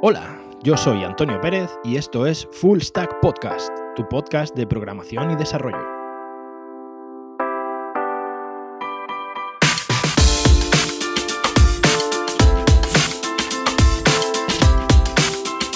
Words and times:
Hola, 0.00 0.40
yo 0.62 0.76
soy 0.76 1.02
Antonio 1.02 1.40
Pérez 1.40 1.70
y 1.82 1.96
esto 1.96 2.24
es 2.24 2.46
Full 2.52 2.78
Stack 2.82 3.18
Podcast, 3.20 3.68
tu 3.96 4.08
podcast 4.08 4.54
de 4.54 4.64
programación 4.64 5.32
y 5.32 5.34
desarrollo. 5.34 5.84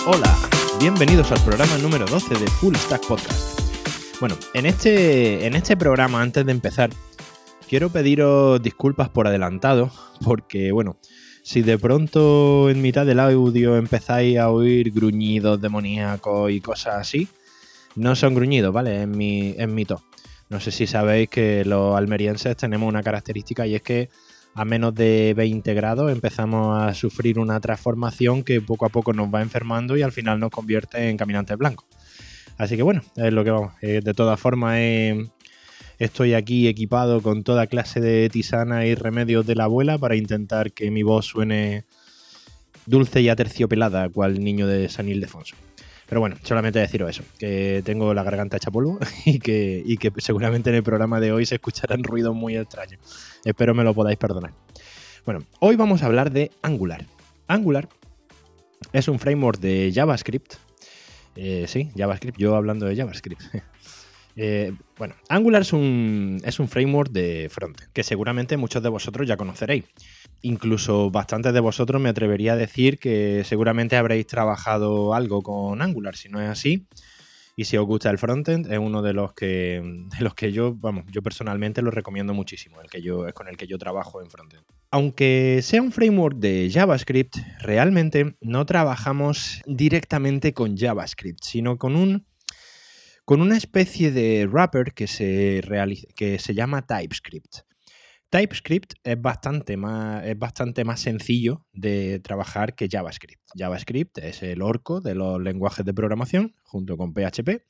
Hola, 0.06 0.38
bienvenidos 0.78 1.32
al 1.32 1.40
programa 1.40 1.76
número 1.78 2.06
12 2.06 2.34
de 2.36 2.46
Full 2.46 2.76
Stack 2.76 3.04
Podcast. 3.08 3.60
Bueno, 4.20 4.36
en 4.54 4.66
este, 4.66 5.48
en 5.48 5.56
este 5.56 5.76
programa, 5.76 6.22
antes 6.22 6.46
de 6.46 6.52
empezar, 6.52 6.90
quiero 7.68 7.90
pediros 7.90 8.62
disculpas 8.62 9.08
por 9.08 9.26
adelantado, 9.26 9.90
porque, 10.24 10.70
bueno, 10.70 10.96
si 11.42 11.62
de 11.62 11.78
pronto 11.78 12.70
en 12.70 12.80
mitad 12.80 13.04
del 13.04 13.20
audio 13.20 13.76
empezáis 13.76 14.38
a 14.38 14.50
oír 14.50 14.92
gruñidos 14.92 15.60
demoníacos 15.60 16.50
y 16.50 16.60
cosas 16.60 16.96
así, 16.96 17.28
no 17.96 18.14
son 18.16 18.34
gruñidos, 18.34 18.72
¿vale? 18.72 19.02
En 19.02 19.10
mi. 19.16 19.86
No 20.48 20.60
sé 20.60 20.70
si 20.70 20.86
sabéis 20.86 21.28
que 21.30 21.64
los 21.64 21.96
almerienses 21.96 22.56
tenemos 22.56 22.88
una 22.88 23.02
característica 23.02 23.66
y 23.66 23.74
es 23.74 23.82
que 23.82 24.10
a 24.54 24.64
menos 24.64 24.94
de 24.94 25.32
20 25.34 25.72
grados 25.74 26.12
empezamos 26.12 26.78
a 26.78 26.92
sufrir 26.94 27.38
una 27.38 27.58
transformación 27.58 28.44
que 28.44 28.60
poco 28.60 28.84
a 28.84 28.90
poco 28.90 29.14
nos 29.14 29.32
va 29.32 29.40
enfermando 29.40 29.96
y 29.96 30.02
al 30.02 30.12
final 30.12 30.38
nos 30.38 30.50
convierte 30.50 31.08
en 31.08 31.16
caminantes 31.16 31.56
blancos. 31.56 31.86
Así 32.58 32.76
que 32.76 32.82
bueno, 32.82 33.02
es 33.16 33.32
lo 33.32 33.44
que 33.44 33.50
vamos. 33.50 33.72
Eh, 33.80 34.00
de 34.04 34.14
todas 34.14 34.38
formas, 34.38 34.76
eh, 34.78 35.26
estoy 36.04 36.34
aquí 36.34 36.66
equipado 36.66 37.22
con 37.22 37.44
toda 37.44 37.68
clase 37.68 38.00
de 38.00 38.28
tisana 38.28 38.86
y 38.86 38.94
remedios 38.96 39.46
de 39.46 39.54
la 39.54 39.64
abuela 39.64 39.98
para 39.98 40.16
intentar 40.16 40.72
que 40.72 40.90
mi 40.90 41.04
voz 41.04 41.26
suene 41.26 41.84
dulce 42.86 43.20
y 43.20 43.28
aterciopelada, 43.28 44.08
cual 44.08 44.42
niño 44.42 44.66
de 44.66 44.88
San 44.88 45.08
Ildefonso. 45.08 45.54
Pero 46.08 46.20
bueno, 46.20 46.36
solamente 46.42 46.80
deciros 46.80 47.08
eso, 47.08 47.22
que 47.38 47.82
tengo 47.84 48.12
la 48.14 48.24
garganta 48.24 48.56
hecha 48.56 48.72
polvo 48.72 48.98
y 49.24 49.38
que, 49.38 49.80
y 49.86 49.96
que 49.96 50.12
seguramente 50.18 50.70
en 50.70 50.76
el 50.76 50.82
programa 50.82 51.20
de 51.20 51.30
hoy 51.30 51.46
se 51.46 51.54
escucharán 51.54 52.02
ruidos 52.02 52.34
muy 52.34 52.56
extraños. 52.56 53.00
Espero 53.44 53.72
me 53.72 53.84
lo 53.84 53.94
podáis 53.94 54.18
perdonar. 54.18 54.52
Bueno, 55.24 55.44
hoy 55.60 55.76
vamos 55.76 56.02
a 56.02 56.06
hablar 56.06 56.32
de 56.32 56.50
Angular. 56.62 57.06
Angular 57.46 57.88
es 58.92 59.06
un 59.06 59.20
framework 59.20 59.60
de 59.60 59.92
JavaScript. 59.94 60.54
Eh, 61.36 61.66
sí, 61.68 61.90
JavaScript, 61.96 62.38
yo 62.38 62.56
hablando 62.56 62.86
de 62.86 62.96
JavaScript. 62.96 63.42
Eh, 64.36 64.72
bueno, 64.96 65.14
Angular 65.28 65.62
es 65.62 65.72
un, 65.72 66.40
es 66.44 66.58
un 66.58 66.68
framework 66.68 67.10
de 67.10 67.48
frontend 67.50 67.90
que 67.92 68.02
seguramente 68.02 68.56
muchos 68.56 68.82
de 68.82 68.88
vosotros 68.88 69.26
ya 69.26 69.36
conoceréis. 69.36 69.84
Incluso 70.42 71.10
bastantes 71.10 71.52
de 71.52 71.60
vosotros 71.60 72.00
me 72.00 72.08
atrevería 72.08 72.54
a 72.54 72.56
decir 72.56 72.98
que 72.98 73.42
seguramente 73.44 73.96
habréis 73.96 74.26
trabajado 74.26 75.14
algo 75.14 75.42
con 75.42 75.82
Angular. 75.82 76.16
Si 76.16 76.28
no 76.28 76.40
es 76.40 76.48
así, 76.48 76.86
y 77.54 77.64
si 77.64 77.76
os 77.76 77.86
gusta 77.86 78.10
el 78.10 78.18
frontend, 78.18 78.72
es 78.72 78.78
uno 78.78 79.02
de 79.02 79.12
los 79.12 79.34
que, 79.34 80.06
los 80.20 80.34
que 80.34 80.52
yo, 80.52 80.74
vamos, 80.74 81.04
yo 81.10 81.22
personalmente 81.22 81.82
lo 81.82 81.90
recomiendo 81.90 82.32
muchísimo, 82.32 82.80
el 82.80 82.88
que 82.88 83.02
yo, 83.02 83.26
es 83.28 83.34
con 83.34 83.48
el 83.48 83.56
que 83.56 83.66
yo 83.66 83.78
trabajo 83.78 84.22
en 84.22 84.30
frontend. 84.30 84.64
Aunque 84.90 85.60
sea 85.62 85.82
un 85.82 85.92
framework 85.92 86.38
de 86.38 86.70
JavaScript, 86.72 87.36
realmente 87.60 88.36
no 88.40 88.64
trabajamos 88.66 89.60
directamente 89.66 90.54
con 90.54 90.76
JavaScript, 90.76 91.40
sino 91.42 91.76
con 91.76 91.96
un 91.96 92.26
con 93.24 93.40
una 93.40 93.56
especie 93.56 94.10
de 94.10 94.46
wrapper 94.46 94.94
que 94.94 95.06
se, 95.06 95.62
que 96.16 96.38
se 96.38 96.54
llama 96.54 96.86
TypeScript. 96.86 97.60
TypeScript 98.30 98.94
es 99.04 99.20
bastante, 99.20 99.76
más, 99.76 100.24
es 100.24 100.38
bastante 100.38 100.84
más 100.84 101.00
sencillo 101.00 101.66
de 101.74 102.18
trabajar 102.20 102.74
que 102.74 102.88
JavaScript. 102.90 103.42
JavaScript 103.54 104.18
es 104.18 104.42
el 104.42 104.62
orco 104.62 105.02
de 105.02 105.14
los 105.14 105.38
lenguajes 105.38 105.84
de 105.84 105.92
programación 105.92 106.54
junto 106.62 106.96
con 106.96 107.12
PHP. 107.12 107.62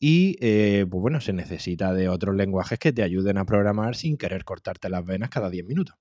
Y 0.00 0.36
eh, 0.40 0.84
pues 0.90 1.00
bueno, 1.00 1.20
se 1.20 1.32
necesita 1.32 1.92
de 1.92 2.08
otros 2.08 2.34
lenguajes 2.34 2.80
que 2.80 2.92
te 2.92 3.04
ayuden 3.04 3.38
a 3.38 3.44
programar 3.44 3.94
sin 3.94 4.16
querer 4.16 4.44
cortarte 4.44 4.88
las 4.88 5.04
venas 5.04 5.30
cada 5.30 5.48
10 5.48 5.64
minutos. 5.64 5.96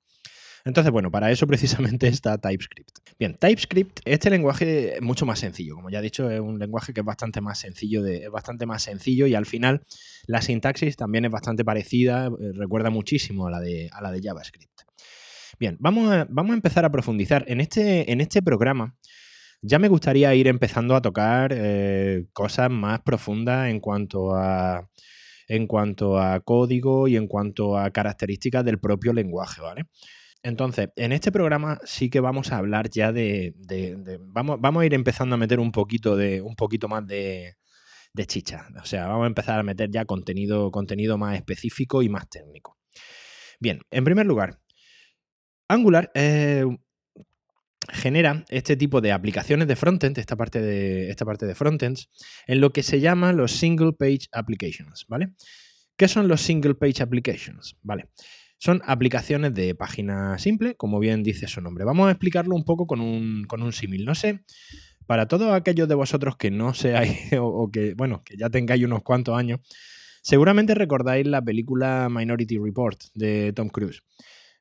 Entonces, 0.67 0.91
bueno, 0.91 1.09
para 1.09 1.31
eso 1.31 1.47
precisamente 1.47 2.07
está 2.09 2.37
TypeScript. 2.37 2.99
Bien, 3.17 3.35
TypeScript, 3.35 4.01
este 4.03 4.29
lenguaje 4.29 4.97
es 4.97 5.01
mucho 5.01 5.25
más 5.25 5.39
sencillo. 5.39 5.75
Como 5.75 5.89
ya 5.89 5.99
he 5.99 6.01
dicho, 6.01 6.29
es 6.29 6.41
un 6.41 6.59
lenguaje 6.59 6.93
que 6.93 6.99
es 6.99 7.05
bastante 7.05 7.39
más 7.39 7.57
sencillo, 7.57 8.05
es 8.05 8.29
bastante 8.29 8.65
más 8.65 8.83
sencillo 8.83 9.27
y 9.27 9.35
al 9.35 9.45
final 9.45 9.81
la 10.25 10.41
sintaxis 10.41 10.97
también 10.97 11.23
es 11.23 11.31
bastante 11.31 11.63
parecida, 11.63 12.27
eh, 12.27 12.51
recuerda 12.53 12.89
muchísimo 12.89 13.47
a 13.47 13.51
la 13.51 13.61
de, 13.61 13.89
a 13.93 14.01
la 14.01 14.11
de 14.11 14.21
JavaScript. 14.21 14.81
Bien, 15.57 15.77
vamos 15.79 16.11
a, 16.11 16.27
vamos 16.29 16.51
a 16.51 16.55
empezar 16.55 16.83
a 16.83 16.91
profundizar. 16.91 17.45
En 17.47 17.61
este, 17.61 18.11
en 18.11 18.19
este 18.19 18.41
programa 18.41 18.93
ya 19.61 19.79
me 19.79 19.87
gustaría 19.87 20.35
ir 20.35 20.47
empezando 20.47 20.95
a 20.95 21.01
tocar 21.01 21.53
eh, 21.55 22.25
cosas 22.33 22.69
más 22.69 22.99
profundas 23.01 23.69
en 23.69 23.79
cuanto 23.79 24.35
a 24.35 24.89
en 25.47 25.65
cuanto 25.65 26.19
a 26.19 26.41
código 26.41 27.07
y 27.07 27.15
en 27.15 27.25
cuanto 27.25 27.77
a 27.77 27.89
características 27.89 28.65
del 28.65 28.79
propio 28.79 29.13
lenguaje, 29.13 29.61
¿vale? 29.61 29.85
Entonces, 30.47 30.87
en 30.95 31.11
este 31.11 31.29
programa 31.29 31.77
sí 31.83 32.09
que 32.09 32.21
vamos 32.21 32.53
a 32.53 32.57
hablar 32.57 32.89
ya 32.89 33.11
de. 33.11 33.53
vamos, 34.21 34.61
vamos, 34.61 34.81
a 34.81 34.85
ir 34.85 34.93
empezando 34.93 35.35
a 35.35 35.37
meter 35.37 35.59
un 35.59 35.73
poquito 35.73 36.15
de. 36.15 36.41
un 36.41 36.55
poquito 36.55 36.87
más 36.87 37.05
de, 37.05 37.57
chicha. 38.27 38.65
O 38.81 38.85
sea, 38.85 39.07
vamos 39.07 39.25
a 39.25 39.27
empezar 39.27 39.59
a 39.59 39.63
meter 39.63 39.91
ya 39.91 40.05
contenido, 40.05 40.71
contenido 40.71 41.17
más 41.17 41.35
específico 41.35 42.01
y 42.01 42.07
más 42.07 42.29
técnico. 42.29 42.77
Bien, 43.59 43.81
en 43.91 44.05
primer 44.05 44.25
lugar, 44.25 44.57
Angular 45.67 46.11
eh, 46.13 46.63
genera 47.89 48.45
este 48.47 48.77
tipo 48.77 49.01
de 49.01 49.11
aplicaciones 49.11 49.67
de 49.67 49.75
frontend, 49.75 50.17
esta 50.17 50.37
parte 50.37 50.61
de, 50.61 51.09
esta 51.09 51.25
parte 51.25 51.45
de 51.45 51.55
frontends, 51.55 52.09
en 52.45 52.61
lo 52.61 52.71
que 52.71 52.83
se 52.83 53.01
llama 53.01 53.33
los 53.33 53.51
single 53.51 53.91
page 53.91 54.29
applications, 54.31 55.07
¿vale? 55.09 55.33
¿Qué 55.97 56.07
son 56.07 56.29
los 56.29 56.39
single 56.39 56.75
page 56.75 57.03
applications? 57.03 57.75
Vale. 57.81 58.07
Son 58.57 58.81
aplicaciones 58.85 59.53
de 59.53 59.75
página 59.75 60.37
simple, 60.39 60.75
como 60.75 60.99
bien 60.99 61.23
dice 61.23 61.47
su 61.47 61.61
nombre. 61.61 61.85
Vamos 61.85 62.07
a 62.07 62.11
explicarlo 62.11 62.55
un 62.55 62.65
poco 62.65 62.87
con 62.87 63.01
un, 63.01 63.43
con 63.45 63.71
símil. 63.71 64.05
No 64.05 64.15
sé, 64.15 64.43
para 65.05 65.27
todos 65.27 65.53
aquellos 65.53 65.87
de 65.87 65.95
vosotros 65.95 66.37
que 66.37 66.51
no 66.51 66.73
seáis 66.73 67.31
o, 67.39 67.69
que, 67.71 67.93
bueno, 67.95 68.23
que 68.23 68.37
ya 68.37 68.49
tengáis 68.49 68.83
unos 68.83 69.03
cuantos 69.03 69.37
años, 69.37 69.59
seguramente 70.21 70.75
recordáis 70.75 71.25
la 71.25 71.41
película 71.41 72.09
Minority 72.09 72.57
Report 72.57 72.99
de 73.15 73.53
Tom 73.53 73.69
Cruise. 73.69 74.03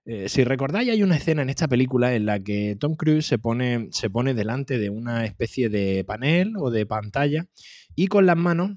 Eh, 0.05 0.29
si 0.29 0.45
recordáis, 0.45 0.89
hay 0.89 1.03
una 1.03 1.17
escena 1.17 1.43
en 1.43 1.51
esta 1.51 1.67
película 1.67 2.15
en 2.15 2.27
la 2.27 2.39
que 2.39 2.77
Tom 2.79 2.95
Cruise 2.95 3.27
se 3.27 3.39
pone, 3.39 3.89
se 3.91 4.09
pone 4.09 4.35
delante 4.35 4.79
de 4.79 4.89
una 4.89 5.25
especie 5.25 5.69
de 5.69 6.05
panel 6.05 6.53
o 6.59 6.71
de 6.71 6.87
pantalla 6.87 7.49
y 7.97 8.07
con 8.07 8.25
las 8.25 8.37
manos 8.37 8.77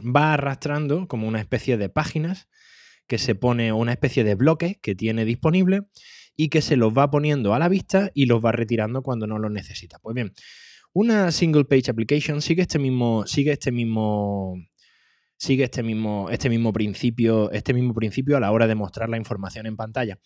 va 0.00 0.34
arrastrando 0.34 1.08
como 1.08 1.26
una 1.26 1.40
especie 1.40 1.76
de 1.76 1.88
páginas 1.88 2.48
que 3.08 3.18
se 3.18 3.34
pone 3.34 3.72
una 3.72 3.92
especie 3.92 4.22
de 4.22 4.36
bloque 4.36 4.78
que 4.80 4.94
tiene 4.94 5.24
disponible 5.24 5.88
y 6.36 6.50
que 6.50 6.62
se 6.62 6.76
los 6.76 6.92
va 6.96 7.10
poniendo 7.10 7.54
a 7.54 7.58
la 7.58 7.68
vista 7.68 8.10
y 8.14 8.26
los 8.26 8.44
va 8.44 8.52
retirando 8.52 9.02
cuando 9.02 9.26
no 9.26 9.38
los 9.38 9.50
necesita. 9.50 9.98
Pues 9.98 10.14
bien, 10.14 10.32
una 10.92 11.32
single 11.32 11.64
page 11.64 11.90
application 11.90 12.40
sigue 12.40 12.62
este 12.62 12.78
mismo, 12.78 13.26
sigue 13.26 13.52
este 13.52 13.72
mismo, 13.72 14.54
sigue 15.36 15.64
este 15.64 15.82
mismo, 15.82 16.28
este 16.30 16.48
mismo 16.48 16.72
principio, 16.72 17.50
este 17.50 17.74
mismo 17.74 17.94
principio 17.94 18.36
a 18.36 18.40
la 18.40 18.52
hora 18.52 18.66
de 18.66 18.74
mostrar 18.74 19.08
la 19.08 19.16
información 19.16 19.66
en 19.66 19.76
pantalla. 19.76 20.18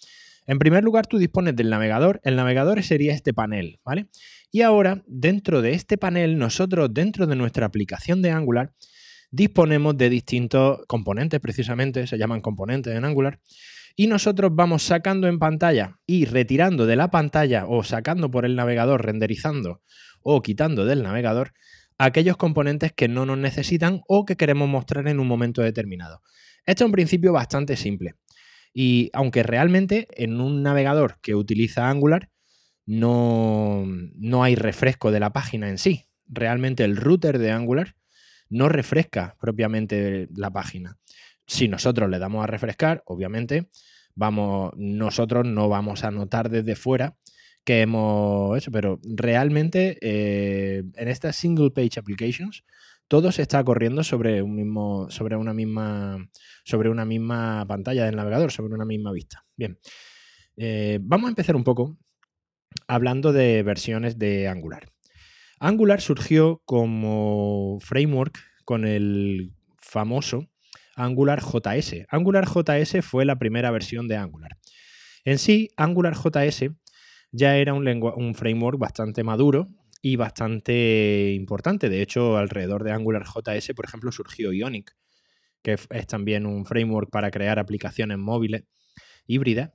En 0.47 0.59
primer 0.59 0.83
lugar, 0.83 1.07
tú 1.07 1.19
dispones 1.19 1.55
del 1.55 1.71
navegador. 1.71 2.21
El 2.25 2.35
navegador 2.37 2.83
sería 2.83 3.15
este 3.15 3.33
panel, 3.33 3.79
¿vale? 3.85 4.09
Y 4.51 4.63
ahora, 4.63 5.03
dentro 5.07 5.63
de 5.63 5.73
este 5.73 5.97
panel, 5.97 6.37
nosotros, 6.37 6.93
dentro 6.93 7.27
de 7.27 7.37
nuestra 7.37 7.65
aplicación 7.65 8.23
de 8.23 8.33
Angular, 8.33 8.73
disponemos 9.33 9.97
de 9.97 10.11
distintos 10.11 10.81
componentes, 10.87 11.41
precisamente, 11.41 12.07
se 12.07 12.19
llaman 12.19 12.41
componentes 12.41 12.95
en 12.95 13.05
Angular, 13.05 13.41
y 13.97 14.07
nosotros 14.07 14.53
vamos 14.55 14.85
sacando 14.85 15.27
en 15.27 15.39
pantalla 15.39 15.99
y 16.07 16.27
retirando 16.27 16.87
de 16.87 16.97
la 16.97 17.11
pantalla 17.11 17.67
o 17.67 17.83
sacando 17.83 18.31
por 18.31 18.45
el 18.45 18.57
navegador, 18.57 19.05
renderizando 19.05 19.83
o 20.23 20.43
quitando 20.43 20.85
del 20.85 21.03
navegador 21.03 21.53
aquellos 21.99 22.37
componentes 22.37 22.93
que 22.93 23.09
no 23.09 23.27
nos 23.27 23.39
necesitan 23.39 24.01
o 24.07 24.25
que 24.25 24.37
queremos 24.37 24.69
mostrar 24.69 25.09
en 25.09 25.21
un 25.21 25.27
momento 25.27 25.63
determinado. 25.63 26.23
Esto 26.65 26.85
es 26.85 26.87
un 26.87 26.93
principio 26.93 27.33
bastante 27.33 27.77
simple. 27.77 28.15
Y 28.73 29.11
aunque 29.13 29.43
realmente 29.43 30.09
en 30.13 30.41
un 30.41 30.63
navegador 30.63 31.19
que 31.21 31.35
utiliza 31.35 31.91
Angular 31.91 32.31
no, 32.87 33.85
no 33.87 34.43
hay 34.43 34.55
refresco 34.55 35.11
de 35.11 35.21
la 35.21 35.33
página 35.33 35.69
en 35.69 35.79
sí. 35.79 36.07
Realmente 36.27 36.85
el 36.85 36.97
router 36.97 37.39
de 37.39 37.51
Angular 37.51 37.95
no 38.53 38.69
refresca 38.69 39.35
propiamente 39.41 40.29
la 40.37 40.51
página. 40.51 40.99
Si 41.47 41.69
nosotros 41.69 42.09
le 42.11 42.19
damos 42.19 42.45
a 42.45 42.47
refrescar, 42.47 43.03
obviamente, 43.07 43.69
vamos, 44.15 44.73
nosotros 44.77 45.47
no 45.47 45.69
vamos 45.69 46.05
a 46.05 46.11
notar 46.11 46.51
desde 46.51 46.77
fuera 46.77 47.17
que 47.65 47.81
hemos 47.81 48.57
hecho, 48.59 48.71
pero 48.71 49.01
realmente 49.03 49.97
eh, 50.01 50.83
en 50.95 51.09
estas 51.09 51.37
single 51.37 51.71
page 51.71 51.99
applications 51.99 52.65
todo 53.09 53.31
se 53.33 53.43
está 53.43 53.63
corriendo 53.65 54.03
sobre 54.05 54.43
un 54.43 54.55
mismo, 54.55 55.11
sobre 55.11 55.37
una 55.37 55.55
misma, 55.55 56.29
sobre 56.65 56.89
una 56.89 57.05
misma 57.05 57.65
pantalla 57.67 58.05
del 58.05 58.17
navegador, 58.17 58.51
sobre 58.51 58.75
una 58.75 58.85
misma 58.85 59.13
vista. 59.13 59.45
Bien, 59.57 59.79
eh, 60.57 60.99
vamos 61.03 61.27
a 61.27 61.31
empezar 61.31 61.57
un 61.57 61.65
poco 61.65 61.99
hablando 62.87 63.33
de 63.33 63.63
versiones 63.63 64.19
de 64.19 64.49
Angular. 64.49 64.92
Angular 65.65 66.01
surgió 66.01 66.61
como 66.65 67.79
framework 67.79 68.37
con 68.65 68.85
el 68.85 69.53
famoso 69.79 70.51
Angular 70.97 71.41
JS. 71.41 72.05
Angular 72.09 72.49
JS 72.49 73.05
fue 73.05 73.25
la 73.25 73.39
primera 73.39 73.71
versión 73.71 74.09
de 74.09 74.17
Angular. 74.17 74.59
En 75.25 75.39
sí, 75.39 75.71
Angular 75.77 76.17
JS 76.17 76.73
ya 77.31 77.57
era 77.59 77.75
un, 77.75 78.35
framework 78.35 78.77
bastante 78.77 79.23
maduro 79.23 79.69
y 80.03 80.17
bastante 80.17 81.33
importante. 81.33 81.89
De 81.89 82.03
hecho, 82.03 82.37
alrededor 82.39 82.83
de 82.83 82.91
Angular 82.91 83.23
JS, 83.25 83.73
por 83.77 83.85
ejemplo, 83.85 84.11
surgió 84.11 84.53
Ionic, 84.53 84.97
que 85.63 85.77
es 85.91 86.07
también 86.09 86.45
un 86.45 86.67
framework 86.67 87.09
para 87.09 87.31
crear 87.31 87.61
aplicaciones 87.61 88.19
móviles 88.19 88.65
híbridas. 89.29 89.71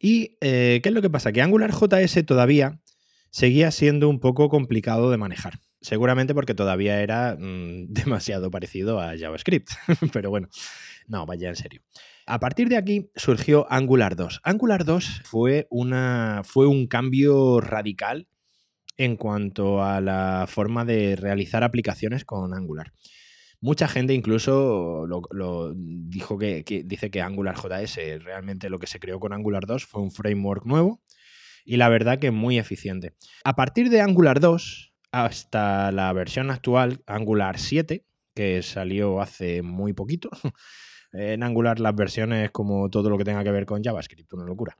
¿Y 0.00 0.38
eh, 0.40 0.80
qué 0.82 0.88
es 0.88 0.94
lo 0.94 1.02
que 1.02 1.10
pasa? 1.10 1.30
Que 1.30 1.40
Angular 1.40 1.70
JS 1.70 2.26
todavía 2.26 2.80
seguía 3.30 3.70
siendo 3.70 4.08
un 4.08 4.20
poco 4.20 4.48
complicado 4.48 5.10
de 5.10 5.16
manejar. 5.16 5.60
Seguramente 5.80 6.34
porque 6.34 6.54
todavía 6.54 7.00
era 7.00 7.36
mm, 7.38 7.86
demasiado 7.88 8.50
parecido 8.50 9.00
a 9.00 9.16
JavaScript. 9.16 9.70
Pero 10.12 10.30
bueno, 10.30 10.48
no, 11.06 11.26
vaya 11.26 11.48
en 11.48 11.56
serio. 11.56 11.82
A 12.26 12.38
partir 12.38 12.68
de 12.68 12.76
aquí 12.76 13.10
surgió 13.16 13.66
Angular 13.70 14.14
2. 14.14 14.40
Angular 14.44 14.84
2 14.84 15.22
fue, 15.24 15.66
una, 15.70 16.42
fue 16.44 16.66
un 16.66 16.86
cambio 16.86 17.60
radical 17.60 18.28
en 18.96 19.16
cuanto 19.16 19.82
a 19.82 20.00
la 20.00 20.44
forma 20.46 20.84
de 20.84 21.16
realizar 21.16 21.64
aplicaciones 21.64 22.24
con 22.24 22.54
Angular. 22.54 22.92
Mucha 23.62 23.88
gente 23.88 24.14
incluso 24.14 25.06
lo, 25.06 25.74
dijo 25.74 26.38
que, 26.38 26.62
dice 26.84 27.10
que 27.10 27.20
Angular 27.20 27.56
JS 27.56 28.22
realmente 28.22 28.70
lo 28.70 28.78
que 28.78 28.86
se 28.86 29.00
creó 29.00 29.18
con 29.18 29.32
Angular 29.32 29.66
2 29.66 29.84
fue 29.84 30.02
un 30.02 30.10
framework 30.10 30.64
nuevo 30.66 31.02
y 31.64 31.76
la 31.76 31.88
verdad 31.88 32.18
que 32.18 32.30
muy 32.30 32.58
eficiente. 32.58 33.14
A 33.44 33.56
partir 33.56 33.90
de 33.90 34.00
Angular 34.00 34.40
2 34.40 34.92
hasta 35.12 35.92
la 35.92 36.12
versión 36.12 36.50
actual, 36.50 37.02
Angular 37.06 37.58
7, 37.58 38.04
que 38.34 38.62
salió 38.62 39.20
hace 39.20 39.62
muy 39.62 39.92
poquito, 39.92 40.30
en 41.12 41.42
Angular 41.42 41.80
las 41.80 41.94
versiones 41.94 42.50
como 42.50 42.88
todo 42.90 43.10
lo 43.10 43.18
que 43.18 43.24
tenga 43.24 43.44
que 43.44 43.50
ver 43.50 43.66
con 43.66 43.82
JavaScript, 43.82 44.32
una 44.32 44.44
locura. 44.44 44.76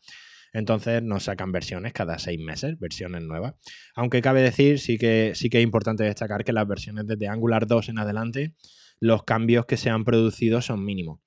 Entonces 0.53 1.03
nos 1.03 1.25
sacan 1.25 1.53
versiones 1.53 1.93
cada 1.93 2.19
seis 2.19 2.41
meses, 2.41 2.79
versiones 2.79 3.23
nuevas. 3.23 3.55
Aunque 3.95 4.21
cabe 4.21 4.43
decir, 4.43 4.81
sí 4.81 4.99
que, 4.99 5.33
sí 5.35 5.49
que 5.49 5.59
es 5.59 5.65
importante 5.65 6.05
destacar 6.05 6.45
que 6.45 6.53
las 6.53 6.67
versiones 6.67 7.07
desde 7.07 7.29
Angular 7.29 7.67
2 7.67 7.91
en 7.91 7.99
adelante, 7.99 8.55
los 8.99 9.23
cambios 9.23 9.67
que 9.67 9.77
se 9.77 9.91
han 9.91 10.05
producido 10.05 10.61
son 10.61 10.85
mínimos. 10.85 11.21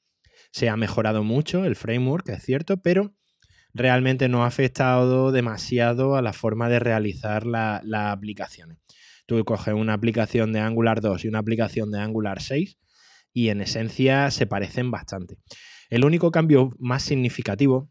Se 0.51 0.69
ha 0.69 0.77
mejorado 0.77 1.23
mucho 1.23 1.65
el 1.65 1.75
framework, 1.75 2.29
es 2.29 2.44
cierto, 2.44 2.77
pero 2.77 3.15
realmente 3.73 4.29
no 4.29 4.43
ha 4.43 4.47
afectado 4.47 5.31
demasiado 5.31 6.15
a 6.15 6.21
la 6.21 6.33
forma 6.33 6.69
de 6.69 6.79
realizar 6.79 7.45
las 7.45 7.83
aplicaciones. 7.93 8.77
Tú 9.25 9.43
coges 9.45 9.73
una 9.73 9.93
aplicación 9.93 10.53
de 10.53 10.59
Angular 10.59 11.01
2 11.01 11.25
y 11.25 11.27
una 11.27 11.39
aplicación 11.39 11.91
de 11.91 11.99
Angular 11.99 12.41
6 12.41 12.77
y 13.33 13.49
en 13.49 13.61
esencia 13.61 14.29
se 14.31 14.45
parecen 14.45 14.91
bastante. 14.91 15.37
El 15.89 16.05
único 16.05 16.31
cambio 16.31 16.71
más 16.79 17.03
significativo 17.03 17.89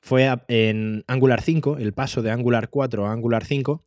fue 0.00 0.30
en 0.48 1.04
Angular 1.06 1.40
5, 1.40 1.78
el 1.78 1.94
paso 1.94 2.22
de 2.22 2.30
Angular 2.30 2.68
4 2.70 3.06
a 3.06 3.12
Angular 3.12 3.44
5, 3.44 3.84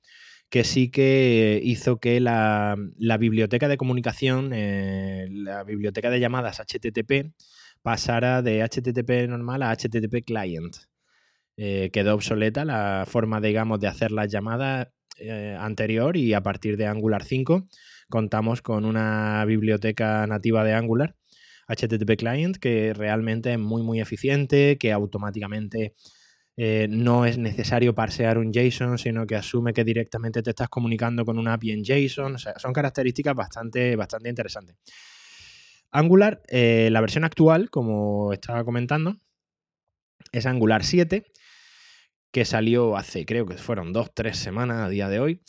que 0.50 0.64
sí 0.64 0.90
que 0.90 1.60
hizo 1.64 2.00
que 2.00 2.20
la, 2.20 2.76
biblioteca 3.20 3.68
de 3.68 3.78
comunicación, 3.78 4.52
eh, 4.54 5.28
la 5.30 5.64
biblioteca 5.64 6.10
de 6.10 6.20
llamadas 6.20 6.60
HTTP, 6.60 7.34
pasara 7.88 8.42
de 8.42 8.62
HTTP 8.64 9.30
normal 9.30 9.64
a 9.64 9.72
HTTP 9.72 10.26
client. 10.26 10.76
Eh, 11.56 11.90
quedó 11.94 12.16
obsoleta 12.16 12.66
la 12.66 13.06
forma, 13.08 13.40
digamos, 13.40 13.80
de 13.80 13.88
hacer 13.88 14.12
las 14.12 14.30
llamadas 14.30 14.90
eh, 15.20 15.56
anterior 15.58 16.18
y 16.18 16.34
a 16.34 16.44
partir 16.44 16.76
de 16.76 16.86
Angular 16.86 17.24
5 17.24 17.66
contamos 18.10 18.62
con 18.62 18.84
una 18.84 19.46
biblioteca 19.46 20.28
nativa 20.28 20.66
de 20.66 20.74
Angular 20.74 21.16
HTTP 21.70 22.18
Client 22.18 22.58
que 22.58 22.94
realmente 22.94 23.54
es 23.54 23.60
muy, 23.60 23.84
muy 23.84 24.02
eficiente, 24.02 24.78
que 24.78 24.92
automáticamente 24.92 25.96
eh, 26.58 26.88
no 26.90 27.26
es 27.26 27.38
necesario 27.38 27.96
parsear 27.96 28.38
un 28.38 28.52
JSON, 28.52 28.98
sino 28.98 29.26
que 29.26 29.38
asume 29.38 29.72
que 29.72 29.86
directamente 29.86 30.44
te 30.44 30.50
estás 30.50 30.68
comunicando 30.68 31.24
con 31.24 31.40
una 31.40 31.54
API 31.54 31.72
en 31.72 31.86
JSON. 31.86 32.36
O 32.36 32.38
sea, 32.38 32.60
son 32.60 32.74
características 32.74 33.34
bastante, 33.34 33.96
bastante 33.96 34.28
interesantes. 34.28 34.76
Angular, 35.92 36.42
eh, 36.50 36.90
la 36.92 37.02
versión 37.02 37.24
actual, 37.24 37.70
como 37.70 38.34
estaba 38.34 38.64
comentando, 38.64 39.18
es 40.32 40.46
Angular 40.46 40.84
7, 40.84 41.26
que 42.32 42.46
salió 42.46 42.98
hace, 42.98 43.26
creo 43.26 43.46
que 43.46 43.56
fueron 43.56 43.94
dos, 43.94 44.12
tres 44.14 44.38
semanas 44.38 44.82
a 44.82 44.90
día 44.90 45.10
de 45.10 45.20
hoy. 45.20 45.42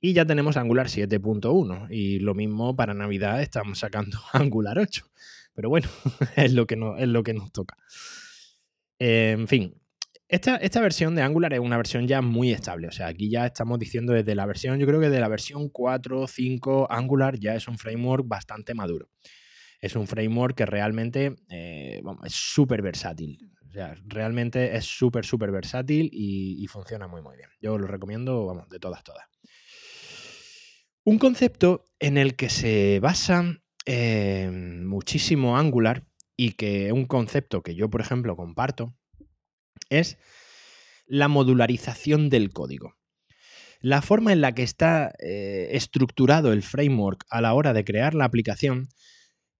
Y 0.00 0.12
ya 0.12 0.26
tenemos 0.26 0.58
Angular 0.58 0.88
7.1. 0.88 1.86
Y 1.90 2.18
lo 2.18 2.34
mismo 2.34 2.76
para 2.76 2.92
Navidad 2.92 3.40
estamos 3.40 3.78
sacando 3.78 4.18
Angular 4.32 4.78
8. 4.78 5.06
Pero 5.54 5.70
bueno, 5.70 5.88
es 6.36 6.52
lo 6.52 6.66
que, 6.66 6.78
es 6.98 7.08
lo 7.08 7.22
que 7.22 7.32
nos 7.32 7.52
toca. 7.52 7.76
en 8.98 9.48
fin, 9.48 9.80
esta, 10.28 10.56
esta, 10.56 10.80
versión 10.80 11.14
de 11.14 11.22
Angular 11.22 11.52
es 11.54 11.60
una 11.60 11.76
versión 11.76 12.08
ya 12.08 12.20
muy 12.20 12.52
estable. 12.52 12.88
O 12.88 12.92
sea, 12.92 13.06
aquí 13.06 13.30
ya 13.30 13.46
estamos 13.46 13.78
diciendo 13.78 14.12
desde 14.12 14.34
la 14.34 14.46
versión, 14.46 14.78
yo 14.78 14.86
creo 14.86 15.00
que 15.00 15.10
de 15.10 15.20
la 15.20 15.28
versión 15.28 15.68
4, 15.68 16.26
5, 16.26 16.88
Angular 16.90 17.38
ya 17.38 17.54
es 17.54 17.68
un 17.68 17.78
framework 17.78 18.26
bastante 18.26 18.74
maduro. 18.74 19.08
Es 19.84 19.96
un 19.96 20.06
framework 20.06 20.56
que 20.56 20.66
realmente 20.66 21.36
eh, 21.48 22.02
es 22.24 22.32
súper 22.32 22.82
versátil. 22.82 23.38
O 23.68 23.72
sea, 23.72 23.94
realmente 24.06 24.76
es 24.76 24.84
súper, 24.84 25.24
súper 25.24 25.50
versátil 25.50 26.08
y, 26.12 26.64
funciona 26.68 27.08
muy, 27.08 27.22
muy 27.22 27.36
bien. 27.36 27.48
Yo 27.60 27.76
lo 27.76 27.86
recomiendo, 27.86 28.46
vamos, 28.46 28.68
de 28.68 28.78
todas, 28.78 29.02
todas. 29.02 29.24
Un 31.04 31.18
concepto 31.18 31.84
en 31.98 32.16
el 32.16 32.36
que 32.36 32.48
se 32.48 33.00
basa 33.00 33.60
Em, 33.86 34.86
muchísimo 34.86 35.58
Angular 35.58 36.06
y 36.36 36.52
que 36.52 36.90
un 36.92 37.04
concepto 37.04 37.62
que 37.62 37.74
yo, 37.74 37.90
por 37.90 38.00
ejemplo, 38.00 38.34
comparto 38.34 38.96
es 39.90 40.16
la 41.06 41.28
modularización 41.28 42.30
del 42.30 42.50
código. 42.50 42.94
La 43.80 44.00
forma 44.00 44.32
en 44.32 44.40
la 44.40 44.54
que 44.54 44.62
está 44.62 45.12
eh, 45.18 45.68
estructurado 45.72 46.52
el 46.54 46.62
framework 46.62 47.26
a 47.28 47.42
la 47.42 47.52
hora 47.52 47.74
de 47.74 47.84
crear 47.84 48.14
la 48.14 48.24
aplicación 48.24 48.88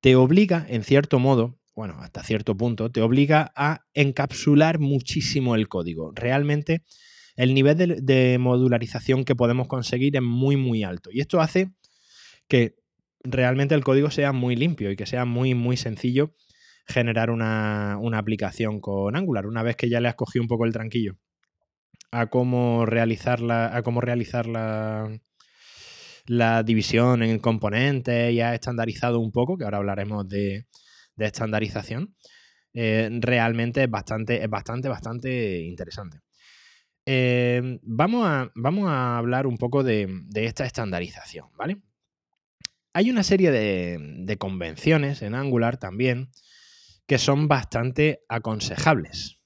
te 0.05 0.17
obliga, 0.17 0.67
en 0.69 0.85
cierto 0.85 1.19
modo, 1.19 1.59
bueno, 1.75 1.97
hasta 2.01 2.23
cierto 2.23 2.55
punto, 2.55 2.91
te 2.91 3.01
obliga 3.01 3.55
a 3.57 3.87
encapsular 3.95 4.79
muchísimo 4.79 5.55
el 5.55 5.67
código. 5.67 6.13
Realmente 6.15 6.83
el 7.37 7.55
nivel 7.55 8.05
de, 8.05 8.37
modularización 8.39 9.25
que 9.25 9.35
podemos 9.35 9.67
conseguir 9.67 10.15
es 10.15 10.21
muy, 10.21 10.57
muy 10.57 10.85
alto. 10.85 11.09
Y 11.11 11.21
esto 11.21 11.41
hace 11.41 11.73
que 12.49 12.75
realmente 13.23 13.75
el 13.75 13.83
código 13.83 14.11
sea 14.11 14.33
muy 14.33 14.57
limpio 14.57 14.91
y 14.91 14.97
que 14.97 15.07
sea 15.07 15.25
muy, 15.25 15.55
muy 15.55 15.79
sencillo 15.79 16.35
generar 16.87 17.31
una, 17.31 17.95
aplicación 18.13 18.81
con 18.81 19.17
Angular. 19.17 19.47
Una 19.47 19.63
vez 19.63 19.75
que 19.75 19.89
ya 19.89 20.03
le 20.03 20.09
has 20.09 20.17
cogido 20.17 20.43
un 20.43 20.49
poco 20.49 20.67
el 20.67 20.75
tranquillo 20.75 21.17
a 22.11 22.27
cómo 22.27 22.85
realizar 22.85 23.41
la, 23.41 23.75
a 23.75 23.83
cómo 23.83 24.03
realizar 24.03 24.45
la, 24.49 25.19
la 26.27 26.63
división 26.63 27.23
en 27.23 27.39
componentes 27.39 28.33
y 28.33 28.41
has 28.41 28.55
estandarizado 28.55 29.21
un 29.21 29.33
poco, 29.33 29.57
que 29.57 29.65
ahora 29.65 29.79
hablaremos 29.79 30.29
de, 30.29 30.67
estandarización, 31.17 32.15
eh, 32.73 33.09
realmente 33.21 33.85
es 33.85 33.91
bastante, 33.91 34.47
bastante, 34.47 34.89
bastante 34.89 35.61
interesante. 35.61 36.21
Eh, 37.07 37.79
vamos, 37.83 38.27
a, 38.27 38.51
vamos, 38.55 38.89
a, 38.89 39.19
hablar 39.19 39.47
un 39.47 39.59
poco 39.59 39.83
de, 39.83 40.09
de 40.27 40.47
esta 40.47 40.65
estandarización, 40.65 41.49
¿vale? 41.57 41.83
Hay 42.97 43.11
una 43.11 43.25
serie 43.25 43.51
de, 43.51 44.37
convenciones 44.39 45.23
en 45.23 45.35
Angular 45.35 45.79
también 45.79 46.31
que 47.09 47.19
son 47.19 47.49
bastante 47.49 48.21
aconsejables. 48.29 49.41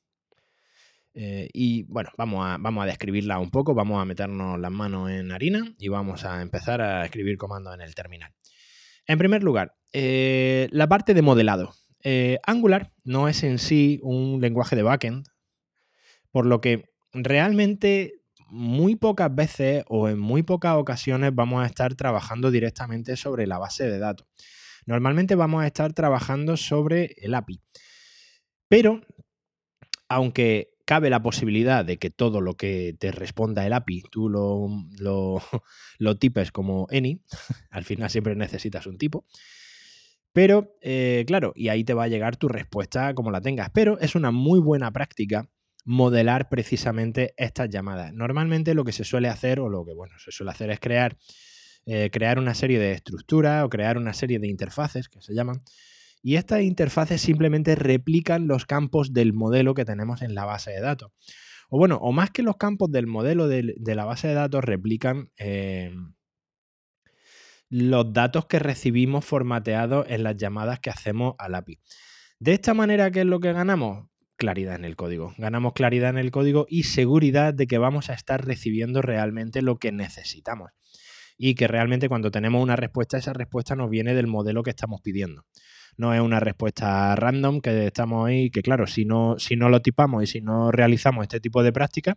Eh, 1.21 1.49
y 1.53 1.83
bueno, 1.83 2.11
vamos 2.17 2.47
a, 2.47 2.59
vamos 2.61 2.85
a 2.85 2.87
describirla 2.87 3.41
un 3.41 3.51
poco, 3.51 3.75
vamos 3.75 4.01
a 4.01 4.05
meternos 4.05 4.57
las 4.61 4.71
manos 4.71 5.11
en 5.11 5.33
harina 5.33 5.75
y 5.77 5.89
vamos 5.89 6.25
a 6.25 6.41
empezar 6.41 6.81
a 6.81 7.05
escribir 7.05 7.37
comandos 7.37 7.75
en 7.75 7.81
el 7.81 7.93
terminal. 7.97 8.33
En 9.05 9.19
primer 9.19 9.43
lugar, 9.43 9.75
eh, 9.93 10.69
la 10.71 10.89
parte 10.89 11.15
de 11.15 11.23
modelado. 11.23 11.75
Eh, 12.05 12.39
Angular 12.47 12.93
no 13.03 13.27
es 13.27 13.43
en 13.43 13.59
sí 13.59 13.99
un 14.05 14.41
lenguaje 14.41 14.77
de 14.77 14.85
backend, 14.85 15.27
por 16.31 16.47
lo 16.47 16.61
que 16.61 16.85
realmente 17.13 18.23
muy 18.47 18.95
pocas 18.95 19.35
veces 19.35 19.83
o 19.89 20.09
en 20.09 20.21
muy 20.21 20.45
pocas 20.45 20.77
ocasiones 20.77 21.35
vamos 21.35 21.65
a 21.65 21.67
estar 21.67 21.97
trabajando 21.97 22.53
directamente 22.53 23.17
sobre 23.17 23.49
la 23.49 23.59
base 23.59 23.91
de 23.91 23.99
datos. 23.99 24.29
Normalmente 24.87 25.35
vamos 25.35 25.65
a 25.65 25.67
estar 25.67 25.93
trabajando 25.95 26.57
sobre 26.57 27.17
el 27.17 27.35
API. 27.35 27.61
Pero, 28.69 29.01
aunque 30.09 30.78
cabe 30.89 31.11
la 31.11 31.21
posibilidad 31.21 31.85
de 31.85 31.99
que 31.99 32.09
todo 32.09 32.41
lo 32.41 32.55
que 32.55 32.97
te 32.99 33.13
responda 33.13 33.67
el 33.67 33.75
API 33.75 34.05
tú 34.11 34.31
lo, 34.31 34.69
lo, 34.99 36.17
tipes 36.19 36.51
como 36.51 36.87
any, 36.91 37.21
al 37.71 37.85
final 37.85 38.09
siempre 38.09 38.35
necesitas 38.35 38.87
un 38.87 38.97
tipo. 38.97 39.27
Pero, 40.33 40.79
eh, 40.81 41.25
claro, 41.27 41.53
y 41.55 41.69
ahí 41.69 41.85
te 41.85 41.93
va 41.93 42.05
a 42.05 42.09
llegar 42.09 42.37
tu 42.37 42.49
respuesta 42.49 43.13
como 43.13 43.31
la 43.31 43.43
tengas. 43.43 43.69
Pero 43.69 43.99
es 44.01 44.15
una 44.15 44.31
muy 44.31 44.61
buena 44.61 44.91
práctica 44.91 45.51
modelar 45.85 46.49
precisamente 46.49 47.35
estas 47.37 47.69
llamadas. 47.69 48.15
Normalmente 48.15 48.73
lo 48.73 48.83
que 48.85 48.93
se 48.93 49.05
suele 49.05 49.29
hacer, 49.29 49.61
o 49.61 49.69
lo 49.69 49.85
que 49.85 49.93
bueno, 49.93 50.15
se 50.19 50.33
suele 50.33 50.53
hacer 50.53 50.71
es 50.71 50.81
crear, 50.81 51.19
eh, 51.85 52.09
crear 52.11 52.39
una 52.39 52.55
serie 52.55 52.79
de 52.79 52.93
estructuras 52.93 53.63
o 53.63 53.69
crear 53.69 53.99
una 53.99 54.15
serie 54.15 54.39
de 54.39 54.49
interfaces 54.49 55.11
que 55.11 55.21
se 55.21 55.35
llaman. 55.35 55.63
Y 56.23 56.37
estas 56.37 56.63
interfaces 56.63 57.21
simplemente 57.21 57.75
replican 57.75 58.49
los 58.49 58.67
campos 58.67 59.13
del 59.13 59.33
modelo 59.33 59.75
que 59.75 59.85
tenemos 59.85 60.23
en 60.23 60.35
la 60.35 60.45
base 60.45 60.71
de 60.71 60.81
datos. 60.81 61.13
O 61.71 61.79
bueno, 61.79 61.97
o 61.97 62.13
más 62.13 62.31
que 62.31 62.43
los 62.43 62.57
campos 62.57 62.91
del 62.91 63.07
modelo 63.07 63.47
de, 63.47 63.75
la 63.85 64.05
base 64.05 64.29
de 64.29 64.35
datos, 64.35 64.65
replican 64.65 65.31
eh, 65.37 65.93
los 67.69 68.13
datos 68.13 68.47
que 68.47 68.59
recibimos 68.59 69.25
formateados 69.25 70.07
en 70.09 70.23
las 70.23 70.37
llamadas 70.37 70.81
que 70.81 70.91
hacemos 70.91 71.35
al 71.39 71.55
API. 71.55 71.79
De 72.41 72.53
esta 72.53 72.73
manera, 72.75 73.11
¿qué 73.11 73.21
es 73.21 73.27
lo 73.27 73.41
que 73.41 73.53
ganamos? 73.53 74.09
claridad 74.39 74.77
en 74.77 74.87
el 74.87 74.97
código. 74.97 75.35
Ganamos 75.37 75.75
claridad 75.75 76.11
en 76.11 76.17
el 76.19 76.31
código 76.31 76.65
y 76.71 76.85
seguridad 76.85 77.53
de 77.53 77.67
que 77.67 77.77
vamos 77.77 78.09
a 78.09 78.15
estar 78.15 78.47
recibiendo 78.47 79.03
realmente 79.03 79.61
lo 79.61 79.79
que 79.79 79.93
necesitamos. 79.93 80.71
Y 81.37 81.55
que 81.55 81.69
realmente 81.69 82.09
cuando 82.09 82.31
tenemos 82.31 82.63
una 82.63 82.77
respuesta, 82.77 83.19
esa 83.19 83.33
respuesta 83.33 83.77
nos 83.77 83.91
viene 83.91 84.15
del 84.15 84.27
modelo 84.27 84.63
que 84.63 84.71
estamos 84.71 85.03
pidiendo. 85.03 85.45
No 85.99 86.15
es 86.15 86.21
una 86.21 86.41
respuesta 86.41 87.15
random 87.17 87.61
que 87.61 87.87
estamos 87.87 88.27
ahí, 88.27 88.51
que 88.51 88.63
claro, 88.63 88.87
si 88.87 89.05
no, 89.05 89.39
si 89.39 89.57
no 89.57 89.69
lo 89.69 89.83
tipamos 89.83 90.23
y 90.23 90.27
si 90.27 90.41
no 90.41 90.71
realizamos 90.73 91.25
este 91.25 91.41
tipo 91.41 91.63
de 91.63 91.73
práctica, 91.73 92.17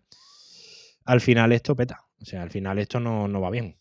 al 1.03 1.19
final 1.19 1.51
esto 1.51 1.75
peta. 1.75 2.05
O 2.21 2.25
sea, 2.25 2.43
al 2.43 2.51
final 2.51 2.77
esto 2.77 3.00
no, 3.00 3.41
va 3.41 3.50
bien. 3.50 3.77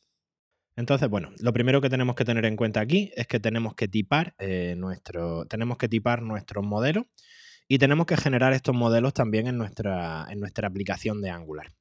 Entonces, 0.74 1.08
bueno, 1.08 1.30
lo 1.40 1.52
primero 1.52 1.80
que 1.80 1.90
tenemos 1.90 2.16
que 2.16 2.24
tener 2.24 2.46
en 2.46 2.56
cuenta 2.56 2.80
aquí 2.80 3.12
es 3.14 3.26
que 3.26 3.38
tenemos 3.38 3.74
que 3.74 3.88
tipar 3.88 4.34
eh, 4.38 4.74
nuestro, 4.78 5.44
tenemos 5.44 5.76
que 5.76 5.88
tipar 5.88 6.22
nuestros 6.22 6.64
modelos 6.64 7.04
y 7.68 7.78
tenemos 7.78 8.06
que 8.06 8.16
generar 8.16 8.54
estos 8.54 8.74
modelos 8.74 9.12
también 9.12 9.46
en 9.46 9.58
nuestra, 9.58 10.26
en 10.30 10.40
nuestra 10.40 10.66
aplicación 10.66 11.20
de 11.20 11.30
Angular. 11.30 11.72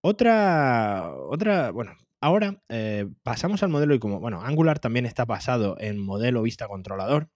Otra, 0.00 1.12
otra 1.28 1.72
bueno, 1.72 1.96
ahora 2.20 2.62
eh, 2.68 3.06
pasamos 3.22 3.62
al 3.62 3.70
modelo 3.70 3.94
y 3.94 3.98
como, 3.98 4.20
bueno, 4.20 4.42
Angular 4.42 4.78
también 4.78 5.06
está 5.06 5.24
basado 5.24 5.76
en 5.80 5.98
modelo 5.98 6.42
vista 6.42 6.68
controlador, 6.68 7.30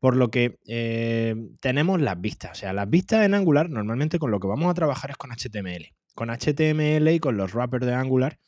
por 0.00 0.16
lo 0.16 0.30
que 0.30 0.58
eh, 0.66 1.34
tenemos 1.60 2.00
las 2.00 2.20
vistas. 2.20 2.52
O 2.52 2.54
sea, 2.54 2.72
las 2.72 2.88
vistas 2.88 3.24
en 3.24 3.34
Angular 3.34 3.68
normalmente 3.68 4.18
con 4.18 4.30
lo 4.30 4.40
que 4.40 4.48
vamos 4.48 4.70
a 4.70 4.74
trabajar 4.74 5.10
es 5.10 5.16
con 5.16 5.30
HTML. 5.30 5.94
Con 6.14 6.30
HTML 6.30 7.08
y 7.08 7.20
con 7.20 7.36
los 7.36 7.52
wrappers 7.54 7.86
de 7.86 7.94
Angular 7.94 8.38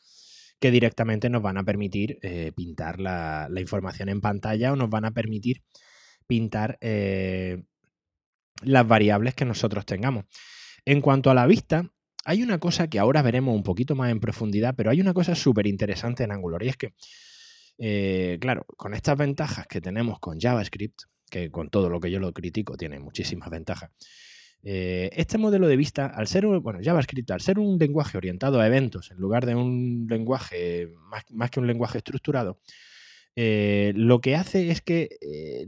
que 0.59 0.71
directamente 0.71 1.31
nos 1.31 1.41
van 1.41 1.57
a 1.57 1.65
permitir 1.65 2.19
eh, 2.23 2.53
pintar 2.55 3.01
la, 3.01 3.49
información 3.57 4.11
en 4.11 4.21
pantalla 4.21 4.73
o 4.73 4.77
nos 4.77 4.91
van 4.91 5.07
a 5.07 5.11
permitir 5.11 5.63
pintar 6.27 6.79
las 8.63 8.87
variables 8.87 9.35
que 9.35 9.47
nosotros 9.47 9.87
tengamos. 9.87 10.27
En 10.85 11.01
cuanto 11.01 11.31
a 11.31 11.35
la 11.35 11.47
vista, 11.47 11.91
hay 12.25 12.43
una 12.43 12.59
cosa 12.59 12.89
que 12.89 12.99
ahora 12.99 13.23
veremos 13.23 13.55
un 13.55 13.63
poquito 13.63 13.95
más 13.95 14.11
en 14.11 14.21
profundidad, 14.21 14.75
pero 14.77 14.91
hay 14.91 15.01
una 15.01 15.15
cosa 15.15 15.35
súper 15.35 15.67
interesante 15.67 16.25
en 16.25 16.33
Angular 16.33 16.63
y 16.63 16.69
es 16.69 16.77
que, 16.77 16.95
eh, 17.79 18.39
claro, 18.41 18.67
con 18.77 18.95
estas 18.95 19.17
ventajas 19.17 19.67
que 19.67 19.81
tenemos 19.81 20.19
con 20.19 20.39
JavaScript, 20.39 21.03
que 21.31 21.51
con 21.51 21.71
todo 21.71 21.89
lo 21.89 22.01
que 22.01 22.11
yo 22.11 22.19
lo 22.19 22.33
critico 22.33 22.77
tiene 22.77 22.99
muchísimas 22.99 23.49
ventajas, 23.51 23.91
eh, 24.63 25.09
este 25.15 25.39
modelo 25.39 25.67
de 25.67 25.77
vista, 25.77 26.07
al 26.07 26.27
ser, 26.27 26.47
bueno, 26.47 26.81
JavaScript, 26.83 27.31
al 27.31 27.41
ser 27.41 27.59
un 27.59 27.79
lenguaje 27.79 28.19
orientado 28.19 28.61
a 28.61 28.67
eventos 28.67 29.11
en 29.11 29.17
lugar 29.17 29.47
de 29.47 29.55
un 29.55 30.07
lenguaje, 30.09 30.91
más, 31.31 31.51
que 31.51 31.61
un 31.61 31.67
lenguaje 31.67 31.99
estructurado, 31.99 32.61
eh, 33.37 33.93
lo 33.97 34.21
que 34.21 34.37
hace 34.37 34.71
es 34.71 34.83
que 34.83 35.09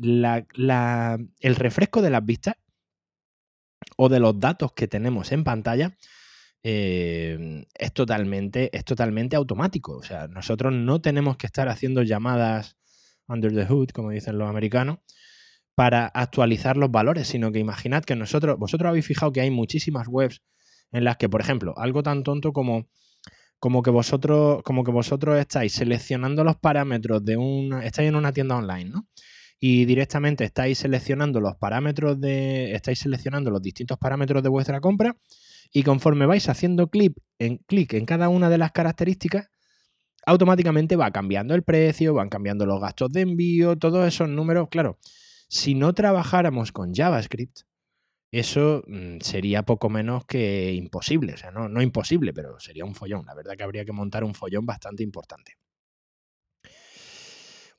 el 0.02 1.56
refresco 1.56 2.02
de 2.02 2.10
las 2.10 2.26
vistas 2.26 2.56
o 3.96 4.10
de 4.10 4.20
los 4.20 4.38
datos 4.38 4.72
que 4.72 4.88
tenemos 4.88 5.32
en 5.32 5.44
pantalla, 5.44 5.96
eh, 6.62 7.64
es, 7.74 7.92
totalmente, 7.92 8.76
es 8.76 8.84
totalmente 8.84 9.36
automático. 9.36 9.96
O 9.96 10.02
sea, 10.02 10.28
nosotros 10.28 10.72
no 10.72 11.00
tenemos 11.00 11.36
que 11.36 11.46
estar 11.46 11.68
haciendo 11.68 12.02
llamadas 12.02 12.76
under 13.28 13.52
the 13.52 13.66
hood, 13.66 13.90
como 13.90 14.10
dicen 14.10 14.38
los 14.38 14.48
americanos, 14.48 14.98
para 15.74 16.06
actualizar 16.06 16.76
los 16.76 16.90
valores, 16.90 17.28
sino 17.28 17.50
que 17.52 17.58
imaginad 17.58 18.04
que 18.04 18.16
nosotros, 18.16 18.58
vosotros 18.58 18.90
habéis 18.90 19.06
fijado 19.06 19.32
que 19.32 19.40
hay 19.40 19.50
muchísimas 19.50 20.06
webs 20.08 20.42
en 20.92 21.04
las 21.04 21.16
que, 21.16 21.28
por 21.28 21.40
ejemplo, 21.40 21.74
algo 21.78 22.02
tan 22.02 22.22
tonto 22.22 22.52
como, 22.52 22.88
como 23.58 23.82
que 23.82 23.90
vosotros, 23.90 24.62
como 24.62 24.84
que 24.84 24.90
vosotros 24.90 25.38
estáis 25.38 25.72
seleccionando 25.72 26.44
los 26.44 26.56
parámetros 26.56 27.24
de 27.24 27.36
un, 27.36 27.72
estáis 27.82 28.08
en 28.10 28.16
una 28.16 28.32
tienda 28.32 28.56
online, 28.56 28.90
¿no? 28.90 29.08
y 29.64 29.84
directamente 29.84 30.42
estáis 30.42 30.78
seleccionando 30.78 31.40
los 31.40 31.54
parámetros 31.54 32.20
de. 32.20 32.74
estáis 32.74 32.98
seleccionando 32.98 33.48
los 33.48 33.62
distintos 33.62 33.96
parámetros 33.96 34.42
de 34.42 34.48
vuestra 34.48 34.80
compra. 34.80 35.16
Y 35.72 35.82
conforme 35.82 36.26
vais 36.26 36.48
haciendo 36.48 36.88
clic 36.88 37.14
en, 37.38 37.58
clic 37.58 37.94
en 37.94 38.04
cada 38.04 38.28
una 38.28 38.50
de 38.50 38.58
las 38.58 38.72
características, 38.72 39.48
automáticamente 40.26 40.96
va 40.96 41.10
cambiando 41.10 41.54
el 41.54 41.62
precio, 41.62 42.14
van 42.14 42.28
cambiando 42.28 42.66
los 42.66 42.80
gastos 42.80 43.10
de 43.12 43.22
envío, 43.22 43.76
todos 43.76 44.06
esos 44.06 44.28
números. 44.28 44.68
Claro, 44.70 44.98
si 45.48 45.74
no 45.74 45.92
trabajáramos 45.92 46.72
con 46.72 46.94
JavaScript, 46.94 47.60
eso 48.30 48.82
mm, 48.86 49.18
sería 49.20 49.62
poco 49.62 49.90
menos 49.90 50.24
que 50.24 50.72
imposible. 50.72 51.34
O 51.34 51.36
sea, 51.36 51.50
no, 51.50 51.68
no 51.68 51.82
imposible, 51.82 52.32
pero 52.32 52.58
sería 52.60 52.84
un 52.84 52.94
follón. 52.94 53.26
La 53.26 53.34
verdad 53.34 53.56
que 53.56 53.62
habría 53.62 53.84
que 53.84 53.92
montar 53.92 54.24
un 54.24 54.34
follón 54.34 54.64
bastante 54.64 55.02
importante. 55.02 55.56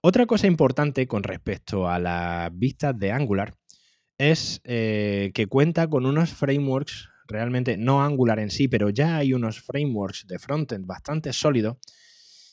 Otra 0.01 0.25
cosa 0.25 0.47
importante 0.47 1.07
con 1.07 1.23
respecto 1.23 1.87
a 1.87 1.97
las 1.97 2.51
vistas 2.57 2.97
de 2.99 3.11
Angular 3.11 3.55
es 4.17 4.61
eh, 4.65 5.31
que 5.33 5.47
cuenta 5.47 5.87
con 5.87 6.05
unos 6.05 6.33
frameworks, 6.33 7.09
realmente 7.33 7.75
no 7.77 8.03
Angular 8.03 8.39
en 8.39 8.49
sí, 8.49 8.67
pero 8.67 8.89
ya 8.89 9.17
hay 9.17 9.33
unos 9.33 9.61
frameworks 9.61 10.25
de 10.27 10.39
frontend 10.39 10.85
bastante 10.85 11.33
sólidos 11.33 11.77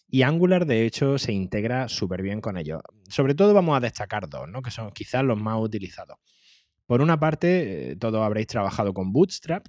y 0.09 0.23
Angular 0.23 0.67
de 0.67 0.85
hecho 0.85 1.19
se 1.19 1.33
integra 1.33 1.89
súper 1.89 2.23
bien 2.23 2.41
con 2.41 2.57
ellos. 2.57 2.81
Sobre 3.09 3.35
todo 3.35 3.55
vamos 3.55 3.77
a 3.77 3.81
destacar 3.81 4.29
dos, 4.29 4.49
¿no? 4.49 4.63
que 4.63 4.73
son 4.73 4.91
quizás 4.91 5.23
los 5.23 5.41
más 5.41 5.61
utilizados. 5.61 6.19
Por 6.87 7.01
una 7.01 7.21
parte, 7.21 7.93
eh, 7.93 7.97
todos 7.97 8.21
habréis 8.21 8.49
trabajado 8.49 8.93
con 8.93 9.13
Bootstrap, 9.13 9.65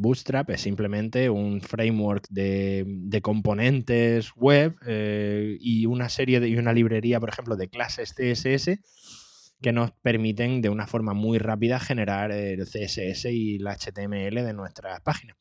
Bootstrap 0.00 0.48
es 0.50 0.62
simplemente 0.62 1.28
un 1.28 1.60
framework 1.60 2.26
de, 2.30 3.20
componentes 3.22 4.32
web 4.34 4.74
eh, 4.86 5.58
y 5.60 5.84
una 5.84 6.08
serie 6.08 6.40
de, 6.40 6.48
y 6.48 6.56
una 6.56 6.72
librería, 6.72 7.20
por 7.20 7.28
ejemplo, 7.28 7.56
de 7.56 7.68
clases 7.68 8.14
CSS 8.14 8.78
que 9.60 9.72
nos 9.72 9.92
permiten 9.92 10.62
de 10.62 10.68
una 10.68 10.86
forma 10.86 11.12
muy 11.14 11.38
rápida 11.38 11.78
generar 11.78 12.32
el 12.32 12.64
CSS 12.64 13.26
y 13.26 13.56
el 13.56 13.66
HTML 13.66 14.44
de 14.44 14.52
nuestras 14.54 15.00
páginas. 15.00 15.36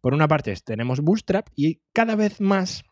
Por 0.00 0.14
una 0.14 0.28
parte 0.28 0.54
tenemos 0.64 1.00
Bootstrap 1.00 1.48
y 1.54 1.82
cada 1.92 2.16
vez 2.16 2.40
más 2.40 2.82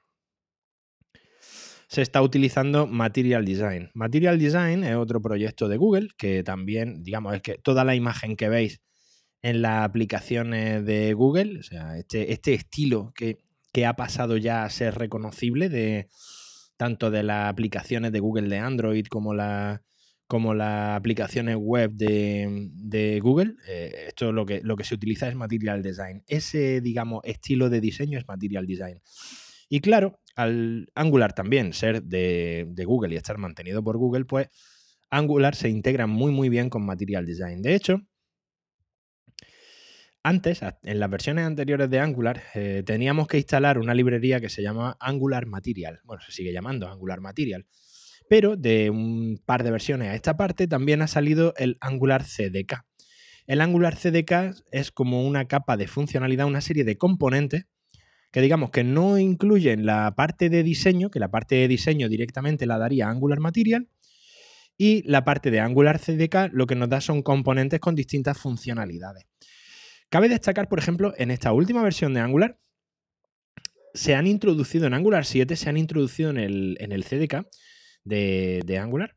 se 1.88 2.02
está 2.02 2.20
utilizando 2.20 2.86
Material 2.86 3.44
Design. 3.44 3.90
Material 3.94 4.38
Design 4.38 4.84
es 4.84 4.94
otro 4.96 5.22
proyecto 5.22 5.68
de 5.68 5.78
Google 5.78 6.08
que 6.18 6.42
también, 6.42 7.02
digamos, 7.02 7.34
es 7.34 7.40
que 7.40 7.54
toda 7.54 7.84
la 7.84 7.94
imagen 7.94 8.36
que 8.36 8.50
veis 8.50 8.82
en 9.40 9.62
las 9.62 9.84
aplicaciones 9.84 10.84
de 10.84 11.14
Google, 11.14 11.60
o 11.60 11.62
sea, 11.62 11.96
este, 11.96 12.32
este 12.32 12.54
estilo 12.54 13.12
que, 13.14 13.38
ha 13.86 13.94
pasado 13.94 14.36
ya 14.36 14.64
a 14.64 14.70
ser 14.70 14.96
reconocible 14.96 15.68
de 15.68 16.08
tanto 16.76 17.12
de 17.12 17.22
las 17.22 17.48
aplicaciones 17.48 18.10
de 18.10 18.18
Google 18.18 18.48
de 18.48 18.58
Android 18.58 19.06
como 19.06 19.34
la 19.34 19.84
como 20.28 20.52
las 20.52 20.94
aplicaciones 20.94 21.56
web 21.56 21.92
de, 21.92 23.18
Google, 23.22 23.54
eh, 23.66 24.04
esto 24.08 24.30
lo 24.30 24.44
que, 24.44 24.60
lo 24.62 24.76
que 24.76 24.84
se 24.84 24.94
utiliza 24.94 25.26
es 25.26 25.34
Material 25.34 25.82
Design. 25.82 26.22
Ese, 26.26 26.82
digamos, 26.82 27.22
estilo 27.24 27.70
de 27.70 27.80
diseño 27.80 28.18
es 28.18 28.28
Material 28.28 28.66
Design. 28.66 29.00
Y 29.70 29.80
claro, 29.80 30.20
al 30.36 30.90
Angular 30.94 31.32
también 31.32 31.72
ser 31.72 32.02
de, 32.02 32.70
Google 32.84 33.14
y 33.14 33.16
estar 33.16 33.38
mantenido 33.38 33.82
por 33.82 33.96
Google, 33.96 34.26
pues 34.26 34.48
Angular 35.10 35.54
se 35.54 35.70
integra 35.70 36.06
muy 36.06 36.30
muy 36.30 36.50
bien 36.50 36.68
con 36.68 36.84
Material 36.84 37.24
Design. 37.24 37.62
De 37.62 37.74
hecho, 37.74 38.02
antes, 40.22 40.60
en 40.82 41.00
las 41.00 41.08
versiones 41.08 41.46
anteriores 41.46 41.88
de 41.88 42.00
Angular, 42.00 42.42
eh, 42.54 42.82
teníamos 42.84 43.28
que 43.28 43.38
instalar 43.38 43.78
una 43.78 43.94
librería 43.94 44.40
que 44.40 44.50
se 44.50 44.62
llama 44.62 44.94
Angular 45.00 45.46
Material. 45.46 46.00
Bueno, 46.04 46.22
se 46.22 46.32
sigue 46.32 46.52
llamando 46.52 46.86
Angular 46.86 47.22
Material. 47.22 47.66
Pero 48.28 48.56
de 48.56 48.90
un 48.90 49.40
par 49.44 49.64
de 49.64 49.70
versiones 49.70 50.08
a 50.08 50.14
esta 50.14 50.36
parte 50.36 50.66
también 50.66 51.02
ha 51.02 51.08
salido 51.08 51.54
el 51.56 51.78
Angular 51.80 52.24
CDK. 52.24 52.84
El 53.46 53.60
Angular 53.60 53.96
CDK 53.96 54.54
es 54.70 54.90
como 54.90 55.26
una 55.26 55.46
capa 55.46 55.76
de 55.76 55.88
funcionalidad, 55.88 56.46
una 56.46 56.60
serie 56.60 56.84
de 56.84 56.98
componentes 56.98 57.66
que 58.30 58.42
digamos 58.42 58.70
que 58.70 58.84
no 58.84 59.18
incluyen 59.18 59.86
la 59.86 60.14
parte 60.14 60.50
de 60.50 60.62
diseño, 60.62 61.10
que 61.10 61.18
la 61.18 61.30
parte 61.30 61.54
de 61.54 61.68
diseño 61.68 62.08
directamente 62.08 62.66
la 62.66 62.78
daría 62.78 63.08
Angular 63.08 63.40
Material, 63.40 63.88
y 64.76 65.02
la 65.10 65.24
parte 65.24 65.50
de 65.50 65.60
Angular 65.60 65.98
CDK 65.98 66.50
lo 66.52 66.66
que 66.66 66.76
nos 66.76 66.88
da 66.88 67.00
son 67.00 67.22
componentes 67.22 67.80
con 67.80 67.94
distintas 67.94 68.38
funcionalidades. 68.38 69.24
Cabe 70.08 70.28
destacar, 70.28 70.68
por 70.68 70.78
ejemplo, 70.78 71.12
en 71.18 71.30
esta 71.30 71.52
última 71.52 71.82
versión 71.82 72.14
de 72.14 72.20
Angular, 72.20 72.58
se 73.92 74.14
han 74.14 74.26
introducido 74.26 74.86
en 74.86 74.94
Angular 74.94 75.24
7, 75.24 75.56
se 75.56 75.68
han 75.68 75.76
introducido 75.76 76.30
en 76.30 76.38
el, 76.38 77.04
CDK 77.04 77.46
de, 78.08 78.78
Angular, 78.80 79.14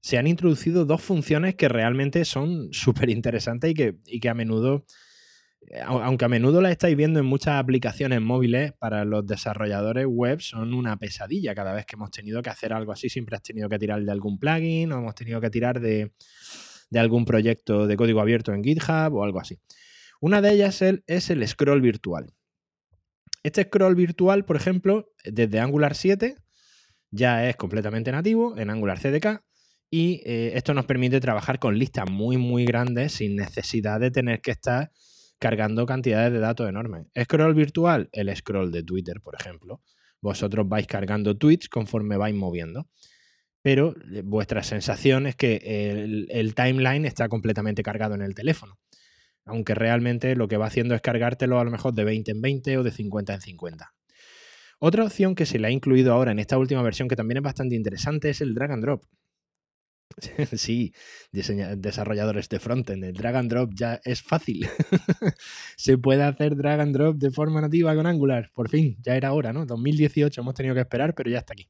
se 0.00 0.18
han 0.18 0.26
introducido 0.26 0.84
dos 0.84 1.02
funciones 1.02 1.54
que 1.54 1.68
realmente 1.68 2.24
son 2.24 2.68
súper 2.72 3.10
interesantes 3.10 3.70
y 3.70 3.74
que, 3.74 3.96
y 4.06 4.20
que 4.20 4.28
a 4.28 4.34
menudo 4.34 4.84
eh, 5.68 5.80
aunque 5.82 6.24
a 6.24 6.28
menudo 6.28 6.60
la 6.60 6.70
estáis 6.70 6.96
viendo 6.96 7.18
en 7.18 7.26
muchas 7.26 7.56
aplicaciones 7.56 8.20
móviles, 8.20 8.72
para 8.72 9.04
los 9.04 9.26
desarrolladores 9.26 10.06
web 10.06 10.40
son 10.40 10.74
una 10.74 10.96
pesadilla. 10.96 11.54
Cada 11.54 11.72
vez 11.72 11.86
que 11.86 11.96
hemos 11.96 12.10
tenido 12.10 12.42
que 12.42 12.50
hacer 12.50 12.72
algo 12.72 12.92
así, 12.92 13.08
siempre 13.08 13.36
has 13.36 13.42
tenido 13.42 13.68
que 13.68 13.78
tirar 13.78 14.02
de 14.02 14.12
algún 14.12 14.38
plugin 14.38 14.92
o 14.92 14.98
hemos 14.98 15.14
tenido 15.14 15.40
que 15.40 15.50
tirar 15.50 15.80
de, 15.80 16.12
algún 16.94 17.24
proyecto 17.24 17.86
de 17.86 17.96
código 17.96 18.20
abierto 18.20 18.52
en 18.52 18.62
GitHub 18.62 19.14
o 19.14 19.24
algo 19.24 19.40
así. 19.40 19.58
Una 20.20 20.40
de 20.40 20.52
ellas 20.52 20.82
es 20.82 21.30
el 21.30 21.46
scroll 21.46 21.80
virtual. 21.80 22.32
Este 23.42 23.64
scroll 23.64 23.94
virtual, 23.94 24.44
por 24.44 24.56
ejemplo, 24.56 25.12
desde 25.24 25.60
Angular 25.60 25.94
7 25.94 26.36
ya 27.16 27.48
es 27.48 27.56
completamente 27.56 28.12
nativo 28.12 28.56
en 28.56 28.70
Angular 28.70 29.00
CDK 29.00 29.42
y 29.90 30.20
eh, 30.24 30.52
esto 30.54 30.74
nos 30.74 30.84
permite 30.84 31.20
trabajar 31.20 31.58
con 31.58 31.78
listas 31.78 32.10
muy, 32.10 32.36
muy 32.36 32.64
grandes 32.64 33.12
sin 33.12 33.36
necesidad 33.36 34.00
de 34.00 34.10
tener 34.10 34.40
que 34.40 34.50
estar 34.50 34.90
cargando 35.38 35.86
cantidades 35.86 36.32
de 36.32 36.38
datos 36.38 36.68
enormes. 36.68 37.06
Scroll 37.18 37.54
virtual, 37.54 38.08
el 38.12 38.34
scroll 38.34 38.72
de 38.72 38.82
Twitter, 38.82 39.20
por 39.22 39.34
ejemplo. 39.38 39.80
Vosotros 40.20 40.68
vais 40.68 40.86
cargando 40.86 41.36
tweets 41.36 41.68
conforme 41.68 42.16
vais 42.16 42.34
moviendo. 42.34 42.88
Pero 43.62 43.94
eh, 44.12 44.22
vuestra 44.24 44.62
sensación 44.62 45.26
es 45.26 45.36
que 45.36 45.56
el, 46.30 46.54
timeline 46.54 47.04
está 47.04 47.28
completamente 47.28 47.82
cargado 47.82 48.14
en 48.14 48.22
el 48.22 48.34
teléfono. 48.34 48.78
Aunque 49.44 49.74
realmente 49.74 50.34
lo 50.34 50.48
que 50.48 50.56
va 50.56 50.66
haciendo 50.66 50.94
es 50.94 51.00
cargártelo 51.00 51.60
a 51.60 51.64
lo 51.64 51.70
mejor 51.70 51.94
de 51.94 52.04
20 52.04 52.32
en 52.32 52.40
20 52.40 52.78
o 52.78 52.82
de 52.82 52.90
50 52.90 53.34
en 53.34 53.40
50. 53.40 53.94
Otra 54.78 55.04
opción 55.04 55.34
que 55.34 55.46
se 55.46 55.58
le 55.58 55.68
ha 55.68 55.70
incluido 55.70 56.12
ahora 56.12 56.32
en 56.32 56.38
esta 56.38 56.58
última 56.58 56.82
versión, 56.82 57.08
que 57.08 57.16
también 57.16 57.38
es 57.38 57.42
bastante 57.42 57.74
interesante, 57.74 58.30
es 58.30 58.40
el 58.40 58.54
drag 58.54 58.72
and 58.72 58.82
drop. 58.82 59.04
Sí, 60.56 60.92
desarrolladores 61.32 62.48
de 62.48 62.58
frontend, 62.58 63.04
el 63.04 63.14
drag 63.14 63.36
and 63.36 63.50
drop 63.50 63.70
ya 63.74 64.00
es 64.04 64.22
fácil. 64.22 64.66
Se 65.76 65.98
puede 65.98 66.22
hacer 66.22 66.56
drag 66.56 66.80
and 66.80 66.94
drop 66.94 67.16
de 67.16 67.30
forma 67.30 67.60
nativa 67.60 67.94
con 67.94 68.06
Angular, 68.06 68.50
por 68.54 68.68
fin, 68.68 68.96
ya 69.02 69.16
era 69.16 69.32
hora, 69.32 69.52
¿no? 69.52 69.66
2018 69.66 70.40
hemos 70.40 70.54
tenido 70.54 70.74
que 70.74 70.82
esperar, 70.82 71.14
pero 71.14 71.30
ya 71.30 71.38
está 71.38 71.52
aquí. 71.52 71.68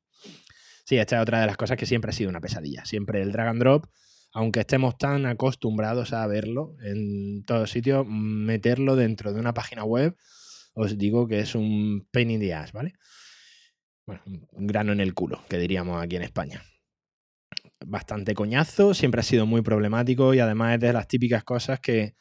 Sí, 0.85 0.97
esta 0.99 1.17
es 1.17 1.23
otra 1.23 1.41
de 1.41 1.47
las 1.47 1.57
cosas 1.57 1.77
que 1.77 1.87
siempre 1.87 2.11
ha 2.11 2.13
sido 2.13 2.31
una 2.31 2.41
pesadilla. 2.41 2.85
Siempre 2.85 3.21
el 3.21 3.33
drag 3.33 3.49
and 3.49 3.61
drop, 3.61 3.87
aunque 4.33 4.61
estemos 4.61 4.97
tan 4.99 5.27
acostumbrados 5.27 6.13
a 6.13 6.25
verlo 6.27 6.77
en 6.83 7.45
todos 7.45 7.71
sitios, 7.71 8.07
meterlo 8.07 8.95
dentro 8.95 9.33
de 9.33 9.41
una 9.41 9.53
página 9.53 9.83
web, 9.83 10.17
os 10.77 10.97
digo 10.97 11.27
que 11.27 11.41
es 11.41 11.55
un 11.55 12.07
pain 12.13 12.31
in 12.31 12.41
the 12.41 12.55
ass, 12.55 12.73
¿vale? 12.73 12.93
Bueno, 14.07 14.23
un 14.53 14.67
grano 14.67 14.93
en 14.93 15.01
el 15.01 15.15
culo, 15.15 15.43
que 15.49 15.59
diríamos 15.59 16.01
aquí 16.01 16.17
en 16.17 16.23
España 16.23 16.63
bastante 17.85 18.35
coñazo, 18.35 18.95
siempre 18.95 19.21
ha 19.21 19.25
sido 19.25 19.47
muy 19.47 19.63
problemático 19.63 20.35
y 20.35 20.41
además 20.41 20.75
es 20.75 20.81
de 20.81 20.93
las 20.93 21.09
típicas 21.09 21.45
cosas 21.45 21.81
que, 21.81 22.15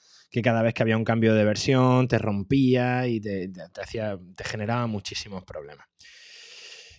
cada 0.44 0.62
vez 0.62 0.74
que 0.74 0.84
había 0.84 0.98
un 0.98 1.06
cambio 1.06 1.34
de 1.34 1.46
versión 1.46 2.10
te 2.10 2.18
rompía 2.18 3.08
y 3.08 3.22
te, 3.22 3.50
hacía, 3.82 4.20
te 4.36 4.44
generaba 4.44 4.86
muchísimos 4.86 5.44
problemas. 5.46 5.88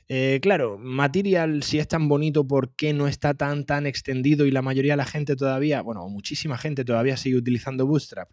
Eh, 0.08 0.38
claro, 0.40 0.78
Material, 0.78 1.62
si 1.62 1.78
es 1.78 1.88
tan 1.88 2.08
bonito, 2.08 2.46
¿por 2.46 2.74
qué 2.74 2.92
no 2.92 3.08
está 3.08 3.34
tan, 3.34 3.66
tan 3.66 3.86
extendido 3.86 4.46
y 4.46 4.52
la 4.52 4.62
mayoría 4.62 4.92
de 4.92 4.98
la 4.98 5.04
gente 5.04 5.36
todavía, 5.36 5.82
bueno, 5.82 6.08
muchísima 6.08 6.56
gente 6.56 6.84
todavía 6.84 7.16
sigue 7.16 7.36
utilizando 7.36 7.86
Bootstrap? 7.86 8.30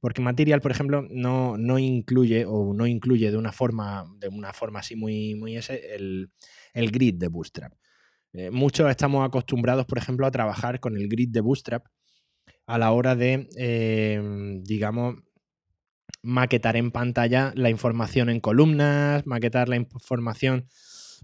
Porque 0.00 0.22
Material, 0.22 0.60
por 0.60 0.70
ejemplo, 0.70 1.06
no, 1.10 1.58
no 1.58 1.78
incluye 1.78 2.44
o 2.46 2.72
no 2.74 2.86
incluye 2.86 3.30
de 3.30 3.36
una 3.36 3.52
forma, 3.52 4.06
de 4.18 4.28
una 4.28 4.52
forma 4.52 4.80
así 4.80 4.96
muy, 4.96 5.34
muy 5.34 5.56
ese, 5.56 5.94
el, 5.94 6.30
el 6.72 6.90
grid 6.90 7.16
de 7.16 7.28
Bootstrap. 7.28 7.72
Eh, 8.32 8.50
muchos 8.50 8.88
estamos 8.90 9.26
acostumbrados, 9.26 9.86
por 9.86 9.98
ejemplo, 9.98 10.26
a 10.26 10.30
trabajar 10.30 10.80
con 10.80 10.96
el 10.96 11.08
grid 11.08 11.30
de 11.30 11.40
Bootstrap 11.40 11.84
a 12.66 12.78
la 12.78 12.92
hora 12.92 13.16
de, 13.16 13.48
em, 13.56 14.62
digamos, 14.62 15.16
maquetar 16.22 16.76
en 16.76 16.90
pantalla 16.90 17.52
la 17.56 17.70
información 17.70 18.30
en 18.30 18.40
columnas, 18.40 19.26
maquetar 19.26 19.68
la 19.68 19.76
información 19.76 20.68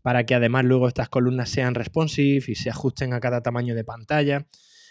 para 0.03 0.25
que 0.25 0.35
además 0.35 0.65
luego 0.65 0.89
estas 0.89 1.09
columnas 1.09 1.51
sean 1.51 1.75
responsive 1.75 2.45
y 2.49 2.55
se 2.55 2.71
ajusten 2.71 3.13
a 3.13 3.21
cada 3.21 3.43
tamaño 3.43 3.75
de 3.75 3.85
pantalla. 3.85 4.47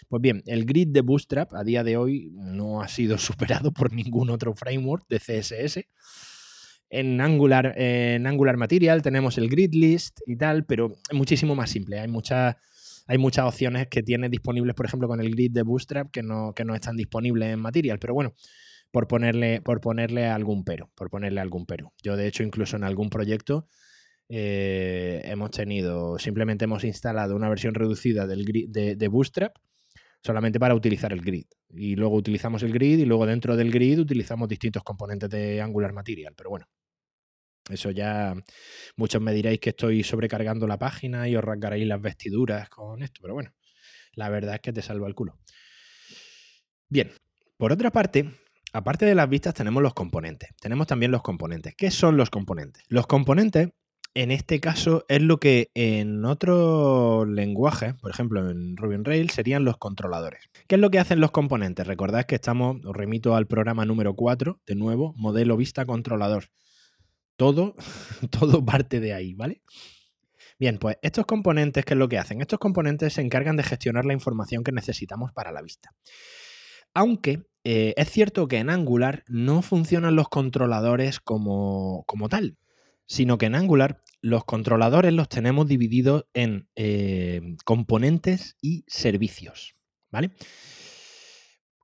Pues 0.08 0.22
bien, 0.22 0.42
el 0.46 0.64
grid 0.64 0.88
de 0.88 1.00
Bootstrap 1.00 1.52
a 1.54 1.64
día 1.64 1.82
de 1.82 1.96
hoy 1.96 2.30
no 2.32 2.80
ha 2.80 2.88
sido 2.88 3.18
superado 3.18 3.72
por 3.72 3.92
ningún 3.92 4.30
otro 4.30 4.54
framework 4.54 5.06
de 5.08 5.18
CSS. 5.18 5.86
En 6.88 7.20
Angular, 7.20 7.74
en 7.76 8.26
Angular 8.26 8.56
Material 8.56 9.02
tenemos 9.02 9.38
el 9.38 9.48
grid 9.48 9.74
list 9.74 10.20
y 10.26 10.36
tal, 10.36 10.64
pero 10.64 10.92
es 11.10 11.16
muchísimo 11.16 11.56
más 11.56 11.70
simple. 11.70 11.98
Hay 11.98 12.08
muchas 12.08 12.56
hay 13.08 13.18
muchas 13.18 13.46
opciones 13.46 13.86
que 13.86 14.02
tiene 14.02 14.28
disponibles, 14.28 14.74
por 14.74 14.86
ejemplo, 14.86 15.06
con 15.06 15.20
el 15.20 15.30
grid 15.30 15.52
de 15.52 15.62
Bootstrap 15.62 16.10
que 16.10 16.24
no, 16.24 16.52
que 16.54 16.64
no 16.64 16.74
están 16.74 16.96
disponibles 16.96 17.52
en 17.52 17.60
Material. 17.60 18.00
Pero 18.00 18.14
bueno, 18.14 18.34
por 18.90 19.06
ponerle, 19.06 19.60
por 19.60 19.80
ponerle 19.80 20.26
algún 20.26 20.64
pero, 20.64 20.90
por 20.96 21.08
ponerle 21.08 21.40
algún 21.40 21.66
pero. 21.66 21.92
Yo, 22.02 22.16
de 22.16 22.26
hecho, 22.26 22.42
incluso 22.42 22.76
en 22.76 22.82
algún 22.82 23.08
proyecto 23.08 23.68
eh, 24.28 25.22
hemos 25.24 25.52
tenido, 25.52 26.18
simplemente 26.18 26.64
hemos 26.64 26.82
instalado 26.82 27.36
una 27.36 27.48
versión 27.48 27.74
reducida 27.74 28.26
del 28.26 28.44
grid 28.44 28.68
de 28.70 29.08
Bootstrap 29.08 29.56
solamente 30.26 30.60
para 30.60 30.74
utilizar 30.74 31.12
el 31.12 31.22
grid. 31.22 31.46
Y 31.70 31.96
luego 31.96 32.16
utilizamos 32.16 32.62
el 32.62 32.72
grid 32.72 32.98
y 32.98 33.04
luego 33.04 33.26
dentro 33.26 33.56
del 33.56 33.70
grid 33.70 34.00
utilizamos 34.00 34.48
distintos 34.48 34.82
componentes 34.82 35.30
de 35.30 35.62
Angular 35.62 35.92
Material. 35.92 36.34
Pero 36.36 36.50
bueno, 36.50 36.66
eso 37.70 37.90
ya 37.90 38.34
muchos 38.96 39.22
me 39.22 39.32
diréis 39.32 39.60
que 39.60 39.70
estoy 39.70 40.02
sobrecargando 40.02 40.66
la 40.66 40.78
página 40.78 41.28
y 41.28 41.36
os 41.36 41.44
rasgaréis 41.44 41.86
las 41.86 42.00
vestiduras 42.00 42.68
con 42.68 43.02
esto. 43.02 43.20
Pero 43.22 43.34
bueno, 43.34 43.52
la 44.12 44.28
verdad 44.28 44.56
es 44.56 44.60
que 44.60 44.72
te 44.72 44.82
salva 44.82 45.08
el 45.08 45.14
culo. 45.14 45.38
Bien, 46.88 47.10
por 47.56 47.72
otra 47.72 47.90
parte, 47.90 48.30
aparte 48.72 49.06
de 49.06 49.14
las 49.14 49.28
vistas 49.28 49.54
tenemos 49.54 49.82
los 49.82 49.94
componentes. 49.94 50.50
Tenemos 50.60 50.86
también 50.86 51.10
los 51.10 51.22
componentes. 51.22 51.74
¿Qué 51.76 51.90
son 51.90 52.16
los 52.16 52.30
componentes? 52.30 52.84
Los 52.88 53.06
componentes 53.06 53.70
en 54.16 54.30
este 54.30 54.60
caso 54.60 55.04
es 55.10 55.20
lo 55.20 55.38
que 55.38 55.70
en 55.74 56.24
otro 56.24 57.26
lenguaje, 57.26 57.92
por 57.92 58.10
ejemplo 58.10 58.48
en 58.48 58.74
Ruby 58.74 58.94
on 58.94 59.04
Rails, 59.04 59.34
serían 59.34 59.66
los 59.66 59.76
controladores. 59.76 60.48
¿Qué 60.66 60.76
es 60.76 60.80
lo 60.80 60.90
que 60.90 60.98
hacen 60.98 61.20
los 61.20 61.32
componentes? 61.32 61.86
Recordad 61.86 62.24
que 62.24 62.36
estamos, 62.36 62.82
os 62.86 62.96
remito 62.96 63.36
al 63.36 63.46
programa 63.46 63.84
número 63.84 64.14
4, 64.14 64.62
de 64.66 64.74
nuevo, 64.74 65.12
modelo 65.18 65.58
vista 65.58 65.84
controlador. 65.84 66.44
Todo, 67.36 67.74
todo 68.30 68.64
parte 68.64 69.00
de 69.00 69.12
ahí, 69.12 69.34
¿vale? 69.34 69.60
Bien, 70.58 70.78
pues 70.78 70.96
estos 71.02 71.26
componentes, 71.26 71.84
¿qué 71.84 71.92
es 71.92 71.98
lo 71.98 72.08
que 72.08 72.18
hacen? 72.18 72.40
Estos 72.40 72.58
componentes 72.58 73.12
se 73.12 73.20
encargan 73.20 73.58
de 73.58 73.64
gestionar 73.64 74.06
la 74.06 74.14
información 74.14 74.64
que 74.64 74.72
necesitamos 74.72 75.30
para 75.34 75.52
la 75.52 75.60
vista. 75.60 75.90
Aunque 76.94 77.42
eh, 77.64 77.92
es 77.98 78.10
cierto 78.10 78.48
que 78.48 78.56
en 78.56 78.70
Angular 78.70 79.24
no 79.28 79.60
funcionan 79.60 80.16
los 80.16 80.30
controladores 80.30 81.20
como, 81.20 82.04
como 82.06 82.30
tal, 82.30 82.56
sino 83.06 83.36
que 83.36 83.46
en 83.46 83.54
Angular 83.54 84.02
los 84.20 84.44
controladores 84.44 85.12
los 85.12 85.28
tenemos 85.28 85.68
divididos 85.68 86.26
en 86.34 86.68
eh, 86.74 87.56
componentes 87.64 88.56
y 88.60 88.84
servicios, 88.86 89.76
¿vale? 90.10 90.32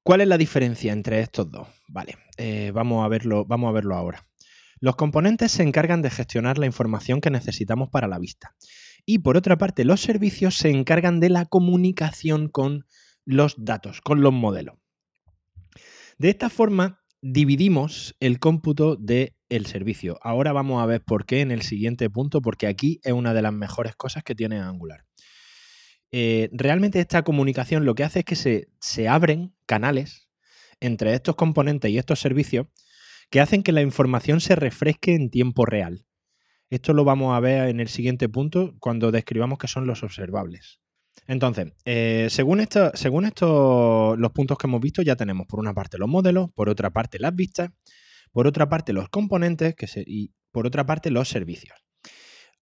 ¿Cuál 0.02 0.22
es 0.22 0.28
la 0.28 0.38
diferencia 0.38 0.92
entre 0.92 1.20
estos 1.20 1.50
dos? 1.50 1.68
Vale, 1.88 2.16
eh, 2.36 2.72
vamos, 2.74 3.04
a 3.04 3.08
verlo, 3.08 3.44
vamos 3.44 3.68
a 3.68 3.72
verlo 3.72 3.94
ahora. 3.94 4.26
Los 4.80 4.96
componentes 4.96 5.52
se 5.52 5.62
encargan 5.62 6.02
de 6.02 6.10
gestionar 6.10 6.58
la 6.58 6.66
información 6.66 7.20
que 7.20 7.30
necesitamos 7.30 7.88
para 7.90 8.08
la 8.08 8.18
vista. 8.18 8.56
Y 9.06 9.20
por 9.20 9.36
otra 9.36 9.56
parte, 9.56 9.84
los 9.84 10.00
servicios 10.00 10.56
se 10.56 10.70
encargan 10.70 11.20
de 11.20 11.30
la 11.30 11.44
comunicación 11.44 12.48
con 12.48 12.86
los 13.24 13.54
datos, 13.58 14.00
con 14.00 14.22
los 14.22 14.32
modelos. 14.32 14.76
De 16.18 16.30
esta 16.30 16.50
forma, 16.50 17.00
dividimos 17.20 18.16
el 18.18 18.40
cómputo 18.40 18.96
del 18.96 19.34
el 19.56 19.66
servicio. 19.66 20.18
Ahora 20.22 20.52
vamos 20.52 20.82
a 20.82 20.86
ver 20.86 21.02
por 21.02 21.26
qué 21.26 21.40
en 21.40 21.50
el 21.50 21.62
siguiente 21.62 22.08
punto, 22.08 22.40
porque 22.40 22.66
aquí 22.66 23.00
es 23.04 23.12
una 23.12 23.34
de 23.34 23.42
las 23.42 23.52
mejores 23.52 23.94
cosas 23.94 24.22
que 24.22 24.34
tiene 24.34 24.58
Angular. 24.58 25.04
Eh, 26.10 26.48
realmente 26.52 27.00
esta 27.00 27.22
comunicación 27.22 27.84
lo 27.84 27.94
que 27.94 28.04
hace 28.04 28.20
es 28.20 28.24
que 28.24 28.36
se, 28.36 28.68
se 28.80 29.08
abren 29.08 29.54
canales 29.66 30.28
entre 30.80 31.14
estos 31.14 31.36
componentes 31.36 31.90
y 31.90 31.98
estos 31.98 32.20
servicios 32.20 32.66
que 33.30 33.40
hacen 33.40 33.62
que 33.62 33.72
la 33.72 33.82
información 33.82 34.40
se 34.40 34.56
refresque 34.56 35.14
en 35.14 35.30
tiempo 35.30 35.64
real. 35.64 36.06
Esto 36.68 36.92
lo 36.92 37.04
vamos 37.04 37.36
a 37.36 37.40
ver 37.40 37.68
en 37.68 37.80
el 37.80 37.88
siguiente 37.88 38.28
punto 38.28 38.74
cuando 38.78 39.10
describamos 39.10 39.58
qué 39.58 39.68
son 39.68 39.86
los 39.86 40.02
observables. 40.02 40.80
Entonces, 41.26 41.72
eh, 41.84 42.28
según, 42.30 42.60
esto, 42.60 42.90
según 42.94 43.26
estos 43.26 44.18
los 44.18 44.32
puntos 44.32 44.58
que 44.58 44.66
hemos 44.66 44.80
visto, 44.80 45.02
ya 45.02 45.16
tenemos 45.16 45.46
por 45.46 45.60
una 45.60 45.74
parte 45.74 45.98
los 45.98 46.08
modelos, 46.08 46.50
por 46.54 46.68
otra 46.68 46.90
parte 46.90 47.18
las 47.18 47.34
vistas, 47.34 47.70
por 48.32 48.46
otra 48.46 48.68
parte 48.68 48.92
los 48.92 49.08
componentes 49.08 49.74
y 50.06 50.32
por 50.50 50.66
otra 50.66 50.84
parte 50.84 51.10
los 51.10 51.28
servicios. 51.28 51.78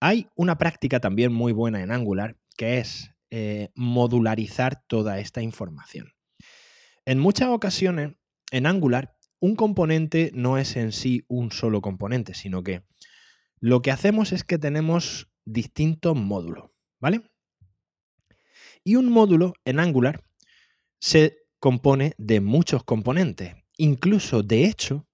Hay 0.01 0.29
una 0.35 0.59
práctica 0.59 1.01
también 1.01 1.33
muy 1.33 1.53
buena 1.53 1.83
en 1.83 1.93
Angular 1.93 2.37
que 2.57 2.79
es 2.79 3.11
eh, 3.31 3.71
modularizar 3.75 4.83
toda 4.87 5.19
esta 5.19 5.41
información. 5.43 6.13
En 7.07 7.19
muchas 7.19 7.49
ocasiones, 7.49 8.13
en 8.51 8.67
Angular, 8.67 9.17
un 9.41 9.57
componente 9.57 10.31
no 10.35 10.59
es 10.59 10.77
en 10.77 10.93
sí 10.93 11.25
un 11.29 11.51
solo 11.51 11.81
componente, 11.81 12.35
sino 12.35 12.63
que 12.63 12.83
lo 13.59 13.83
que 13.83 13.91
hacemos 13.91 14.33
es 14.33 14.45
que 14.45 14.59
tenemos 14.59 15.31
distintos 15.45 16.17
módulos, 16.17 16.71
¿vale? 16.99 17.23
Y 18.85 18.97
un 18.97 19.11
módulo 19.11 19.55
en 19.65 19.81
Angular 19.81 20.25
se 20.99 21.39
compone 21.59 22.15
de 22.19 22.41
muchos 22.41 22.85
componentes. 22.85 23.55
Incluso, 23.77 24.43
de 24.43 24.65
hecho, 24.65 25.07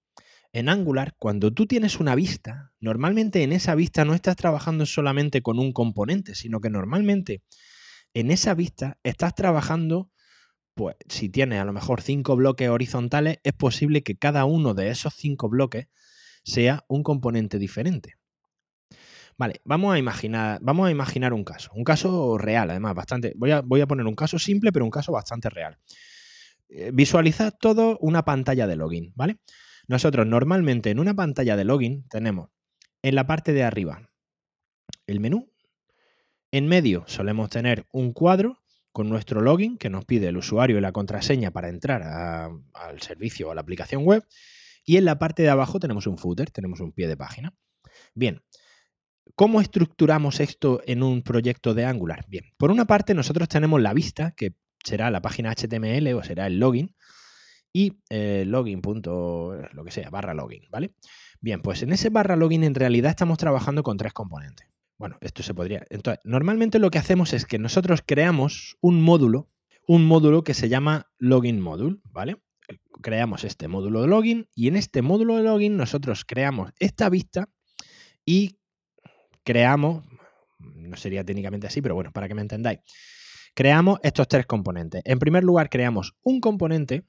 en 0.57 0.69
Angular, 0.69 1.13
cuando 1.19 1.53
tú 1.53 1.67
tienes 1.67 1.99
una 1.99 2.15
vista, 2.15 2.71
normalmente 2.79 3.43
en 3.43 3.51
esa 3.51 3.75
vista 3.75 4.05
no 4.05 4.15
estás 4.15 4.35
trabajando 4.35 4.87
solamente 4.87 5.43
con 5.43 5.59
un 5.59 5.71
componente, 5.71 6.33
sino 6.33 6.61
que 6.61 6.71
normalmente 6.71 7.43
en 8.15 8.31
esa 8.31 8.55
vista 8.55 8.97
estás 9.03 9.35
trabajando, 9.35 10.09
pues 10.73 10.95
si 11.07 11.29
tienes 11.29 11.61
a 11.61 11.65
lo 11.65 11.73
mejor 11.73 12.01
cinco 12.01 12.35
bloques 12.35 12.69
horizontales, 12.69 13.37
es 13.43 13.53
posible 13.53 14.01
que 14.01 14.17
cada 14.17 14.45
uno 14.45 14.73
de 14.73 14.89
esos 14.89 15.13
cinco 15.13 15.47
bloques 15.47 15.89
sea 16.43 16.85
un 16.87 17.03
componente 17.03 17.59
diferente. 17.59 18.15
Vale, 19.37 19.61
vamos 19.63 19.93
a 19.93 19.99
imaginar, 19.99 20.57
vamos 20.63 20.87
a 20.87 20.91
imaginar 20.91 21.33
un 21.33 21.43
caso, 21.43 21.69
un 21.75 21.83
caso 21.83 22.39
real, 22.39 22.71
además, 22.71 22.95
bastante. 22.95 23.33
Voy 23.35 23.51
a, 23.51 23.61
voy 23.61 23.81
a 23.81 23.87
poner 23.87 24.07
un 24.07 24.15
caso 24.15 24.39
simple, 24.39 24.71
pero 24.71 24.85
un 24.85 24.91
caso 24.91 25.11
bastante 25.11 25.51
real. 25.51 25.77
Eh, 26.67 26.89
visualizad 26.91 27.53
todo 27.59 27.99
una 28.01 28.25
pantalla 28.25 28.65
de 28.65 28.75
login, 28.75 29.13
¿vale? 29.15 29.37
Nosotros 29.87 30.27
normalmente 30.27 30.89
en 30.89 30.99
una 30.99 31.13
pantalla 31.13 31.55
de 31.55 31.63
login 31.63 32.07
tenemos 32.09 32.49
en 33.01 33.15
la 33.15 33.25
parte 33.25 33.53
de 33.53 33.63
arriba 33.63 34.09
el 35.05 35.19
menú. 35.19 35.51
En 36.51 36.67
medio 36.67 37.03
solemos 37.07 37.49
tener 37.49 37.85
un 37.91 38.13
cuadro 38.13 38.63
con 38.91 39.09
nuestro 39.09 39.41
login 39.41 39.77
que 39.77 39.89
nos 39.89 40.05
pide 40.05 40.27
el 40.27 40.37
usuario 40.37 40.77
y 40.77 40.81
la 40.81 40.91
contraseña 40.91 41.51
para 41.51 41.69
entrar 41.69 42.03
al 42.03 43.01
servicio 43.01 43.47
o 43.47 43.51
a 43.51 43.55
la 43.55 43.61
aplicación 43.61 44.03
web. 44.03 44.25
Y 44.83 44.97
en 44.97 45.05
la 45.05 45.19
parte 45.19 45.43
de 45.43 45.49
abajo 45.49 45.79
tenemos 45.79 46.07
un 46.07 46.17
footer, 46.17 46.49
tenemos 46.51 46.79
un 46.79 46.93
pie 46.93 47.07
de 47.07 47.17
página. 47.17 47.53
Bien, 48.13 48.41
¿Cómo 49.35 49.61
estructuramos 49.61 50.39
esto 50.39 50.81
en 50.85 51.03
un 51.03 51.21
proyecto 51.21 51.73
de 51.73 51.85
Angular? 51.85 52.25
Bien, 52.27 52.45
por 52.57 52.71
una 52.71 52.85
parte 52.85 53.13
nosotros 53.13 53.47
tenemos 53.47 53.81
la 53.81 53.93
vista, 53.93 54.31
que 54.31 54.55
será 54.83 55.11
la 55.11 55.21
página 55.21 55.51
HTML 55.51 56.13
o 56.13 56.23
será 56.23 56.47
el 56.47 56.59
login, 56.59 56.95
y 57.73 57.99
eh, 58.09 58.43
login. 58.47 58.81
lo 58.83 59.83
que 59.85 59.91
sea, 59.91 60.09
barra 60.09 60.33
login, 60.33 60.63
¿vale? 60.71 60.93
Bien, 61.39 61.61
pues 61.61 61.83
en 61.83 61.91
ese 61.91 62.09
barra 62.09 62.35
login 62.35 62.63
en 62.63 62.75
realidad 62.75 63.11
estamos 63.11 63.37
trabajando 63.37 63.83
con 63.83 63.97
tres 63.97 64.13
componentes. 64.13 64.67
Bueno, 64.97 65.17
esto 65.21 65.43
se 65.43 65.53
podría. 65.53 65.85
Entonces, 65.89 66.19
normalmente 66.23 66.79
lo 66.79 66.89
que 66.89 66.97
hacemos 66.97 67.33
es 67.33 67.45
que 67.45 67.59
nosotros 67.59 68.01
creamos 68.05 68.77
un 68.81 69.01
módulo, 69.01 69.49
un 69.87 70.05
módulo 70.05 70.43
que 70.43 70.55
se 70.55 70.69
llama 70.69 71.11
login 71.19 71.61
module, 71.61 71.97
¿vale? 72.05 72.41
Creamos 73.01 73.43
este 73.43 73.67
módulo 73.67 74.01
de 74.01 74.07
login 74.07 74.49
y 74.55 74.67
en 74.67 74.75
este 74.75 75.01
módulo 75.01 75.37
de 75.37 75.43
login 75.43 75.77
nosotros 75.77 76.25
creamos 76.25 76.71
esta 76.79 77.09
vista 77.09 77.49
y 78.25 78.57
creamos, 79.43 80.03
no 80.59 80.97
sería 80.97 81.23
técnicamente 81.23 81.67
así, 81.67 81.81
pero 81.81 81.95
bueno, 81.95 82.11
para 82.11 82.27
que 82.27 82.33
me 82.33 82.41
entendáis, 82.41 82.79
creamos 83.53 83.99
estos 84.03 84.27
tres 84.27 84.45
componentes. 84.47 85.01
En 85.05 85.19
primer 85.19 85.43
lugar, 85.43 85.69
creamos 85.69 86.15
un 86.23 86.41
componente 86.41 87.05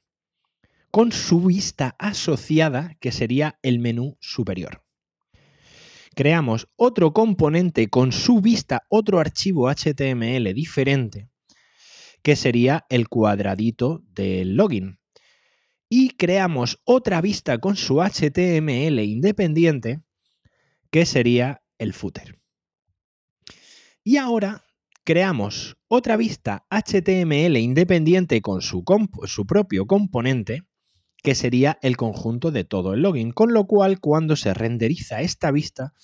con 0.91 1.13
su 1.13 1.43
vista 1.43 1.97
asociada, 1.99 2.97
que 3.01 3.13
sería 3.13 3.59
el 3.63 3.79
menú 3.79 4.17
superior. 4.21 4.85
Creamos 6.15 6.69
otro 6.77 7.13
componente 7.13 7.89
con 7.89 8.13
su 8.13 8.41
vista, 8.41 8.85
otro 8.89 9.21
archivo 9.21 9.69
HTML 9.69 10.53
diferente, 10.55 11.29
que 12.23 12.35
sería 12.35 12.87
el 12.89 13.09
cuadradito 13.09 14.03
del 14.15 14.57
login. 14.57 14.99
Y 15.89 16.11
creamos 16.11 16.81
otra 16.85 17.21
vista 17.21 17.59
con 17.59 17.77
su 17.77 18.03
HTML 18.03 18.99
independiente, 18.99 20.03
que 20.91 21.07
sería 21.07 21.63
el 21.79 21.93
footer. 21.93 22.39
Y 24.05 24.17
ahora 24.17 24.65
creamos 25.05 25.79
otra 25.89 26.19
vista 26.19 26.67
HTML 26.69 27.57
independiente 27.57 28.43
con 28.43 28.61
su, 28.61 28.85
propio 29.47 29.87
componente, 29.87 30.68
que 31.23 31.35
sería 31.35 31.79
el 31.83 31.97
conjunto 31.97 32.51
de 32.51 32.65
todo 32.65 32.95
el 32.95 33.03
login. 33.03 33.33
Con 33.33 33.53
lo 33.53 33.67
cual, 33.67 34.01
cuando 34.01 34.37
se 34.37 34.55
renderiza 34.55 35.21
esta 35.21 35.51
vista, 35.51 35.95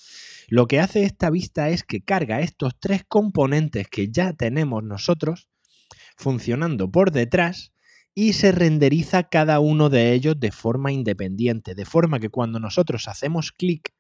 lo 0.48 0.66
que 0.66 0.80
hace 0.80 1.04
esta 1.04 1.30
vista 1.30 1.70
es 1.70 1.84
que 1.84 2.02
carga 2.02 2.40
estos 2.40 2.78
tres 2.78 3.02
componentes 3.06 3.88
que 3.88 4.10
ya 4.10 4.32
tenemos 4.32 4.82
nosotros 4.82 5.48
funcionando 6.16 6.90
por 6.90 7.10
detrás 7.10 7.72
y 8.14 8.34
se 8.34 8.52
renderiza 8.52 9.24
cada 9.24 9.58
uno 9.58 9.90
de 9.90 10.12
ellos 10.12 10.38
de 10.38 10.52
forma 10.52 10.92
independiente, 10.92 11.74
de 11.74 11.84
forma 11.84 12.20
que 12.20 12.28
cuando 12.28 12.60
nosotros 12.60 13.08
hacemos 13.08 13.50
clic, 13.50 13.92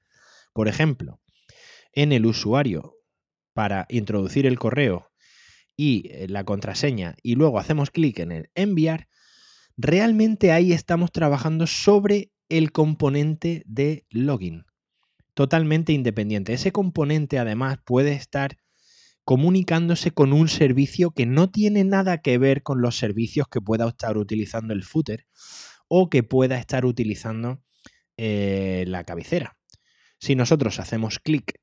por 0.52 0.68
ejemplo, 0.68 1.20
en 1.92 2.12
el 2.12 2.26
usuario 2.26 2.96
para 3.54 3.86
introducir 3.88 4.46
el 4.46 4.58
correo 4.58 5.10
y 5.76 6.08
eh, 6.10 6.28
la 6.28 6.44
contraseña 6.44 7.16
y 7.22 7.34
luego 7.34 7.58
hacemos 7.58 7.90
clic 7.90 8.20
en 8.20 8.32
el 8.32 8.50
enviar, 8.54 9.08
realmente 9.76 10.52
ahí 10.52 10.72
estamos 10.72 11.12
trabajando 11.12 11.66
sobre 11.66 12.30
el 12.48 12.72
componente 12.72 13.62
de 13.66 14.06
login, 14.10 14.66
totalmente 15.34 15.92
independiente. 15.92 16.52
Ese 16.52 16.72
componente 16.72 17.38
además 17.38 17.78
puede 17.84 18.12
estar 18.12 18.58
comunicándose 19.24 20.10
con 20.10 20.32
un 20.32 20.48
servicio 20.48 21.10
que 21.10 21.26
no 21.26 21.50
tiene 21.50 21.82
nada 21.84 22.20
que 22.20 22.36
ver 22.38 22.62
con 22.62 22.82
los 22.82 22.98
servicios 22.98 23.48
que 23.48 23.60
pueda 23.60 23.88
estar 23.88 24.18
utilizando 24.18 24.74
el 24.74 24.84
footer 24.84 25.26
o 25.88 26.10
que 26.10 26.22
pueda 26.22 26.58
estar 26.58 26.84
utilizando 26.84 27.62
eh, 28.16 28.84
la 28.86 29.04
cabecera. 29.04 29.56
Si 30.20 30.34
nosotros 30.34 30.78
hacemos 30.78 31.18
clic 31.18 31.58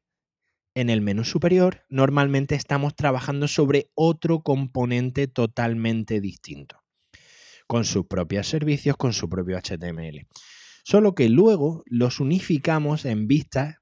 en 0.73 0.89
el 0.89 1.01
menú 1.01 1.23
superior, 1.23 1.83
normalmente 1.89 2.55
estamos 2.55 2.95
trabajando 2.95 3.47
sobre 3.47 3.91
otro 3.93 4.41
componente 4.41 5.27
totalmente 5.27 6.19
distinto 6.19 6.80
con 7.71 7.85
sus 7.85 8.05
propios 8.05 8.49
servicios, 8.49 8.97
con 8.97 9.13
su 9.13 9.29
propio 9.29 9.57
HTML. 9.57 10.27
Solo 10.83 11.15
que 11.15 11.29
luego 11.29 11.83
los 11.85 12.19
unificamos 12.19 13.05
en 13.05 13.27
vistas. 13.27 13.77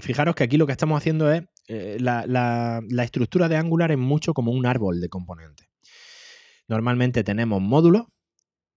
Fijaros 0.00 0.34
que 0.34 0.44
aquí 0.44 0.58
lo 0.58 0.66
que 0.66 0.72
estamos 0.72 0.98
haciendo 0.98 1.32
es 1.32 1.44
eh, 1.66 1.96
la, 1.98 2.26
la 2.26 3.04
estructura 3.04 3.48
de 3.48 3.56
Angular 3.56 3.90
es 3.90 3.96
mucho 3.96 4.34
como 4.34 4.52
un 4.52 4.66
árbol 4.66 5.00
de 5.00 5.08
componentes. 5.08 5.66
Normalmente 6.68 7.24
tenemos 7.24 7.62
módulos, 7.62 8.02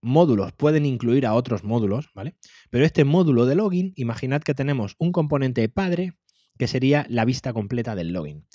módulos 0.01 0.53
pueden 0.53 0.85
incluir 0.85 1.25
a 1.25 1.33
otros 1.33 1.65
módulos, 1.65 2.07
¿vale? 2.15 2.37
Pero 2.69 2.85
este 2.85 3.03
módulo 3.03 3.45
de 3.45 3.55
login, 3.55 3.91
imaginad 3.97 4.41
que 4.41 4.53
tenemos 4.53 4.95
un 4.99 5.11
componente 5.11 5.67
padre 5.67 6.13
que 6.57 6.67
sería 6.67 7.05
la 7.09 7.25
vista 7.25 7.51
completa 7.51 7.93
del 7.93 8.13
login. 8.13 8.47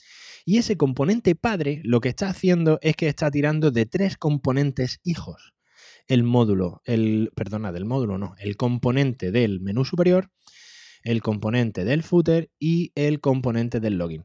Y 0.44 0.58
ese 0.58 0.76
componente 0.76 1.34
padre 1.34 1.80
lo 1.84 2.00
que 2.00 2.08
está 2.08 2.28
haciendo 2.28 2.78
es 2.82 2.96
que 2.96 3.08
está 3.08 3.30
tirando 3.30 3.70
de 3.70 3.86
tres 3.86 4.16
componentes 4.16 5.00
hijos. 5.04 5.52
El 6.08 6.24
módulo, 6.24 6.82
el, 6.84 7.30
perdona, 7.34 7.72
del 7.72 7.84
módulo 7.84 8.18
no, 8.18 8.34
el 8.38 8.56
componente 8.56 9.30
del 9.30 9.60
menú 9.60 9.84
superior, 9.84 10.30
el 11.04 11.22
componente 11.22 11.84
del 11.84 12.02
footer 12.02 12.50
y 12.58 12.92
el 12.94 13.20
componente 13.20 13.80
del 13.80 13.98
login. 13.98 14.24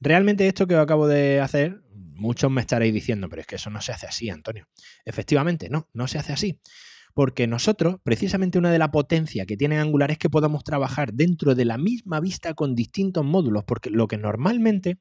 Realmente 0.00 0.46
esto 0.46 0.66
que 0.66 0.76
acabo 0.76 1.08
de 1.08 1.40
hacer, 1.40 1.82
muchos 1.92 2.50
me 2.50 2.60
estaréis 2.60 2.94
diciendo, 2.94 3.28
pero 3.28 3.40
es 3.40 3.46
que 3.46 3.56
eso 3.56 3.70
no 3.70 3.80
se 3.80 3.92
hace 3.92 4.06
así, 4.06 4.30
Antonio. 4.30 4.68
Efectivamente, 5.04 5.68
no, 5.70 5.88
no 5.92 6.06
se 6.06 6.18
hace 6.18 6.32
así. 6.32 6.60
Porque 7.14 7.48
nosotros, 7.48 7.96
precisamente 8.04 8.58
una 8.58 8.70
de 8.70 8.78
las 8.78 8.90
potencias 8.90 9.44
que 9.46 9.56
tiene 9.56 9.78
Angular 9.78 10.12
es 10.12 10.18
que 10.18 10.30
podamos 10.30 10.62
trabajar 10.62 11.12
dentro 11.12 11.56
de 11.56 11.64
la 11.64 11.76
misma 11.76 12.20
vista 12.20 12.54
con 12.54 12.76
distintos 12.76 13.24
módulos, 13.24 13.64
porque 13.64 13.90
lo 13.90 14.06
que 14.06 14.18
normalmente 14.18 15.00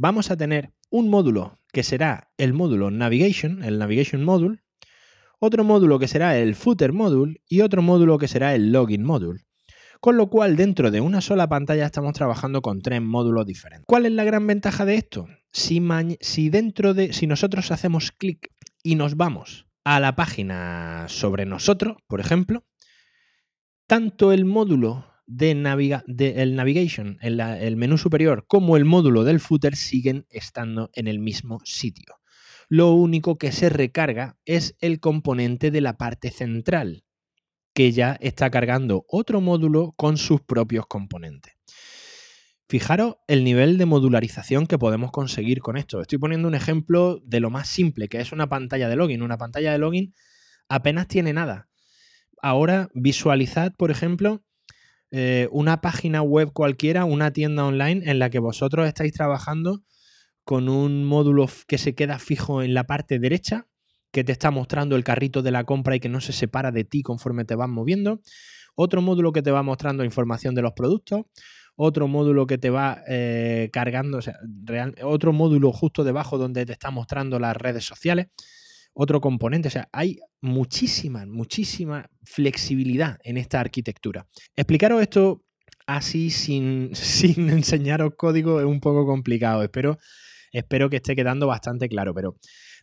vamos 0.00 0.30
a 0.30 0.36
tener 0.38 0.72
un 0.88 1.10
módulo 1.10 1.58
que 1.74 1.82
será 1.82 2.30
el 2.38 2.54
módulo 2.54 2.90
Navigation, 2.90 3.62
el 3.62 3.78
Navigation 3.78 4.24
Module, 4.24 4.62
otro 5.38 5.62
módulo 5.62 5.98
que 5.98 6.08
será 6.08 6.38
el 6.38 6.54
Footer 6.54 6.94
Module 6.94 7.42
y 7.46 7.60
otro 7.60 7.82
módulo 7.82 8.16
que 8.16 8.26
será 8.26 8.54
el 8.54 8.72
Login 8.72 9.04
Module. 9.04 9.44
Con 10.00 10.16
lo 10.16 10.30
cual, 10.30 10.56
dentro 10.56 10.90
de 10.90 11.02
una 11.02 11.20
sola 11.20 11.46
pantalla 11.50 11.84
estamos 11.84 12.14
trabajando 12.14 12.62
con 12.62 12.80
tres 12.80 13.02
módulos 13.02 13.44
diferentes. 13.44 13.84
¿Cuál 13.86 14.06
es 14.06 14.12
la 14.12 14.24
gran 14.24 14.46
ventaja 14.46 14.86
de 14.86 14.94
esto? 14.94 15.28
Si, 15.52 15.82
si 16.20 16.48
dentro 16.48 16.94
de. 16.94 17.12
Si 17.12 17.26
nosotros 17.26 17.70
hacemos 17.70 18.10
clic 18.10 18.50
y 18.82 18.94
nos 18.94 19.18
vamos 19.18 19.66
a 19.84 20.00
la 20.00 20.16
página 20.16 21.04
sobre 21.08 21.44
nosotros, 21.44 21.98
por 22.06 22.20
ejemplo, 22.20 22.64
tanto 23.86 24.32
el 24.32 24.46
módulo 24.46 25.09
de, 25.30 25.52
el 26.42 26.56
navigation, 26.56 27.18
el, 27.20 27.38
el 27.40 27.76
menú 27.76 27.98
superior, 27.98 28.46
como 28.48 28.76
el 28.76 28.84
módulo 28.84 29.22
del 29.22 29.38
footer 29.38 29.76
siguen 29.76 30.26
estando 30.28 30.90
en 30.94 31.06
el 31.06 31.20
mismo 31.20 31.60
sitio. 31.64 32.16
Lo 32.68 32.92
único 32.92 33.38
que 33.38 33.52
se 33.52 33.68
recarga 33.68 34.36
es 34.44 34.76
el 34.80 35.00
componente 35.00 35.70
de 35.70 35.80
la 35.80 35.96
parte 35.96 36.30
central, 36.30 37.04
que 37.74 37.92
ya 37.92 38.16
está 38.20 38.50
cargando 38.50 39.04
otro 39.08 39.40
módulo 39.40 39.92
con 39.96 40.16
sus 40.16 40.40
propios 40.40 40.86
componentes. 40.86 41.54
Fijaros 42.68 43.16
el 43.26 43.42
nivel 43.42 43.78
de 43.78 43.86
modularización 43.86 44.66
que 44.66 44.78
podemos 44.78 45.10
conseguir 45.10 45.60
con 45.60 45.76
esto. 45.76 46.00
Estoy 46.00 46.18
poniendo 46.18 46.46
un 46.46 46.54
ejemplo 46.54 47.20
de 47.24 47.40
lo 47.40 47.50
más 47.50 47.68
simple, 47.68 48.08
que 48.08 48.20
es 48.20 48.32
una 48.32 48.48
pantalla 48.48 48.88
de 48.88 48.94
login. 48.96 49.22
Una 49.22 49.38
pantalla 49.38 49.72
de 49.72 49.78
login 49.78 50.14
apenas 50.68 51.08
tiene 51.08 51.32
nada. 51.32 51.68
Ahora 52.40 52.88
visualizad, 52.94 53.72
por 53.76 53.90
ejemplo, 53.90 54.44
eh, 55.10 55.48
una 55.50 55.80
página 55.80 56.22
web 56.22 56.52
cualquiera, 56.52 57.04
una 57.04 57.32
tienda 57.32 57.64
online 57.64 58.08
en 58.10 58.18
la 58.18 58.30
que 58.30 58.38
vosotros 58.38 58.86
estáis 58.86 59.12
trabajando 59.12 59.82
con 60.44 60.68
un 60.68 61.04
módulo 61.04 61.46
que 61.66 61.78
se 61.78 61.94
queda 61.94 62.18
fijo 62.18 62.62
en 62.62 62.74
la 62.74 62.84
parte 62.84 63.18
derecha, 63.18 63.66
que 64.12 64.24
te 64.24 64.32
está 64.32 64.50
mostrando 64.50 64.96
el 64.96 65.04
carrito 65.04 65.42
de 65.42 65.50
la 65.50 65.64
compra 65.64 65.96
y 65.96 66.00
que 66.00 66.08
no 66.08 66.20
se 66.20 66.32
separa 66.32 66.72
de 66.72 66.84
ti 66.84 67.02
conforme 67.02 67.44
te 67.44 67.54
vas 67.54 67.68
moviendo. 67.68 68.20
Otro 68.74 69.02
módulo 69.02 69.32
que 69.32 69.42
te 69.42 69.50
va 69.50 69.62
mostrando 69.62 70.04
información 70.04 70.54
de 70.54 70.62
los 70.62 70.72
productos. 70.72 71.22
Otro 71.76 72.08
módulo 72.08 72.46
que 72.46 72.58
te 72.58 72.68
va 72.68 73.02
eh, 73.08 73.70
cargando, 73.72 74.18
o 74.18 74.22
sea, 74.22 74.38
otro 75.02 75.32
módulo 75.32 75.72
justo 75.72 76.04
debajo 76.04 76.36
donde 76.36 76.66
te 76.66 76.72
está 76.72 76.90
mostrando 76.90 77.38
las 77.38 77.56
redes 77.56 77.84
sociales. 77.84 78.26
Otro 78.92 79.20
componente, 79.20 79.68
o 79.68 79.70
sea, 79.70 79.88
hay 79.92 80.18
muchísima, 80.40 81.26
muchísima 81.26 82.10
flexibilidad 82.24 83.18
en 83.22 83.36
esta 83.36 83.60
arquitectura. 83.60 84.26
Explicaros 84.56 85.00
esto 85.02 85.44
así 85.86 86.30
sin, 86.30 86.90
sin 86.94 87.50
enseñaros 87.50 88.14
código 88.16 88.60
es 88.60 88.66
un 88.66 88.80
poco 88.80 89.06
complicado. 89.06 89.62
Espero, 89.62 89.98
espero 90.52 90.90
que 90.90 90.96
esté 90.96 91.16
quedando 91.16 91.46
bastante 91.46 91.88
claro, 91.88 92.14
pero 92.14 92.36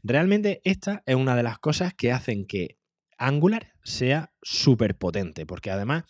realmente 0.03 0.61
esta 0.63 1.03
es 1.05 1.15
una 1.15 1.35
de 1.35 1.43
las 1.43 1.59
cosas 1.59 1.93
que 1.93 2.11
hacen 2.11 2.45
que 2.45 2.77
Angular 3.17 3.73
sea 3.83 4.31
súper 4.43 4.95
potente, 4.95 5.45
porque 5.45 5.71
además, 5.71 6.03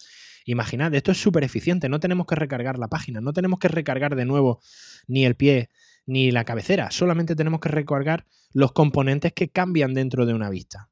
imaginad, 0.45 0.93
esto 0.93 1.11
es 1.11 1.17
súper 1.17 1.43
eficiente, 1.43 1.87
no 1.87 1.99
tenemos 1.99 2.27
que 2.27 2.35
recargar 2.35 2.77
la 2.77 2.89
página, 2.89 3.21
no 3.21 3.31
tenemos 3.31 3.59
que 3.59 3.69
recargar 3.69 4.15
de 4.15 4.25
nuevo 4.25 4.61
ni 5.07 5.25
el 5.25 5.35
pie 5.35 5.69
ni 6.07 6.31
la 6.31 6.45
cabecera, 6.45 6.89
solamente 6.89 7.35
tenemos 7.35 7.59
que 7.59 7.69
recargar 7.69 8.25
los 8.51 8.71
componentes 8.71 9.33
que 9.33 9.49
cambian 9.49 9.93
dentro 9.93 10.25
de 10.25 10.33
una 10.33 10.49
vista. 10.49 10.89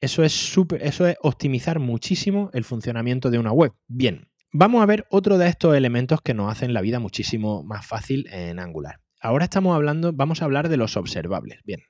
Eso 0.00 0.24
es, 0.24 0.32
super, 0.32 0.82
eso 0.82 1.06
es 1.06 1.16
optimizar 1.20 1.78
muchísimo 1.78 2.50
el 2.54 2.64
funcionamiento 2.64 3.30
de 3.30 3.38
una 3.38 3.52
web. 3.52 3.72
Bien, 3.86 4.28
Vamos 4.56 4.84
a 4.84 4.86
ver 4.86 5.04
otro 5.10 5.36
de 5.36 5.48
estos 5.48 5.74
elementos 5.74 6.20
que 6.22 6.32
nos 6.32 6.48
hacen 6.48 6.74
la 6.74 6.80
vida 6.80 7.00
muchísimo 7.00 7.64
más 7.64 7.84
fácil 7.84 8.28
en 8.30 8.60
Angular. 8.60 9.00
Ahora 9.20 9.46
estamos 9.46 9.74
hablando, 9.74 10.12
vamos 10.12 10.40
a 10.40 10.44
hablar 10.44 10.68
de 10.68 10.76
los 10.76 10.96
observables. 10.96 11.58
Bien. 11.64 11.80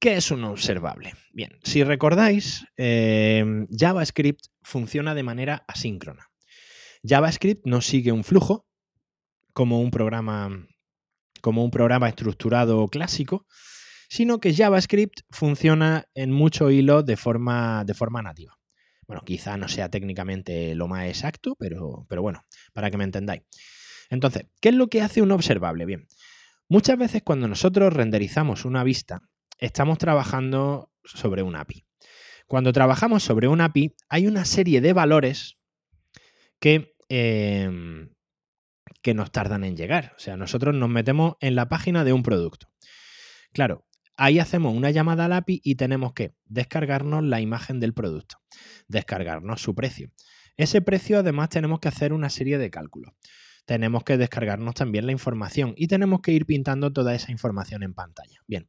¿Qué 0.00 0.16
es 0.16 0.32
un 0.32 0.42
observable? 0.42 1.14
Bien, 1.32 1.52
si 1.62 1.84
recordáis, 1.84 2.66
em, 2.76 3.68
JavaScript 3.70 4.46
funciona 4.60 5.14
de 5.14 5.22
manera 5.22 5.64
asíncrona. 5.68 6.32
JavaScript 7.04 7.64
no 7.64 7.80
sigue 7.80 8.10
un 8.10 8.24
flujo 8.24 8.66
como 9.56 9.80
un 9.80 9.90
programa, 9.90 10.68
como 11.40 11.64
un 11.64 11.70
programa 11.70 12.10
estructurado 12.10 12.86
clásico, 12.88 13.46
sino 14.06 14.38
que 14.38 14.54
JavaScript 14.54 15.20
funciona 15.30 16.04
en 16.14 16.30
muchos 16.30 16.70
hilos 16.70 17.06
de 17.06 17.16
forma, 17.16 17.82
de 17.86 17.94
forma 17.94 18.20
nativa. 18.20 18.58
Bueno, 19.06 19.22
quizá 19.24 19.56
no 19.56 19.66
sea 19.66 19.88
técnicamente 19.88 20.74
lo 20.74 20.88
más 20.88 21.06
exacto, 21.06 21.56
pero, 21.58 22.04
pero 22.06 22.20
bueno, 22.20 22.42
para 22.74 22.90
que 22.90 22.98
me 22.98 23.04
entendáis. 23.04 23.44
Entonces, 24.10 24.44
¿qué 24.60 24.68
es 24.68 24.74
lo 24.74 24.88
que 24.88 25.00
hace 25.00 25.22
un 25.22 25.32
observable? 25.32 25.86
Bien, 25.86 26.06
muchas 26.68 26.98
veces 26.98 27.22
cuando 27.22 27.48
nosotros 27.48 27.94
renderizamos 27.94 28.66
una 28.66 28.84
vista, 28.84 29.22
estamos 29.56 29.96
trabajando 29.96 30.92
sobre 31.02 31.42
un 31.42 31.56
API. 31.56 31.86
Cuando 32.46 32.74
trabajamos 32.74 33.22
sobre 33.22 33.48
un 33.48 33.62
API, 33.62 33.94
hay 34.10 34.26
una 34.26 34.44
serie 34.44 34.82
de 34.82 34.92
valores 34.92 35.56
que, 36.60 36.94
em, 37.08 38.10
que 39.06 39.14
nos 39.14 39.30
tardan 39.30 39.62
en 39.62 39.76
llegar. 39.76 40.14
O 40.16 40.18
sea, 40.18 40.36
nosotros 40.36 40.74
nos 40.74 40.88
metemos 40.88 41.36
en 41.38 41.54
la 41.54 41.68
página 41.68 42.02
de 42.02 42.12
un 42.12 42.24
producto. 42.24 42.66
Claro, 43.52 43.86
Ahí 44.18 44.38
hacemos 44.38 44.74
una 44.74 44.90
llamada 44.90 45.26
al 45.26 45.32
API 45.34 45.60
y 45.62 45.74
tenemos 45.74 46.14
que 46.14 46.34
descargarnos 46.46 47.22
la 47.22 47.42
imagen 47.42 47.80
del 47.80 47.92
producto, 47.92 48.38
descargarnos 48.88 49.60
su 49.60 49.74
precio. 49.74 50.10
Ese 50.56 50.80
precio 50.80 51.18
además 51.18 51.50
tenemos 51.50 51.80
que 51.80 51.88
hacer 51.88 52.14
una 52.14 52.30
serie 52.30 52.56
de 52.56 52.70
cálculos. 52.70 53.12
Tenemos 53.66 54.04
que 54.04 54.16
descargarnos 54.16 54.74
también 54.74 55.04
la 55.04 55.12
información 55.12 55.74
y 55.76 55.86
tenemos 55.86 56.22
que 56.22 56.32
ir 56.32 56.46
pintando 56.46 56.92
toda 56.94 57.14
esa 57.14 57.30
información 57.30 57.82
en 57.82 57.92
pantalla. 57.92 58.40
Bien, 58.46 58.66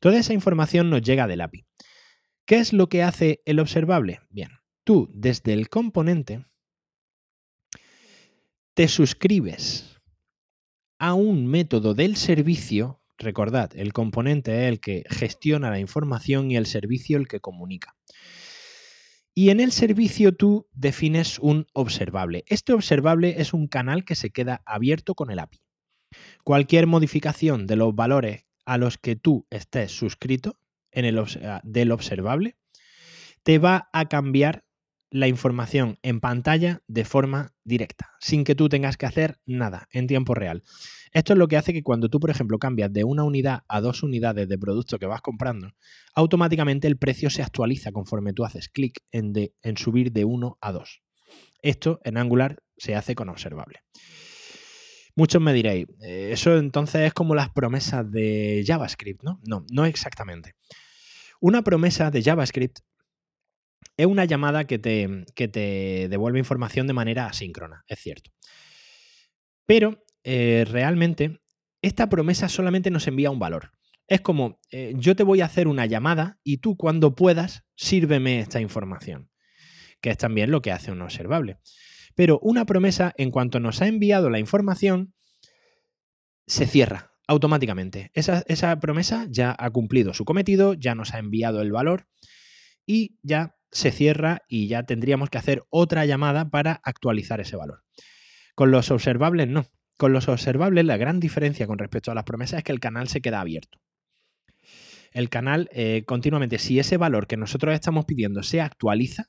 toda 0.00 0.18
esa 0.18 0.34
información 0.34 0.90
nos 0.90 1.02
llega 1.02 1.28
del 1.28 1.40
API. 1.40 1.64
¿Qué 2.44 2.56
es 2.56 2.72
lo 2.72 2.88
que 2.88 3.04
hace 3.04 3.42
el 3.46 3.60
observable? 3.60 4.18
Bien, 4.28 4.50
tú 4.82 5.08
desde 5.14 5.52
el 5.52 5.68
componente 5.68 6.49
te 8.80 8.88
suscribes 8.88 10.00
a 10.98 11.12
un 11.12 11.46
método 11.46 11.92
del 11.92 12.16
servicio 12.16 13.02
Recordad, 13.18 13.70
el 13.76 13.92
componente 13.92 14.62
es 14.62 14.72
el 14.72 14.80
que 14.80 15.04
gestiona 15.10 15.68
la 15.68 15.78
información 15.78 16.50
y 16.50 16.56
el 16.56 16.64
servicio 16.64 17.18
el 17.18 17.28
que 17.28 17.40
comunica. 17.40 17.94
Y 19.34 19.50
en 19.50 19.60
el 19.60 19.70
servicio 19.70 20.34
tú 20.34 20.66
defines 20.72 21.38
un 21.40 21.66
observable. 21.74 22.42
Este 22.46 22.72
observable 22.72 23.34
es 23.36 23.52
un 23.52 23.68
canal 23.68 24.06
que 24.06 24.14
se 24.14 24.30
queda 24.30 24.62
abierto 24.64 25.14
con 25.14 25.30
el 25.30 25.40
API. 25.40 25.60
Cualquier 26.42 26.86
modificación 26.86 27.66
de 27.66 27.76
los 27.76 27.94
valores 27.94 28.46
a 28.64 28.78
los 28.78 28.96
que 28.96 29.14
tú 29.14 29.46
estés 29.50 29.92
suscrito 29.92 30.58
en 30.90 31.04
el, 31.04 31.22
del 31.64 31.92
observable 31.92 32.56
te 33.42 33.58
va 33.58 33.90
a 33.92 34.08
cambiar 34.08 34.64
la 35.10 35.26
información 35.26 35.98
en 36.02 36.20
pantalla 36.20 36.82
de 36.86 37.04
forma 37.04 37.52
directa, 37.64 38.12
sin 38.20 38.44
que 38.44 38.54
tú 38.54 38.68
tengas 38.68 38.96
que 38.96 39.06
hacer 39.06 39.40
nada 39.44 39.88
en 39.92 40.06
tiempo 40.06 40.34
real. 40.34 40.62
Esto 41.12 41.32
es 41.32 41.38
lo 41.38 41.48
que 41.48 41.56
hace 41.56 41.72
que 41.72 41.82
cuando 41.82 42.08
tú, 42.08 42.20
por 42.20 42.30
ejemplo, 42.30 42.58
cambias 42.58 42.92
de 42.92 43.02
una 43.02 43.24
unidad 43.24 43.64
a 43.68 43.80
dos 43.80 44.04
unidades 44.04 44.48
de 44.48 44.58
producto 44.58 44.98
que 44.98 45.06
vas 45.06 45.20
comprando, 45.20 45.74
automáticamente 46.14 46.86
el 46.86 46.96
precio 46.96 47.30
se 47.30 47.42
actualiza 47.42 47.90
conforme 47.90 48.32
tú 48.32 48.44
haces 48.44 48.68
clic 48.68 49.02
en, 49.10 49.32
en 49.62 49.76
subir 49.76 50.12
de 50.12 50.24
1 50.24 50.58
a 50.60 50.72
2. 50.72 51.02
Esto 51.62 52.00
en 52.04 52.16
Angular 52.16 52.62
se 52.76 52.94
hace 52.94 53.14
con 53.14 53.28
observable. 53.28 53.80
Muchos 55.16 55.42
me 55.42 55.52
diréis, 55.52 55.86
eh, 56.02 56.30
eso 56.32 56.56
entonces 56.56 57.02
es 57.02 57.12
como 57.12 57.34
las 57.34 57.50
promesas 57.50 58.10
de 58.10 58.62
JavaScript, 58.64 59.22
¿no? 59.22 59.40
No, 59.44 59.66
no 59.72 59.84
exactamente. 59.84 60.54
Una 61.40 61.62
promesa 61.62 62.10
de 62.10 62.22
JavaScript 62.22 62.78
es 64.00 64.06
una 64.06 64.24
llamada 64.24 64.66
que 64.66 64.78
te, 64.78 65.24
que 65.34 65.46
te 65.46 66.08
devuelve 66.08 66.38
información 66.38 66.86
de 66.86 66.94
manera 66.94 67.26
asíncrona, 67.26 67.84
es 67.86 67.98
cierto. 67.98 68.30
Pero 69.66 70.02
eh, 70.24 70.64
realmente 70.66 71.42
esta 71.82 72.08
promesa 72.08 72.48
solamente 72.48 72.90
nos 72.90 73.06
envía 73.06 73.30
un 73.30 73.38
valor. 73.38 73.72
Es 74.06 74.22
como, 74.22 74.58
eh, 74.70 74.94
yo 74.96 75.14
te 75.14 75.22
voy 75.22 75.42
a 75.42 75.44
hacer 75.44 75.68
una 75.68 75.84
llamada 75.84 76.38
y 76.42 76.58
tú 76.58 76.78
cuando 76.78 77.14
puedas, 77.14 77.64
sírveme 77.76 78.40
esta 78.40 78.60
información, 78.60 79.30
que 80.00 80.08
es 80.08 80.16
también 80.16 80.50
lo 80.50 80.62
que 80.62 80.72
hace 80.72 80.92
un 80.92 81.02
observable. 81.02 81.58
Pero 82.14 82.38
una 82.40 82.64
promesa, 82.64 83.12
en 83.18 83.30
cuanto 83.30 83.60
nos 83.60 83.82
ha 83.82 83.86
enviado 83.86 84.30
la 84.30 84.38
información, 84.38 85.14
se 86.46 86.66
cierra 86.66 87.12
automáticamente. 87.28 88.10
Esa, 88.14 88.44
esa 88.46 88.80
promesa 88.80 89.26
ya 89.28 89.54
ha 89.58 89.70
cumplido 89.70 90.14
su 90.14 90.24
cometido, 90.24 90.72
ya 90.72 90.94
nos 90.94 91.12
ha 91.12 91.18
enviado 91.18 91.60
el 91.60 91.70
valor 91.70 92.08
y 92.86 93.18
ya 93.22 93.59
se 93.72 93.92
cierra 93.92 94.42
y 94.48 94.68
ya 94.68 94.82
tendríamos 94.82 95.30
que 95.30 95.38
hacer 95.38 95.64
otra 95.70 96.04
llamada 96.04 96.50
para 96.50 96.80
actualizar 96.84 97.40
ese 97.40 97.56
valor. 97.56 97.82
Con 98.54 98.70
los 98.70 98.90
observables 98.90 99.48
no. 99.48 99.66
Con 99.96 100.12
los 100.12 100.28
observables, 100.28 100.84
la 100.84 100.96
gran 100.96 101.20
diferencia 101.20 101.66
con 101.66 101.78
respecto 101.78 102.10
a 102.10 102.14
las 102.14 102.24
promesas 102.24 102.58
es 102.58 102.64
que 102.64 102.72
el 102.72 102.80
canal 102.80 103.08
se 103.08 103.20
queda 103.20 103.40
abierto. 103.40 103.78
El 105.12 105.28
canal 105.28 105.68
eh, 105.72 106.04
continuamente, 106.06 106.58
si 106.58 106.78
ese 106.78 106.96
valor 106.96 107.26
que 107.26 107.36
nosotros 107.36 107.74
estamos 107.74 108.06
pidiendo 108.06 108.42
se 108.42 108.60
actualiza, 108.60 109.26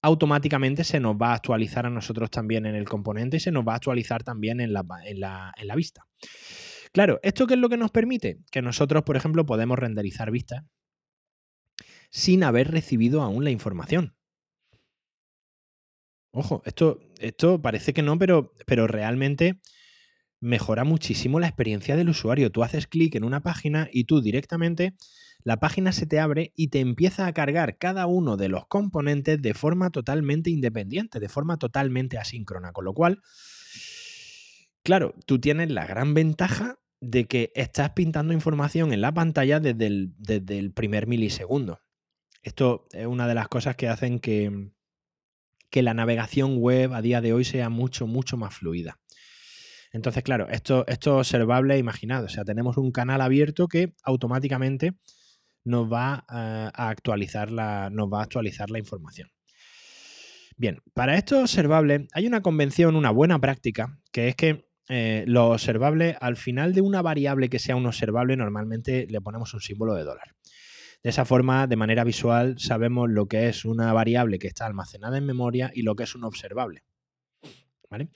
automáticamente 0.00 0.84
se 0.84 0.98
nos 0.98 1.16
va 1.16 1.30
a 1.30 1.34
actualizar 1.34 1.86
a 1.86 1.90
nosotros 1.90 2.30
también 2.30 2.66
en 2.66 2.74
el 2.74 2.88
componente 2.88 3.36
y 3.36 3.40
se 3.40 3.52
nos 3.52 3.66
va 3.66 3.74
a 3.74 3.76
actualizar 3.76 4.24
también 4.24 4.60
en 4.60 4.72
la, 4.72 4.84
en 5.04 5.20
la 5.20 5.76
vista. 5.76 6.06
Claro, 6.92 7.20
¿esto 7.22 7.46
qué 7.46 7.54
es 7.54 7.60
lo 7.60 7.68
que 7.68 7.76
nos 7.76 7.90
permite? 7.90 8.38
Que 8.50 8.60
nosotros, 8.60 9.04
por 9.04 9.16
ejemplo, 9.16 9.46
podemos 9.46 9.78
renderizar 9.78 10.30
vistas 10.30 10.64
sin 12.12 12.44
haber 12.44 12.70
recibido 12.70 13.22
aún 13.22 13.42
la 13.42 13.50
información. 13.50 14.14
Ojo, 16.30 16.62
esto, 16.66 17.00
esto 17.18 17.60
parece 17.60 17.92
que 17.94 18.02
no, 18.02 18.18
pero, 18.18 18.54
pero 18.66 18.86
realmente 18.86 19.60
mejora 20.38 20.84
muchísimo 20.84 21.40
la 21.40 21.46
experiencia 21.46 21.96
del 21.96 22.10
usuario. 22.10 22.52
Tú 22.52 22.62
haces 22.62 22.86
clic 22.86 23.14
en 23.14 23.24
una 23.24 23.42
página 23.42 23.88
y 23.90 24.04
tú 24.04 24.20
directamente 24.20 24.94
la 25.42 25.58
página 25.58 25.92
se 25.92 26.06
te 26.06 26.20
abre 26.20 26.52
y 26.54 26.68
te 26.68 26.80
empieza 26.80 27.26
a 27.26 27.32
cargar 27.32 27.78
cada 27.78 28.06
uno 28.06 28.36
de 28.36 28.48
los 28.48 28.66
componentes 28.66 29.40
de 29.40 29.54
forma 29.54 29.90
totalmente 29.90 30.50
independiente, 30.50 31.18
de 31.18 31.28
forma 31.28 31.56
totalmente 31.56 32.18
asíncrona. 32.18 32.72
Con 32.72 32.84
lo 32.84 32.92
cual, 32.92 33.22
claro, 34.82 35.14
tú 35.26 35.38
tienes 35.38 35.70
la 35.70 35.86
gran 35.86 36.12
ventaja 36.12 36.78
de 37.00 37.26
que 37.26 37.52
estás 37.54 37.90
pintando 37.90 38.34
información 38.34 38.92
en 38.92 39.00
la 39.00 39.12
pantalla 39.12 39.60
desde 39.60 40.10
desde 40.18 40.58
el 40.58 40.72
primer 40.72 41.06
milisegundo. 41.06 41.80
Esto 42.42 42.86
es 42.92 43.06
una 43.06 43.26
de 43.26 43.34
las 43.34 43.48
cosas 43.48 43.76
que 43.76 43.88
hacen 43.88 44.18
que, 44.18 44.70
que 45.70 45.82
la 45.82 45.94
navegación 45.94 46.58
web 46.58 46.92
a 46.92 47.02
día 47.02 47.20
de 47.20 47.32
hoy 47.32 47.44
sea 47.44 47.68
mucho, 47.68 48.06
mucho 48.06 48.36
más 48.36 48.54
fluida. 48.54 48.98
Entonces, 49.92 50.22
claro, 50.22 50.48
esto, 50.48 50.84
esto 50.88 51.20
es 51.20 51.28
observable, 51.28 51.78
imaginado. 51.78 52.26
O 52.26 52.28
sea, 52.28 52.44
tenemos 52.44 52.76
un 52.78 52.92
canal 52.92 53.20
abierto 53.20 53.68
que 53.68 53.94
automáticamente 54.02 54.94
nos 55.64 55.92
va 55.92 56.24
a 56.28 56.88
actualizar 56.88 57.50
la, 57.50 57.90
nos 57.90 58.12
va 58.12 58.20
a 58.20 58.22
actualizar 58.24 58.70
la 58.70 58.78
información. 58.78 59.30
Bien, 60.56 60.80
para 60.94 61.16
esto 61.16 61.40
observable 61.40 62.08
hay 62.12 62.26
una 62.26 62.42
convención, 62.42 62.96
una 62.96 63.10
buena 63.10 63.38
práctica, 63.38 63.98
que 64.12 64.28
es 64.28 64.36
que 64.36 64.68
eh, 64.88 65.24
los 65.26 65.50
observables, 65.50 66.16
al 66.20 66.36
final 66.36 66.74
de 66.74 66.80
una 66.80 67.02
variable 67.02 67.48
que 67.48 67.58
sea 67.58 67.76
un 67.76 67.86
observable, 67.86 68.36
normalmente 68.36 69.06
le 69.08 69.20
ponemos 69.20 69.54
un 69.54 69.60
símbolo 69.60 69.94
de 69.94 70.04
dólar. 70.04 70.34
De 71.02 71.10
esa 71.10 71.24
forma, 71.24 71.66
de 71.66 71.76
manera 71.76 72.04
visual, 72.04 72.58
sabemos 72.58 73.10
lo 73.10 73.26
que 73.26 73.48
es 73.48 73.64
una 73.64 73.92
variable 73.92 74.38
que 74.38 74.46
está 74.46 74.66
almacenada 74.66 75.18
en 75.18 75.26
memoria 75.26 75.72
y 75.74 75.82
lo 75.82 75.96
que 75.96 76.04
es 76.04 76.14
un 76.14 76.24
observable. 76.24 76.84
¿Vale? 77.90 78.08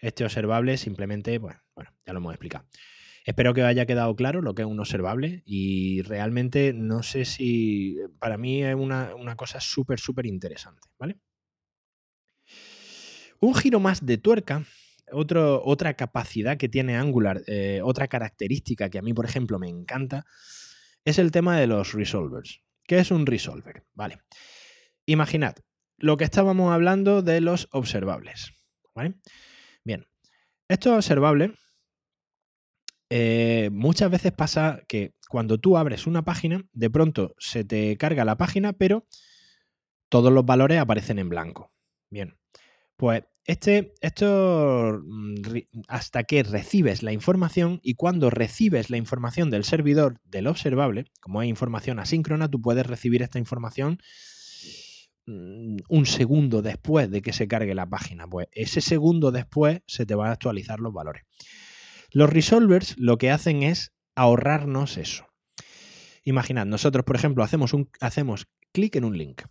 Este 0.00 0.24
observable 0.24 0.76
simplemente, 0.76 1.38
bueno, 1.38 1.60
bueno, 1.74 1.90
ya 2.04 2.12
lo 2.12 2.18
hemos 2.18 2.34
explicado. 2.34 2.66
Espero 3.24 3.54
que 3.54 3.62
haya 3.62 3.86
quedado 3.86 4.14
claro 4.14 4.40
lo 4.40 4.54
que 4.54 4.62
es 4.62 4.68
un 4.68 4.78
observable 4.78 5.42
y 5.44 6.02
realmente 6.02 6.72
no 6.72 7.02
sé 7.02 7.24
si 7.24 7.96
para 8.20 8.38
mí 8.38 8.62
es 8.62 8.76
una, 8.76 9.34
cosa 9.36 9.58
súper, 9.58 9.98
súper 9.98 10.26
interesante, 10.26 10.88
¿vale? 10.96 11.18
Un 13.40 13.54
giro 13.56 13.80
más 13.80 14.06
de 14.06 14.18
tuerca, 14.18 14.64
otra 15.10 15.94
capacidad 15.94 16.56
que 16.56 16.68
tiene 16.68 16.96
Angular, 16.96 17.42
eh, 17.48 17.80
otra 17.82 18.06
característica 18.06 18.90
que 18.90 18.98
a 18.98 19.02
mí, 19.02 19.12
por 19.12 19.24
ejemplo, 19.24 19.58
me 19.58 19.68
encanta, 19.68 20.24
es 21.06 21.18
el 21.18 21.30
tema 21.30 21.58
de 21.58 21.66
los 21.66 21.94
resolvers. 21.94 22.60
¿Qué 22.84 22.98
es 22.98 23.10
un 23.10 23.24
resolver? 23.24 23.84
Vale. 23.94 24.18
Imaginad 25.06 25.56
lo 25.98 26.16
que 26.16 26.24
estábamos 26.24 26.72
hablando 26.72 27.22
de 27.22 27.40
los 27.40 27.68
observables. 27.72 28.52
¿vale? 28.94 29.14
Bien, 29.84 30.06
estos 30.68 30.92
observables 30.92 31.52
eh, 33.08 33.70
muchas 33.72 34.10
veces 34.10 34.32
pasa 34.32 34.82
que 34.88 35.14
cuando 35.28 35.58
tú 35.58 35.76
abres 35.76 36.06
una 36.06 36.24
página, 36.24 36.64
de 36.72 36.90
pronto 36.90 37.34
se 37.38 37.64
te 37.64 37.96
carga 37.96 38.24
la 38.24 38.36
página, 38.36 38.72
pero 38.72 39.06
todos 40.08 40.32
los 40.32 40.44
valores 40.44 40.78
aparecen 40.78 41.18
en 41.18 41.28
blanco. 41.28 41.72
Bien, 42.10 42.36
pues 42.96 43.24
este, 43.46 43.94
esto 44.00 45.00
mm, 45.04 45.36
hasta 45.86 46.24
que 46.24 46.42
recibes 46.42 47.04
la 47.04 47.12
información 47.12 47.78
y 47.82 47.94
cuando 47.94 48.28
recibes 48.28 48.90
la 48.90 48.96
información 48.96 49.50
del 49.50 49.62
servidor 49.64 50.20
del 50.24 50.48
observable, 50.48 51.04
como 51.20 51.40
hay 51.40 51.48
información 51.48 52.00
asíncrona, 52.00 52.50
tú 52.50 52.60
puedes 52.60 52.86
recibir 52.86 53.22
esta 53.22 53.38
información 53.38 53.98
mm, 55.26 55.76
un 55.88 56.06
segundo 56.06 56.60
después 56.60 57.08
de 57.08 57.22
que 57.22 57.32
se 57.32 57.46
cargue 57.46 57.74
la 57.76 57.88
página. 57.88 58.26
Pues 58.26 58.48
ese 58.50 58.80
segundo 58.80 59.30
después 59.30 59.80
se 59.86 60.06
te 60.06 60.16
van 60.16 60.30
a 60.30 60.32
actualizar 60.32 60.80
los 60.80 60.92
valores. 60.92 61.22
Los 62.10 62.30
resolvers 62.30 62.96
lo 62.98 63.16
que 63.16 63.30
hacen 63.30 63.62
es 63.62 63.92
ahorrarnos 64.16 64.96
eso. 64.96 65.26
Imaginad, 66.24 66.66
nosotros, 66.66 67.04
por 67.04 67.14
ejemplo, 67.14 67.44
hacemos, 67.44 67.72
hacemos 68.00 68.48
clic 68.72 68.96
en 68.96 69.04
un 69.04 69.16
link 69.16 69.42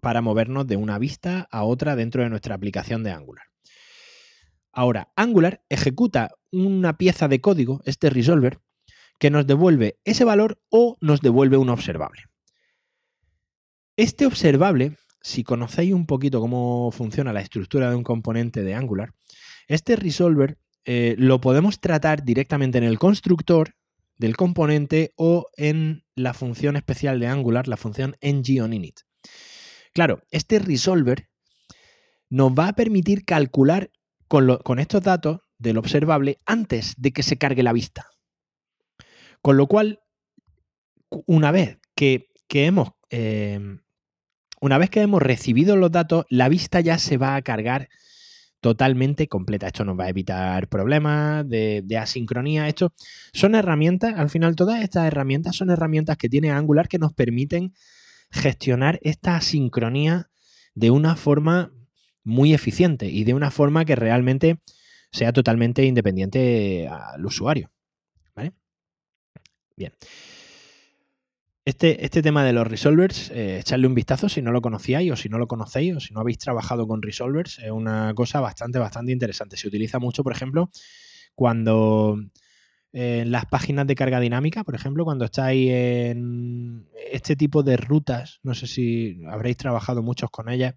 para 0.00 0.20
movernos 0.20 0.66
de 0.66 0.76
una 0.76 0.98
vista 0.98 1.48
a 1.50 1.64
otra 1.64 1.96
dentro 1.96 2.22
de 2.22 2.30
nuestra 2.30 2.54
aplicación 2.54 3.02
de 3.02 3.10
Angular. 3.10 3.44
Ahora, 4.72 5.12
Angular 5.16 5.64
ejecuta 5.68 6.30
una 6.52 6.98
pieza 6.98 7.28
de 7.28 7.40
código, 7.40 7.80
este 7.84 8.10
resolver, 8.10 8.60
que 9.18 9.30
nos 9.30 9.46
devuelve 9.46 9.98
ese 10.04 10.24
valor 10.24 10.60
o 10.70 10.96
nos 11.00 11.20
devuelve 11.20 11.56
un 11.56 11.70
observable. 11.70 12.22
Este 13.96 14.26
observable, 14.26 14.96
si 15.20 15.42
conocéis 15.42 15.92
un 15.92 16.06
poquito 16.06 16.40
cómo 16.40 16.90
funciona 16.92 17.32
la 17.32 17.40
estructura 17.40 17.90
de 17.90 17.96
un 17.96 18.04
componente 18.04 18.62
de 18.62 18.74
Angular, 18.74 19.12
este 19.66 19.96
resolver 19.96 20.58
eh, 20.84 21.16
lo 21.18 21.40
podemos 21.40 21.80
tratar 21.80 22.24
directamente 22.24 22.78
en 22.78 22.84
el 22.84 22.98
constructor 22.98 23.74
del 24.16 24.36
componente 24.36 25.12
o 25.16 25.46
en 25.56 26.04
la 26.14 26.34
función 26.34 26.76
especial 26.76 27.20
de 27.20 27.26
Angular, 27.26 27.68
la 27.68 27.76
función 27.76 28.16
ngOnInit. 28.22 29.00
Claro, 29.92 30.22
este 30.30 30.58
resolver 30.58 31.28
nos 32.30 32.52
va 32.52 32.68
a 32.68 32.72
permitir 32.74 33.24
calcular 33.24 33.90
con, 34.28 34.78
estos 34.78 35.02
datos 35.02 35.40
del 35.58 35.78
observable 35.78 36.38
antes 36.44 36.94
de 36.98 37.12
que 37.12 37.22
se 37.22 37.38
cargue 37.38 37.62
la 37.62 37.72
vista. 37.72 38.06
Con 39.40 39.56
lo 39.56 39.66
cual, 39.66 40.00
una 41.26 41.50
vez 41.50 41.78
que, 41.94 42.28
hemos 42.50 42.90
em, 43.10 43.80
una 44.60 44.78
vez 44.78 44.90
que 44.90 45.00
hemos 45.00 45.22
recibido 45.22 45.76
los 45.76 45.90
datos, 45.90 46.26
la 46.28 46.48
vista 46.48 46.80
ya 46.80 46.98
se 46.98 47.16
va 47.16 47.36
a 47.36 47.42
cargar 47.42 47.88
totalmente 48.60 49.28
completa. 49.28 49.68
Esto 49.68 49.84
nos 49.84 49.98
va 49.98 50.04
a 50.04 50.08
evitar 50.08 50.68
problemas 50.68 51.48
de, 51.48 51.98
asincronía. 51.98 52.68
Esto 52.68 52.92
son 53.32 53.54
herramientas, 53.54 54.14
al 54.16 54.30
final 54.30 54.56
todas 54.56 54.82
estas 54.82 55.06
herramientas 55.06 55.56
son 55.56 55.70
herramientas 55.70 56.16
que 56.16 56.28
tiene 56.28 56.50
Angular 56.50 56.88
que 56.88 56.98
nos 56.98 57.12
permiten 57.12 57.72
gestionar 58.30 58.98
esta 59.02 59.36
asincronía 59.36 60.30
de 60.74 60.90
una 60.90 61.16
forma 61.16 61.72
muy 62.24 62.54
eficiente 62.54 63.06
y 63.06 63.24
de 63.24 63.34
una 63.34 63.50
forma 63.50 63.84
que 63.84 63.96
realmente 63.96 64.60
sea 65.10 65.32
totalmente 65.32 65.84
independiente 65.84 66.88
al 66.88 67.24
usuario. 67.24 67.70
¿Vale? 68.34 68.52
Bien. 69.76 69.92
Este, 71.64 72.04
este, 72.04 72.22
tema 72.22 72.44
de 72.44 72.54
los 72.54 72.66
resolvers, 72.66 73.30
eh, 73.30 73.58
echarle 73.58 73.86
un 73.86 73.94
vistazo 73.94 74.30
si 74.30 74.40
no 74.40 74.52
lo 74.52 74.62
conocíais 74.62 75.12
o 75.12 75.16
si 75.16 75.28
no 75.28 75.36
lo 75.36 75.46
conocéis 75.46 75.96
o 75.96 76.00
si 76.00 76.14
no 76.14 76.20
habéis 76.20 76.38
trabajado 76.38 76.86
con 76.86 77.02
resolvers, 77.02 77.58
es 77.58 77.70
una 77.70 78.14
cosa 78.14 78.40
bastante, 78.40 78.78
bastante 78.78 79.12
interesante. 79.12 79.58
Se 79.58 79.68
utiliza 79.68 79.98
mucho, 79.98 80.22
por 80.22 80.32
ejemplo, 80.32 80.70
cuando 81.34 82.16
en 82.92 83.02
eh, 83.02 83.24
las 83.26 83.46
páginas 83.46 83.86
de 83.86 83.94
carga 83.94 84.20
dinámica, 84.20 84.64
por 84.64 84.74
ejemplo, 84.74 85.04
cuando 85.04 85.24
estáis 85.24 85.70
en 85.70 86.88
este 87.12 87.36
tipo 87.36 87.62
de 87.62 87.76
rutas, 87.76 88.40
no 88.42 88.54
sé 88.54 88.66
si 88.66 89.20
habréis 89.28 89.56
trabajado 89.56 90.02
muchos 90.02 90.30
con 90.30 90.48
ellas, 90.48 90.74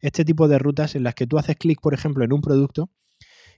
este 0.00 0.24
tipo 0.24 0.48
de 0.48 0.58
rutas 0.58 0.94
en 0.94 1.02
las 1.02 1.14
que 1.14 1.26
tú 1.26 1.38
haces 1.38 1.56
clic, 1.56 1.80
por 1.80 1.94
ejemplo, 1.94 2.24
en 2.24 2.32
un 2.32 2.40
producto 2.40 2.90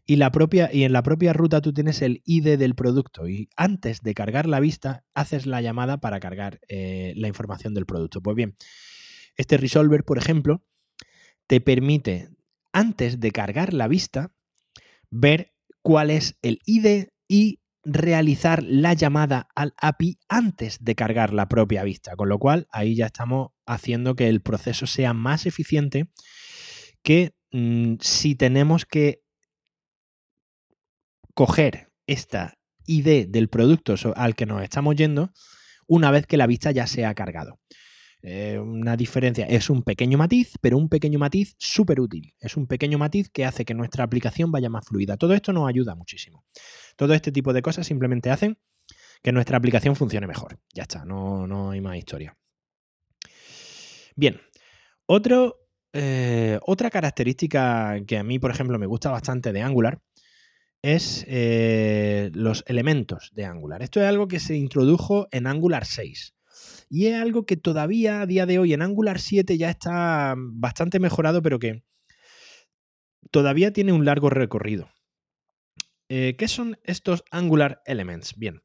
y, 0.05 0.17
la 0.17 0.31
propia, 0.31 0.71
y 0.73 0.85
en 0.85 0.93
la 0.93 1.03
propia 1.03 1.33
ruta 1.33 1.61
tú 1.61 1.73
tienes 1.73 2.01
el 2.03 2.23
ID 2.25 2.59
del 2.59 2.75
producto 2.75 3.29
y 3.29 3.49
antes 3.57 4.03
de 4.03 4.15
cargar 4.15 4.47
la 4.47 4.61
vista 4.61 5.05
haces 5.15 5.47
la 5.47 5.61
llamada 5.61 5.99
para 5.99 6.21
cargar 6.21 6.61
eh, 6.69 7.13
la 7.17 7.29
información 7.29 7.75
del 7.75 7.87
producto. 7.87 8.23
Pues 8.23 8.37
bien, 8.37 8.57
este 9.37 9.57
resolver, 9.57 10.05
por 10.05 10.19
ejemplo, 10.19 10.65
te 11.49 11.61
permite 11.61 12.31
antes 12.73 13.19
de 13.19 13.33
cargar 13.33 13.73
la 13.73 13.89
vista 13.89 14.33
ver 15.11 15.53
cuál 15.83 16.11
es 16.11 16.39
el 16.43 16.61
ID 16.67 17.09
y 17.29 17.61
realizar 17.87 18.65
la 18.65 18.95
llamada 18.95 19.49
al 19.55 19.73
API 19.77 20.19
antes 20.29 20.83
de 20.83 20.97
cargar 20.97 21.33
la 21.33 21.49
propia 21.49 21.85
vista, 21.85 22.17
con 22.17 22.29
lo 22.29 22.39
cual 22.39 22.67
ahí 22.71 22.97
ya 22.97 23.07
estamos 23.07 23.51
haciendo 23.65 24.17
que 24.17 24.29
el 24.29 24.43
proceso 24.43 24.87
sea 24.87 25.15
más 25.15 25.47
eficiente 25.47 26.09
que 27.03 27.37
mm, 27.53 27.95
si 28.01 28.35
tenemos 28.35 28.87
que 28.87 29.23
coger 31.35 31.93
esta 32.09 32.59
ID 32.87 33.29
del 33.29 33.49
producto 33.49 33.95
al 34.17 34.35
que 34.35 34.47
nos 34.47 34.63
estamos 34.63 34.97
yendo 34.97 35.33
una 35.87 36.11
vez 36.11 36.27
que 36.27 36.37
la 36.37 36.49
vista 36.49 36.73
ya 36.73 36.89
se 36.89 37.07
ha 37.07 37.15
cargado. 37.15 37.61
Eh, 38.23 38.59
una 38.59 38.97
diferencia, 38.97 39.47
es 39.47 39.71
un 39.71 39.83
pequeño 39.83 40.19
matiz, 40.19 40.55
pero 40.61 40.79
un 40.79 40.89
pequeño 40.89 41.19
matiz 41.19 41.55
súper 41.59 42.01
útil. 42.01 42.35
Es 42.41 42.57
un 42.57 42.67
pequeño 42.67 42.99
matiz 42.99 43.31
que 43.31 43.45
hace 43.45 43.65
que 43.65 43.75
nuestra 43.75 44.05
aplicación 44.05 44.51
vaya 44.51 44.69
más 44.69 44.87
fluida. 44.87 45.17
Todo 45.17 45.35
esto 45.35 45.53
nos 45.53 45.69
ayuda 45.69 45.95
muchísimo. 45.95 46.45
Todo 46.97 47.15
este 47.15 47.31
tipo 47.31 47.53
de 47.53 47.63
cosas 47.63 47.87
simplemente 47.87 48.31
hacen 48.31 48.59
que 49.23 49.33
nuestra 49.33 49.59
aplicación 49.59 49.97
funcione 49.97 50.27
mejor. 50.27 50.59
Ya 50.75 50.83
está, 50.83 51.05
no, 51.05 51.47
no 51.47 51.71
hay 51.71 51.81
más 51.81 51.97
historia. 51.97 52.37
Bien, 54.15 54.41
otro, 55.07 55.69
eh, 55.93 56.59
otra 56.63 56.91
característica 56.91 58.01
que 58.07 58.19
a 58.19 58.25
mí, 58.25 58.39
por 58.39 58.51
ejemplo, 58.51 58.79
me 58.79 58.87
gusta 58.87 59.11
bastante 59.11 59.53
de 59.53 59.63
Angular 59.63 60.01
es 60.83 61.25
eh, 61.27 62.31
los 62.35 62.63
elementos 62.69 63.31
de 63.35 63.45
Angular. 63.45 63.83
Esto 63.83 64.01
es 64.01 64.07
algo 64.07 64.29
que 64.29 64.39
se 64.39 64.55
introdujo 64.55 65.27
en 65.33 65.49
Angular 65.49 65.85
6. 65.85 66.36
Y 66.89 67.07
es 67.07 67.17
algo 67.17 67.47
que 67.47 67.57
todavía 67.57 68.21
a 68.21 68.27
día 68.27 68.47
de 68.47 68.59
hoy 68.59 68.73
en 68.73 68.83
Angular 68.83 69.19
7 69.19 69.59
ya 69.59 69.71
está 69.71 70.35
bastante 70.37 71.01
mejorado, 71.01 71.43
pero 71.43 71.59
que 71.59 71.85
todavía 73.31 73.73
tiene 73.73 73.93
un 73.93 74.05
largo 74.05 74.31
recorrido. 74.31 74.89
Eh, 76.09 76.37
¿Qué 76.39 76.47
son 76.47 76.79
estos 76.85 77.25
Angular 77.31 77.83
Elements? 77.85 78.37
Bien, 78.37 78.63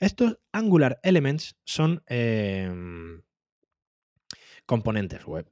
estos 0.00 0.38
Angular 0.52 0.98
Elements 1.04 1.56
son 1.64 2.02
em, 2.06 3.22
componentes 4.66 5.24
web 5.24 5.46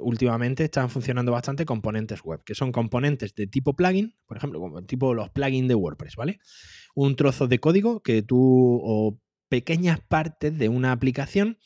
últimamente 0.00 0.64
están 0.64 0.90
funcionando 0.90 1.32
bastante 1.32 1.64
componentes 1.64 2.22
web, 2.22 2.42
que 2.44 2.54
son 2.54 2.72
componentes 2.72 3.34
de 3.34 3.46
tipo 3.46 3.74
plugin, 3.74 4.14
por 4.26 4.36
ejemplo, 4.36 4.60
como 4.60 4.82
tipo 4.84 5.14
los 5.14 5.30
plugins 5.30 5.68
de 5.68 5.74
WordPress, 5.74 6.16
¿vale? 6.16 6.38
Un 6.94 7.16
trozo 7.16 7.46
de 7.46 7.58
código 7.58 8.00
que 8.00 8.22
tú, 8.22 8.80
o 8.82 9.18
pequeñas 9.48 10.00
partes 10.00 10.56
de 10.58 10.68
una 10.68 10.92
aplicación, 10.92 11.58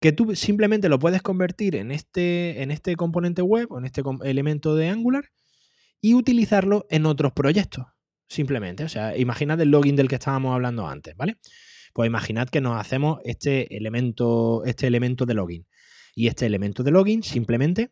que 0.00 0.12
tú 0.12 0.36
simplemente 0.36 0.88
lo 0.88 0.98
puedes 0.98 1.22
convertir 1.22 1.76
en 1.76 1.90
este, 1.90 2.62
en 2.62 2.70
este 2.70 2.96
componente 2.96 3.42
web 3.42 3.66
o 3.70 3.78
en 3.78 3.84
este 3.84 4.02
elemento 4.24 4.76
de 4.76 4.88
Angular 4.88 5.24
y 6.00 6.14
utilizarlo 6.14 6.86
en 6.90 7.06
otros 7.06 7.32
proyectos, 7.32 7.86
simplemente. 8.28 8.84
O 8.84 8.88
sea, 8.88 9.16
imaginad 9.16 9.60
el 9.60 9.70
login 9.70 9.96
del 9.96 10.08
que 10.08 10.14
estábamos 10.14 10.54
hablando 10.54 10.86
antes, 10.86 11.16
¿vale? 11.16 11.38
Pues 11.92 12.06
imaginad 12.06 12.48
que 12.48 12.60
nos 12.60 12.78
hacemos 12.78 13.18
este 13.24 13.76
elemento, 13.76 14.64
este 14.64 14.86
elemento 14.86 15.26
de 15.26 15.34
login 15.34 15.66
y 16.14 16.28
este 16.28 16.46
elemento 16.46 16.82
de 16.82 16.90
login 16.90 17.22
simplemente 17.22 17.90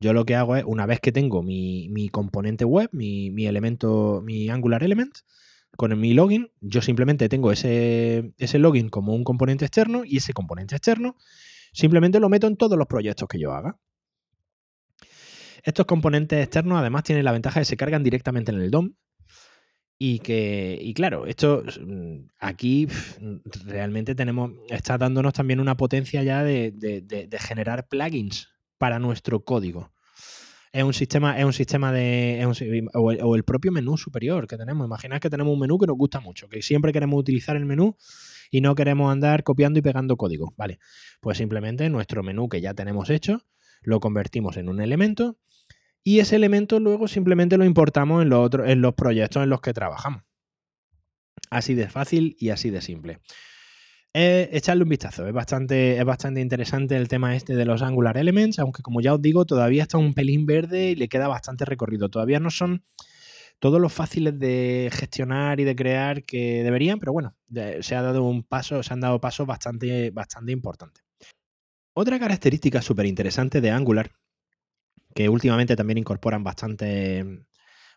Yo 0.00 0.12
lo 0.12 0.24
que 0.24 0.34
hago 0.34 0.56
es, 0.56 0.64
una 0.66 0.84
vez 0.84 1.00
que 1.00 1.12
tengo 1.12 1.42
mi, 1.42 2.08
componente 2.10 2.64
web, 2.64 2.90
mi, 2.92 3.30
mi, 3.30 3.46
elemento, 3.46 4.20
mi 4.24 4.48
Angular 4.50 4.82
Element, 4.82 5.12
con 5.76 5.98
mi 5.98 6.14
login, 6.14 6.50
yo 6.60 6.82
simplemente 6.82 7.28
tengo 7.28 7.52
ese, 7.52 8.34
ese 8.38 8.58
login 8.58 8.88
como 8.88 9.14
un 9.14 9.24
componente 9.24 9.64
externo 9.64 10.02
y 10.04 10.18
ese 10.18 10.32
componente 10.32 10.76
externo 10.76 11.16
simplemente 11.72 12.20
lo 12.20 12.28
meto 12.28 12.46
en 12.46 12.56
todos 12.56 12.78
los 12.78 12.86
proyectos 12.86 13.28
que 13.28 13.38
yo 13.38 13.52
haga. 13.52 13.78
Estos 15.62 15.86
componentes 15.86 16.42
externos 16.42 16.78
además 16.78 17.04
tienen 17.04 17.24
la 17.24 17.32
ventaja 17.32 17.60
de 17.60 17.62
que 17.62 17.70
se 17.70 17.76
cargan 17.76 18.02
directamente 18.02 18.50
en 18.50 18.60
el 18.60 18.70
DOM 18.70 18.94
y 19.98 20.18
que, 20.18 20.78
y 20.82 20.94
claro, 20.94 21.26
esto 21.26 21.62
mm, 21.80 22.26
aquí 22.40 22.88
realmente 23.64 24.16
tenemos, 24.16 24.50
está 24.68 24.98
dándonos 24.98 25.32
también 25.32 25.60
una 25.60 25.76
potencia 25.76 26.24
ya 26.24 26.42
de, 26.42 27.28
generar 27.38 27.86
plugins 27.86 28.48
para 28.78 28.98
nuestro 28.98 29.44
código. 29.44 29.91
Es 30.72 30.84
un 30.84 30.94
sistema, 30.94 31.38
es 31.38 31.44
un 31.44 31.52
sistema 31.52 31.92
de. 31.92 32.46
o, 32.94 33.34
el, 33.36 33.44
propio 33.44 33.70
menú 33.72 33.98
superior 33.98 34.46
que 34.46 34.56
tenemos. 34.56 34.86
Imaginad 34.86 35.20
que 35.20 35.28
tenemos 35.28 35.52
un 35.52 35.60
menú 35.60 35.78
que 35.78 35.86
nos 35.86 35.96
gusta 35.96 36.20
mucho, 36.20 36.48
que 36.48 36.62
siempre 36.62 36.92
queremos 36.92 37.20
utilizar 37.20 37.56
el 37.56 37.66
menú 37.66 37.96
y 38.50 38.62
no 38.62 38.74
queremos 38.74 39.12
andar 39.12 39.42
copiando 39.42 39.78
y 39.78 39.82
pegando 39.82 40.16
código. 40.16 40.54
Vale. 40.56 40.78
Pues 41.20 41.36
simplemente 41.36 41.90
nuestro 41.90 42.22
menú 42.22 42.48
que 42.48 42.62
ya 42.62 42.72
tenemos 42.72 43.10
hecho, 43.10 43.42
lo 43.82 44.00
convertimos 44.00 44.56
en 44.56 44.70
un 44.70 44.80
elemento 44.80 45.38
y 46.02 46.20
ese 46.20 46.36
elemento 46.36 46.80
luego 46.80 47.06
simplemente 47.06 47.58
lo 47.58 47.66
importamos 47.66 48.22
en, 48.22 48.32
en 48.66 48.80
los 48.80 48.94
proyectos 48.94 49.42
en 49.42 49.50
los 49.50 49.60
que 49.60 49.74
trabajamos. 49.74 50.22
Así 51.50 51.74
de 51.74 51.90
fácil 51.90 52.34
y 52.38 52.48
así 52.48 52.70
de 52.70 52.80
simple. 52.80 53.20
Eh, 54.14 54.50
echarle 54.52 54.82
un 54.82 54.90
vistazo, 54.90 55.26
es 55.26 55.32
bastante, 55.32 55.96
es 55.96 56.04
bastante 56.04 56.42
interesante 56.42 56.96
el 56.96 57.08
tema 57.08 57.34
este 57.34 57.56
de 57.56 57.64
los 57.64 57.80
Angular 57.80 58.18
Elements, 58.18 58.58
aunque 58.58 58.82
como 58.82 59.00
ya 59.00 59.14
os 59.14 59.22
digo, 59.22 59.46
todavía 59.46 59.84
está 59.84 59.96
un 59.96 60.12
pelín 60.12 60.44
verde 60.44 60.90
y 60.90 60.94
le 60.96 61.08
queda 61.08 61.28
bastante 61.28 61.64
recorrido. 61.64 62.10
Todavía 62.10 62.38
no 62.38 62.50
son 62.50 62.84
todos 63.58 63.80
los 63.80 63.92
fáciles 63.92 64.38
de 64.38 64.90
gestionar 64.92 65.60
y 65.60 65.64
de 65.64 65.74
crear 65.74 66.24
que 66.24 66.62
deberían, 66.62 66.98
pero 66.98 67.12
bueno, 67.12 67.34
se 67.80 67.94
ha 67.94 68.02
dado 68.02 68.24
un 68.24 68.42
paso, 68.42 68.82
se 68.82 68.92
han 68.92 69.00
dado 69.00 69.18
pasos 69.20 69.46
bastante, 69.46 70.10
bastante 70.10 70.52
importantes. 70.52 71.04
Otra 71.94 72.18
característica 72.18 72.82
súper 72.82 73.06
interesante 73.06 73.60
de 73.60 73.70
Angular 73.70 74.10
que 75.14 75.28
últimamente 75.28 75.76
también 75.76 75.98
incorporan 75.98 76.42
bastante, 76.42 77.46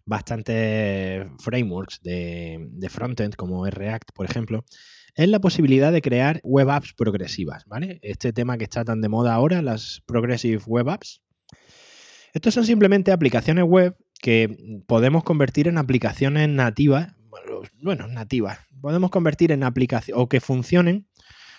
bastante 0.06 1.30
frameworks 1.40 2.02
de, 2.04 2.68
de 2.72 2.90
frontend, 2.90 3.36
como 3.36 3.66
React, 3.66 4.12
por 4.14 4.26
ejemplo, 4.26 4.64
es 5.16 5.30
la 5.30 5.40
posibilidad 5.40 5.92
de 5.92 6.02
crear 6.02 6.42
web 6.44 6.70
apps 6.70 6.94
progresivas, 6.94 7.66
¿vale? 7.66 8.00
Este 8.02 8.34
tema 8.34 8.58
que 8.58 8.66
está 8.66 8.84
tan 8.84 9.02
de 9.02 9.10
moda 9.10 9.34
ahora, 9.34 9.62
las 9.62 10.02
progressive 10.06 10.62
web 10.66 10.90
apps. 10.90 11.22
Estos 12.34 12.54
son 12.54 12.66
simplemente 12.66 13.14
aplicaciones 13.14 13.64
web 13.64 13.96
que 14.22 14.84
podemos 14.88 15.24
convertir 15.24 15.68
en 15.68 15.78
aplicaciones 15.78 16.50
nativas, 16.50 17.14
bueno, 17.82 18.08
nativas, 18.08 18.60
podemos 18.82 19.10
convertir 19.10 19.52
en 19.52 19.64
aplicaciones 19.64 20.22
o 20.22 20.28
que 20.28 20.42
funcionen 20.42 21.08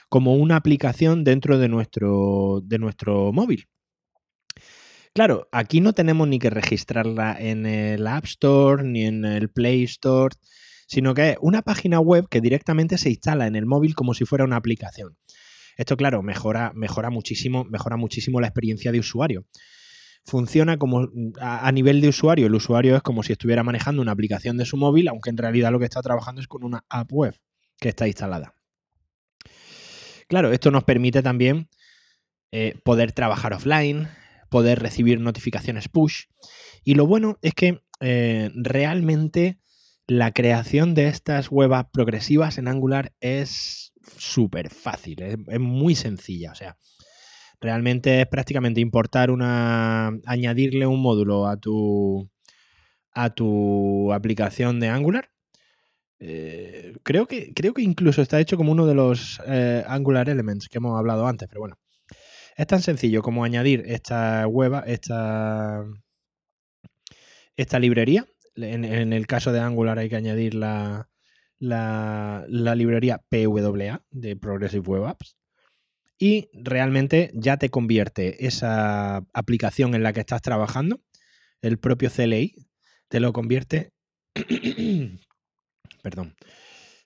como 0.08 0.34
una 0.34 0.56
aplicación 0.56 1.24
dentro 1.24 1.58
de 1.58 1.68
nuestro, 1.68 2.60
de 2.64 2.78
nuestro 2.78 3.32
móvil. 3.32 3.68
Claro, 5.14 5.48
aquí 5.50 5.80
no 5.80 5.94
tenemos 5.94 6.28
ni 6.28 6.38
que 6.38 6.50
registrarla 6.50 7.36
en 7.40 7.64
el 7.64 8.06
App 8.06 8.26
Store 8.26 8.84
ni 8.84 9.06
en 9.06 9.24
el 9.24 9.48
Play 9.48 9.84
Store, 9.84 10.34
sino 10.86 11.14
que 11.14 11.30
es 11.30 11.36
una 11.40 11.62
página 11.62 12.00
web 12.00 12.28
que 12.28 12.40
directamente 12.40 12.98
se 12.98 13.10
instala 13.10 13.46
en 13.46 13.56
el 13.56 13.66
móvil 13.66 13.94
como 13.94 14.14
si 14.14 14.24
fuera 14.24 14.44
una 14.44 14.56
aplicación. 14.56 15.16
Esto, 15.76 15.96
claro, 15.96 16.22
mejora, 16.22 16.72
mejora, 16.74 17.10
muchísimo, 17.10 17.64
mejora 17.64 17.96
muchísimo 17.96 18.40
la 18.40 18.46
experiencia 18.46 18.92
de 18.92 19.00
usuario. 19.00 19.46
Funciona 20.24 20.78
como 20.78 21.08
a, 21.40 21.70
nivel 21.70 22.00
de 22.00 22.08
usuario. 22.08 22.46
El 22.46 22.54
usuario 22.54 22.96
es 22.96 23.02
como 23.02 23.22
si 23.22 23.32
estuviera 23.32 23.62
manejando 23.62 24.02
una 24.02 24.12
aplicación 24.12 24.56
de 24.56 24.64
su 24.64 24.76
móvil, 24.76 25.08
aunque 25.08 25.30
en 25.30 25.36
realidad 25.36 25.70
lo 25.70 25.78
que 25.78 25.84
está 25.84 26.00
trabajando 26.00 26.40
es 26.40 26.48
con 26.48 26.64
una 26.64 26.84
app 26.88 27.12
web 27.12 27.36
que 27.78 27.90
está 27.90 28.08
instalada. 28.08 28.54
Claro, 30.28 30.50
esto 30.50 30.70
nos 30.70 30.82
permite 30.82 31.22
también 31.22 31.68
eh, 32.50 32.74
poder 32.82 33.12
trabajar 33.12 33.52
offline, 33.52 34.08
poder 34.48 34.80
recibir 34.80 35.20
notificaciones 35.20 35.88
push. 35.88 36.24
Y 36.82 36.94
lo 36.94 37.06
bueno 37.06 37.38
es 37.42 37.54
que 37.54 37.82
eh, 38.00 38.50
realmente 38.54 39.60
la 40.06 40.32
creación 40.32 40.94
de 40.94 41.08
estas 41.08 41.50
apps 41.50 41.90
progresivas 41.92 42.58
en 42.58 42.68
Angular 42.68 43.12
es 43.20 43.92
súper 44.16 44.70
fácil, 44.70 45.22
es, 45.22 45.60
muy 45.60 45.94
sencilla. 45.94 46.52
O 46.52 46.54
sea, 46.54 46.76
realmente 47.60 48.20
es 48.20 48.26
prácticamente 48.26 48.80
importar 48.80 49.30
una. 49.30 50.12
añadirle 50.26 50.86
un 50.86 51.00
módulo 51.00 51.46
a 51.46 51.56
tu. 51.56 52.30
a 53.12 53.30
tu 53.30 54.12
aplicación 54.12 54.80
de 54.80 54.88
Angular. 54.88 55.30
Eh, 56.18 56.94
creo, 57.02 57.26
que, 57.26 57.52
creo 57.52 57.74
que 57.74 57.82
incluso 57.82 58.22
está 58.22 58.40
hecho 58.40 58.56
como 58.56 58.72
uno 58.72 58.86
de 58.86 58.94
los 58.94 59.40
eh, 59.46 59.84
Angular 59.86 60.30
Elements 60.30 60.68
que 60.68 60.78
hemos 60.78 60.98
hablado 60.98 61.26
antes, 61.26 61.48
pero 61.48 61.60
bueno. 61.60 61.76
Es 62.56 62.66
tan 62.66 62.80
sencillo 62.80 63.20
como 63.22 63.44
añadir 63.44 63.82
esta 63.86 64.46
web, 64.46 64.82
esta, 64.86 65.84
esta 67.54 67.78
librería. 67.78 68.26
En, 68.56 69.12
el 69.12 69.26
caso 69.26 69.52
de 69.52 69.60
Angular 69.60 69.98
hay 69.98 70.08
que 70.08 70.16
añadir 70.16 70.54
la, 70.54 71.08
la, 71.58 72.44
librería 72.48 73.22
PWA 73.28 74.02
de 74.10 74.36
Progressive 74.36 74.86
Web 74.86 75.06
Apps. 75.06 75.36
Y 76.18 76.48
realmente 76.54 77.30
ya 77.34 77.58
te 77.58 77.68
convierte 77.68 78.46
esa 78.46 79.18
aplicación 79.34 79.94
en 79.94 80.02
la 80.02 80.12
que 80.12 80.20
estás 80.20 80.40
trabajando, 80.40 81.02
el 81.60 81.78
propio 81.78 82.10
CLI, 82.10 82.66
te 83.08 83.20
lo 83.20 83.32
convierte. 83.32 83.92
perdón. 86.02 86.34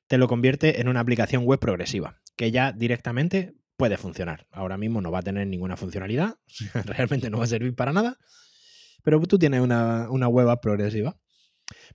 Te 0.07 0.19
lo 0.19 0.29
convierte 0.29 0.81
en 0.81 0.89
una 0.89 1.01
aplicación 1.01 1.45
web 1.45 1.61
progresiva, 1.61 2.21
que 2.37 2.51
ya 2.51 2.73
directamente 2.73 3.55
puede 3.77 3.97
funcionar. 3.97 4.47
Ahora 4.51 4.77
mismo 4.77 5.01
no 5.01 5.11
va 5.11 5.21
a 5.21 5.23
tener 5.23 5.47
ninguna 5.47 5.77
funcionalidad, 5.77 6.37
realmente 6.85 7.31
no 7.31 7.39
va 7.39 7.45
a 7.45 7.49
servir 7.49 7.75
para 7.75 7.93
nada, 7.93 8.19
pero 9.03 9.21
tú 9.21 9.39
tienes 9.39 9.61
una, 9.61 10.09
web 10.09 10.49
app 10.49 10.63
progresiva. 10.63 11.17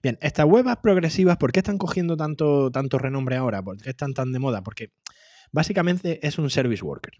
Bien, 0.01 0.17
estas 0.21 0.45
apps 0.45 0.82
progresivas, 0.82 1.38
¿por 1.38 1.51
qué 1.51 1.59
están 1.59 1.78
cogiendo 1.78 2.17
tanto, 2.17 2.71
tanto 2.71 2.97
renombre 2.97 3.36
ahora? 3.36 3.61
¿Por 3.61 3.82
qué 3.82 3.89
están 3.89 4.13
tan 4.13 4.32
de 4.32 4.39
moda? 4.39 4.63
Porque 4.63 4.91
básicamente 5.51 6.26
es 6.26 6.38
un 6.38 6.49
service 6.49 6.84
worker. 6.84 7.13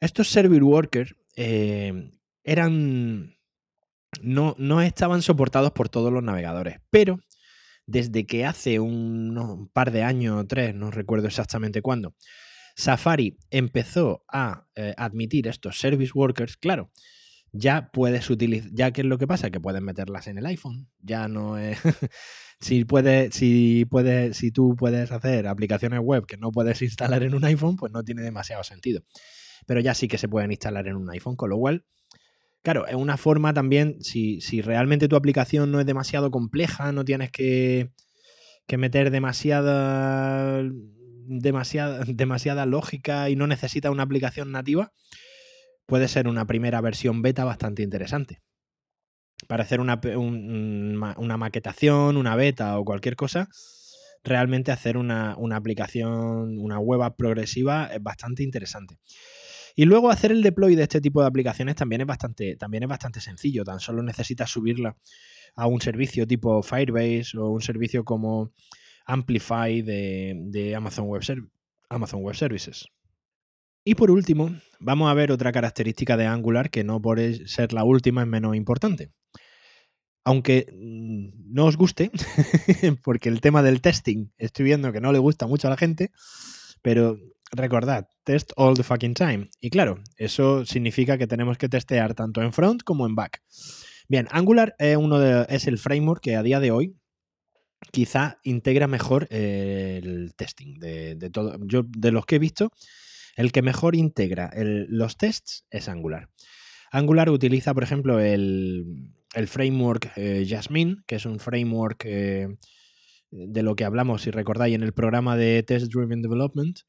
Estos 0.00 0.28
service 0.28 0.62
workers 0.62 1.14
eh, 1.36 2.12
eran. 2.44 3.36
No, 4.22 4.56
no 4.58 4.82
estaban 4.82 5.22
soportados 5.22 5.70
por 5.70 5.88
todos 5.88 6.12
los 6.12 6.22
navegadores, 6.22 6.80
pero 6.90 7.20
desde 7.86 8.26
que 8.26 8.44
hace 8.44 8.80
un, 8.80 9.38
un 9.38 9.68
par 9.68 9.92
de 9.92 10.02
años 10.02 10.40
o 10.40 10.46
tres, 10.46 10.74
no 10.74 10.90
recuerdo 10.90 11.28
exactamente 11.28 11.80
cuándo, 11.80 12.14
Safari 12.76 13.38
empezó 13.50 14.24
a 14.28 14.66
eh, 14.74 14.94
admitir 14.96 15.46
estos 15.46 15.78
service 15.78 16.12
workers, 16.14 16.56
claro, 16.56 16.90
ya 17.52 17.90
puedes 17.92 18.30
utilizar, 18.30 18.70
ya 18.72 18.92
que 18.92 19.00
es 19.00 19.06
lo 19.06 19.18
que 19.18 19.26
pasa, 19.26 19.50
que 19.50 19.60
puedes 19.60 19.82
meterlas 19.82 20.26
en 20.26 20.38
el 20.38 20.46
iPhone, 20.46 20.88
ya 21.00 21.28
no 21.28 21.58
es... 21.58 21.78
si, 22.60 22.84
puedes, 22.84 23.34
si, 23.34 23.84
puedes, 23.84 24.36
si 24.36 24.50
tú 24.50 24.76
puedes 24.76 25.10
hacer 25.12 25.46
aplicaciones 25.46 26.00
web 26.00 26.26
que 26.26 26.36
no 26.36 26.50
puedes 26.52 26.80
instalar 26.82 27.22
en 27.22 27.34
un 27.34 27.44
iPhone, 27.44 27.76
pues 27.76 27.92
no 27.92 28.02
tiene 28.02 28.22
demasiado 28.22 28.62
sentido. 28.64 29.02
Pero 29.66 29.80
ya 29.80 29.94
sí 29.94 30.08
que 30.08 30.18
se 30.18 30.28
pueden 30.28 30.50
instalar 30.50 30.86
en 30.88 30.96
un 30.96 31.10
iPhone, 31.10 31.36
con 31.36 31.50
lo 31.50 31.58
cual, 31.58 31.84
claro, 32.62 32.86
es 32.86 32.94
una 32.94 33.16
forma 33.16 33.52
también, 33.52 34.02
si, 34.02 34.40
si 34.40 34.62
realmente 34.62 35.08
tu 35.08 35.16
aplicación 35.16 35.72
no 35.72 35.80
es 35.80 35.86
demasiado 35.86 36.30
compleja, 36.30 36.92
no 36.92 37.04
tienes 37.04 37.30
que, 37.30 37.90
que 38.66 38.78
meter 38.78 39.10
demasiada 39.10 40.62
demasiada, 41.30 42.04
demasiada 42.06 42.66
lógica 42.66 43.30
y 43.30 43.36
no 43.36 43.46
necesita 43.46 43.90
una 43.90 44.02
aplicación 44.02 44.52
nativa, 44.52 44.92
puede 45.90 46.06
ser 46.06 46.28
una 46.28 46.46
primera 46.46 46.80
versión 46.80 47.20
beta 47.20 47.44
bastante 47.44 47.82
interesante. 47.82 48.40
Para 49.48 49.64
hacer 49.64 49.80
una, 49.80 50.00
una 51.16 51.36
maquetación, 51.36 52.16
una 52.16 52.36
beta 52.36 52.78
o 52.78 52.84
cualquier 52.84 53.16
cosa, 53.16 53.48
realmente 54.22 54.70
hacer 54.70 54.96
una, 54.96 55.36
aplicación, 55.52 56.58
una 56.58 56.78
web 56.78 57.16
progresiva 57.16 57.86
es 57.92 58.00
bastante 58.00 58.44
interesante. 58.44 58.98
Y 59.74 59.84
luego 59.84 60.10
hacer 60.10 60.30
el 60.30 60.42
deploy 60.42 60.76
de 60.76 60.84
este 60.84 61.00
tipo 61.00 61.22
de 61.22 61.26
aplicaciones 61.26 61.74
también 61.74 62.02
es 62.02 62.06
bastante, 62.06 62.54
también 62.54 62.84
es 62.84 62.88
bastante 62.88 63.20
sencillo. 63.20 63.64
Tan 63.64 63.80
solo 63.80 64.02
necesitas 64.04 64.48
subirla 64.48 64.96
a 65.56 65.66
un 65.66 65.80
servicio 65.80 66.24
tipo 66.24 66.62
Firebase 66.62 67.36
o 67.36 67.50
un 67.50 67.62
servicio 67.62 68.04
como 68.04 68.52
Amplify 69.06 69.82
de, 69.82 70.74
Amazon, 70.76 71.06
Web 71.06 71.22
Amazon 71.88 72.22
Web 72.22 72.36
Services. 72.36 72.86
Y 73.84 73.94
por 73.94 74.10
último, 74.10 74.54
vamos 74.78 75.10
a 75.10 75.14
ver 75.14 75.32
otra 75.32 75.52
característica 75.52 76.16
de 76.16 76.26
Angular 76.26 76.70
que 76.70 76.84
no 76.84 77.00
por 77.00 77.20
ser 77.46 77.72
la 77.72 77.84
última 77.84 78.22
es 78.22 78.28
menos 78.28 78.54
importante. 78.54 79.10
Aunque 80.24 80.66
mm, 80.72 81.52
no 81.54 81.64
os 81.64 81.76
guste, 81.76 82.10
porque 83.02 83.30
el 83.30 83.40
tema 83.40 83.62
del 83.62 83.80
testing 83.80 84.28
estoy 84.36 84.66
viendo 84.66 84.92
que 84.92 85.00
no 85.00 85.12
le 85.12 85.18
gusta 85.18 85.46
mucho 85.46 85.68
a 85.68 85.70
la 85.70 85.76
gente, 85.78 86.10
pero 86.82 87.18
recordad, 87.52 88.08
test 88.24 88.52
all 88.56 88.76
the 88.76 88.82
fucking 88.82 89.14
time. 89.14 89.48
Y 89.60 89.70
claro, 89.70 90.02
eso 90.16 90.64
significa 90.66 91.18
que 91.18 91.26
tenemos 91.26 91.58
que 91.58 91.68
testear 91.68 92.14
tanto 92.14 92.42
en 92.42 92.52
front 92.52 92.82
como 92.82 93.06
en 93.06 93.14
back. 93.14 93.42
Bien, 94.08 94.28
Angular 94.30 94.74
es, 94.78 94.96
uno 94.96 95.18
de, 95.18 95.46
es 95.48 95.66
el 95.66 95.78
framework 95.78 96.20
que 96.20 96.36
a 96.36 96.42
día 96.42 96.60
de 96.60 96.70
hoy 96.70 96.96
quizá 97.92 98.38
integra 98.42 98.86
mejor 98.86 99.26
eh, 99.30 100.00
el 100.02 100.34
testing 100.34 100.78
de, 100.78 101.30
todo. 101.32 101.56
Yo, 101.64 101.84
de 101.84 102.12
los 102.12 102.26
que 102.26 102.36
he 102.36 102.38
visto, 102.38 102.72
el 103.40 103.52
que 103.52 103.62
mejor 103.62 103.96
integra 103.96 104.50
los 104.54 105.16
tests 105.16 105.64
es 105.70 105.88
Angular. 105.88 106.28
Angular 106.92 107.30
utiliza, 107.30 107.72
por 107.72 107.82
ejemplo, 107.82 108.20
el, 108.20 109.16
framework 109.46 110.12
eh, 110.16 110.44
Jasmine, 110.48 110.98
que 111.06 111.16
es 111.16 111.24
un 111.24 111.38
framework 111.38 112.02
eh, 112.04 112.48
de 113.30 113.62
lo 113.62 113.76
que 113.76 113.84
hablamos, 113.84 114.22
si 114.22 114.30
recordáis, 114.30 114.74
en 114.74 114.82
el 114.82 114.92
programa 114.92 115.36
de 115.36 115.62
Test 115.62 115.92
Driven 115.92 116.20
Development. 116.20 116.80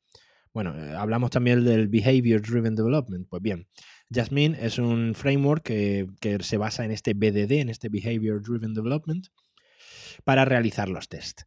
Bueno, 0.53 0.73
hablamos 0.97 1.29
también 1.29 1.63
del 1.63 1.87
Behavior 1.87 2.41
Driven 2.41 2.75
Development. 2.75 3.27
Pues 3.29 3.41
bien, 3.41 3.67
Jasmine 4.13 4.57
es 4.59 4.77
un 4.77 5.13
framework 5.15 5.63
que, 5.63 6.07
que 6.19 6.43
se 6.43 6.57
basa 6.57 6.83
en 6.83 6.91
este 6.91 7.13
BDD, 7.13 7.61
en 7.61 7.69
este 7.69 7.87
Behavior 7.87 8.41
Driven 8.41 8.73
Development 8.73 9.27
para 10.25 10.43
realizar 10.43 10.89
los 10.89 11.07
tests. 11.07 11.45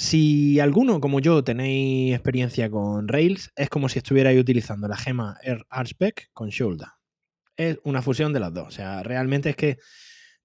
Si 0.00 0.60
alguno, 0.60 1.00
como 1.00 1.18
yo, 1.18 1.42
tenéis 1.42 2.14
experiencia 2.14 2.70
con 2.70 3.08
Rails, 3.08 3.50
es 3.56 3.68
como 3.68 3.88
si 3.88 3.98
estuvierais 3.98 4.40
utilizando 4.40 4.86
la 4.86 4.96
gema 4.96 5.36
RSpec 5.72 6.30
con 6.32 6.50
Shoulder. 6.50 6.86
Es 7.56 7.80
una 7.82 8.00
fusión 8.00 8.32
de 8.32 8.38
las 8.38 8.54
dos. 8.54 8.68
O 8.68 8.70
sea, 8.70 9.02
realmente 9.02 9.50
es 9.50 9.56
que 9.56 9.78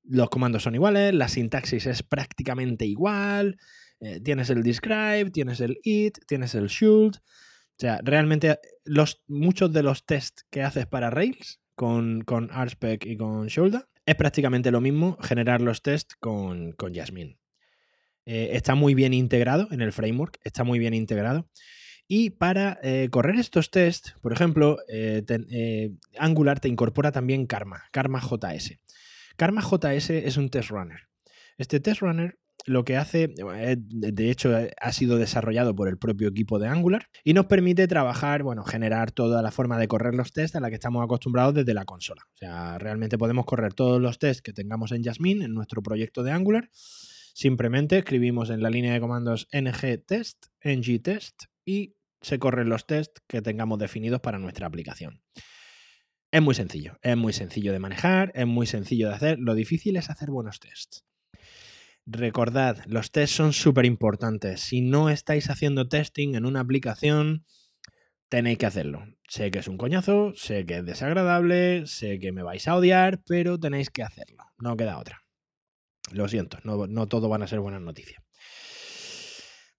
los 0.02 0.32
comandos 0.32 0.64
son 0.64 0.74
iguales, 0.74 1.14
la 1.14 1.28
sintaxis 1.28 1.86
es 1.86 2.02
prácticamente 2.02 2.88
igual. 2.88 3.58
Eh, 4.00 4.20
tienes 4.22 4.50
el 4.50 4.64
describe, 4.64 5.30
tienes 5.30 5.62
el 5.62 5.78
it, 5.84 6.18
tienes 6.26 6.56
el 6.56 6.66
should. 6.66 7.18
O 7.18 7.78
sea, 7.78 8.00
realmente 8.04 8.58
los, 8.86 9.22
muchos 9.28 9.72
de 9.72 9.84
los 9.84 10.04
tests 10.08 10.48
que 10.50 10.64
haces 10.64 10.88
para 10.88 11.12
Rails 11.12 11.62
con, 11.76 12.22
con 12.22 12.50
RSpec 12.50 13.06
y 13.06 13.18
con 13.18 13.46
Shoulder 13.46 13.88
es 14.04 14.16
prácticamente 14.16 14.72
lo 14.72 14.82
mismo 14.82 15.16
generar 15.22 15.62
los 15.62 15.84
tests 15.84 16.16
con, 16.20 16.72
con 16.72 16.96
Jasmine. 16.96 17.38
Eh, 18.26 18.52
está 18.54 18.76
muy 18.76 18.94
bien 18.94 19.14
integrado 19.14 19.68
en 19.72 19.82
el 19.82 19.92
framework, 19.92 20.40
está 20.44 20.64
muy 20.64 20.80
bien 20.80 20.94
integrado. 20.94 21.50
Y 22.08 22.32
para 22.32 22.80
eh, 22.84 23.08
correr 23.10 23.36
estos 23.36 23.72
tests, 23.72 24.16
por 24.22 24.34
ejemplo, 24.34 24.78
eh, 24.88 25.92
Angular 26.18 26.60
te 26.60 26.68
incorpora 26.68 27.12
también 27.12 27.48
Karma, 27.48 27.84
Karma 27.92 28.22
JS. 28.22 28.80
Karma 29.36 29.62
JS 29.62 30.10
es 30.12 30.38
un 30.38 30.50
test 30.50 30.70
runner. 30.70 31.00
Este 31.58 31.80
test 31.80 32.02
runner 32.02 32.38
lo 32.66 32.86
que 32.86 32.96
hace, 32.96 33.28
de 33.28 34.32
hecho, 34.32 34.56
ha 34.80 34.92
sido 34.94 35.18
desarrollado 35.18 35.76
por 35.76 35.90
el 35.90 35.98
propio 35.98 36.30
equipo 36.30 36.60
de 36.60 36.70
Angular 36.70 37.10
y 37.24 37.34
nos 37.34 37.48
permite 37.48 37.88
trabajar, 37.88 38.44
bueno, 38.44 38.64
generar 38.64 39.12
toda 39.12 39.42
la 39.42 39.52
forma 39.52 39.78
de 39.78 39.90
correr 39.90 40.16
los 40.16 40.32
tests 40.32 40.56
a 40.56 40.62
la 40.62 40.70
que 40.70 40.76
estamos 40.76 41.04
acostumbrados 41.04 41.54
desde 41.56 41.74
la 41.74 41.84
consola. 41.84 42.22
O 42.34 42.38
sea, 42.38 42.78
realmente 42.78 43.18
podemos 43.18 43.46
correr 43.46 43.74
todos 43.74 44.02
los 44.02 44.18
tests 44.18 44.42
que 44.42 44.54
tengamos 44.54 44.94
en 44.94 45.04
Jasmine, 45.04 45.44
en 45.44 45.54
nuestro 45.54 45.82
proyecto 45.82 46.24
de 46.24 46.32
Angular. 46.32 46.70
Simplemente 47.34 47.98
escribimos 47.98 48.52
en 48.52 48.62
la 48.62 48.70
línea 48.70 48.94
de 48.94 49.00
comandos 49.00 49.48
ng 49.52 49.74
test, 50.06 50.46
ng 50.64 51.02
test 51.02 51.46
y 51.66 51.96
se 52.22 52.40
corren 52.40 52.70
los 52.70 52.86
tests 52.86 53.22
que 53.28 53.42
tengamos 53.42 53.80
definidos 53.80 54.22
para 54.22 54.38
nuestra 54.38 54.68
aplicación. 54.68 55.22
Es 56.32 56.42
muy 56.42 56.56
sencillo, 56.56 56.98
es 57.02 57.18
muy 57.18 57.34
sencillo 57.34 57.74
de 57.74 57.80
manejar, 57.80 58.32
es 58.36 58.48
muy 58.48 58.66
sencillo 58.66 59.10
de 59.10 59.16
hacer. 59.16 59.40
Lo 59.40 59.56
difícil 59.56 59.98
es 59.98 60.10
hacer 60.10 60.30
buenos 60.30 60.60
tests. 60.60 61.06
Recordad, 62.06 62.84
los 62.86 63.12
tests 63.12 63.36
son 63.36 63.54
súper 63.54 63.86
importantes. 63.86 64.62
Si 64.62 64.82
no 64.82 65.10
estáis 65.10 65.50
haciendo 65.50 65.88
testing 65.88 66.36
en 66.36 66.46
una 66.46 66.60
aplicación, 66.60 67.46
tenéis 68.30 68.58
que 68.58 68.66
hacerlo. 68.66 69.06
Sé 69.28 69.52
que 69.52 69.60
es 69.60 69.68
un 69.68 69.78
coñazo, 69.78 70.34
sé 70.36 70.66
que 70.66 70.78
es 70.78 70.86
desagradable, 70.86 71.88
sé 71.88 72.20
que 72.20 72.32
me 72.32 72.44
vais 72.44 72.68
a 72.68 72.76
odiar, 72.76 73.22
pero 73.26 73.60
tenéis 73.60 73.90
que 73.90 74.04
hacerlo. 74.04 74.44
No 74.58 74.76
queda 74.76 75.00
otra. 75.00 75.23
Lo 76.14 76.28
siento, 76.28 76.60
no, 76.64 77.08
todo 77.08 77.30
van 77.30 77.44
a 77.44 77.48
ser 77.48 77.60
buenas 77.60 77.82
noticias. 77.82 78.22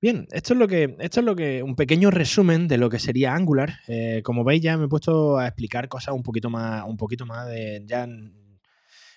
Bien, 0.00 0.26
esto 0.32 0.52
es 0.52 0.58
lo 0.58 0.68
que, 0.68 0.96
esto 0.98 1.20
es 1.20 1.26
lo 1.26 1.34
que, 1.34 1.62
un 1.62 1.76
pequeño 1.76 2.10
resumen 2.10 2.68
de 2.68 2.76
lo 2.76 2.90
que 2.90 2.98
sería 2.98 3.34
Angular. 3.34 3.78
Eh, 3.88 4.20
como 4.22 4.44
veis, 4.44 4.60
ya 4.60 4.76
me 4.76 4.84
he 4.84 4.88
puesto 4.88 5.38
a 5.38 5.46
explicar 5.46 5.88
cosas 5.88 6.14
un 6.14 6.22
poquito 6.22 6.50
más, 6.50 6.84
un 6.86 6.98
poquito 6.98 7.24
más 7.24 7.48
de, 7.48 7.82
ya 7.86 8.04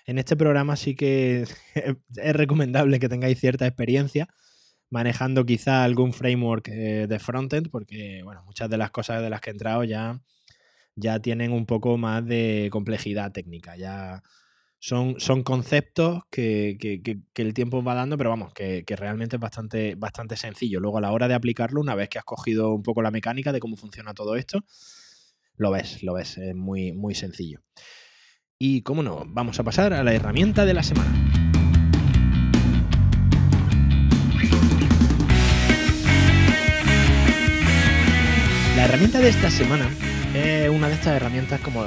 en 0.08 0.18
este 0.18 0.36
programa 0.36 0.74
sí 0.76 0.94
que 0.94 1.42
es 2.16 2.32
recomendable 2.32 2.98
que 2.98 3.10
tengáis 3.10 3.38
cierta 3.38 3.66
experiencia 3.66 4.28
manejando 4.90 5.44
quizá 5.44 5.84
algún 5.84 6.12
framework 6.12 6.68
eh, 6.68 7.06
de 7.06 7.18
frontend, 7.18 7.70
porque 7.70 8.22
bueno, 8.24 8.42
muchas 8.44 8.70
de 8.70 8.78
las 8.78 8.90
cosas 8.90 9.22
de 9.22 9.30
las 9.30 9.40
que 9.40 9.50
he 9.50 9.52
entrado 9.52 9.84
ya, 9.84 10.20
ya 10.96 11.20
tienen 11.20 11.52
un 11.52 11.66
poco 11.66 11.98
más 11.98 12.24
de 12.24 12.68
complejidad 12.72 13.32
técnica. 13.32 13.76
Ya 13.76 14.22
son, 14.80 15.18
son 15.18 15.42
conceptos 15.42 16.22
que, 16.30 16.78
el 17.34 17.54
tiempo 17.54 17.82
va 17.82 17.94
dando, 17.94 18.16
pero 18.16 18.30
vamos, 18.30 18.52
que, 18.52 18.84
realmente 18.96 19.36
es 19.36 19.40
bastante, 19.40 19.94
bastante 19.96 20.36
sencillo. 20.36 20.80
Luego 20.80 20.98
a 20.98 21.00
la 21.00 21.12
hora 21.12 21.28
de 21.28 21.34
aplicarlo, 21.34 21.80
una 21.80 21.94
vez 21.94 22.08
que 22.08 22.18
has 22.18 22.24
cogido 22.24 22.72
un 22.74 22.82
poco 22.82 23.02
la 23.02 23.10
mecánica 23.10 23.52
de 23.52 23.60
cómo 23.60 23.76
funciona 23.76 24.14
todo 24.14 24.36
esto, 24.36 24.64
lo 25.56 25.70
ves, 25.70 26.02
lo 26.02 26.14
ves, 26.14 26.38
es 26.38 26.54
muy, 26.54 26.92
muy 26.92 27.14
sencillo. 27.14 27.60
Y 28.58 28.82
cómo 28.82 29.02
no, 29.02 29.24
vamos 29.26 29.58
a 29.60 29.64
pasar 29.64 29.92
a 29.92 30.02
la 30.04 30.14
herramienta 30.14 30.64
de 30.64 30.74
la 30.74 30.82
semana. 30.82 31.12
La 38.76 38.84
herramienta 38.84 39.18
de 39.18 39.28
esta 39.28 39.50
semana 39.50 39.90
es 40.38 40.70
una 40.70 40.88
de 40.88 40.94
estas 40.94 41.16
herramientas 41.16 41.60
como, 41.60 41.84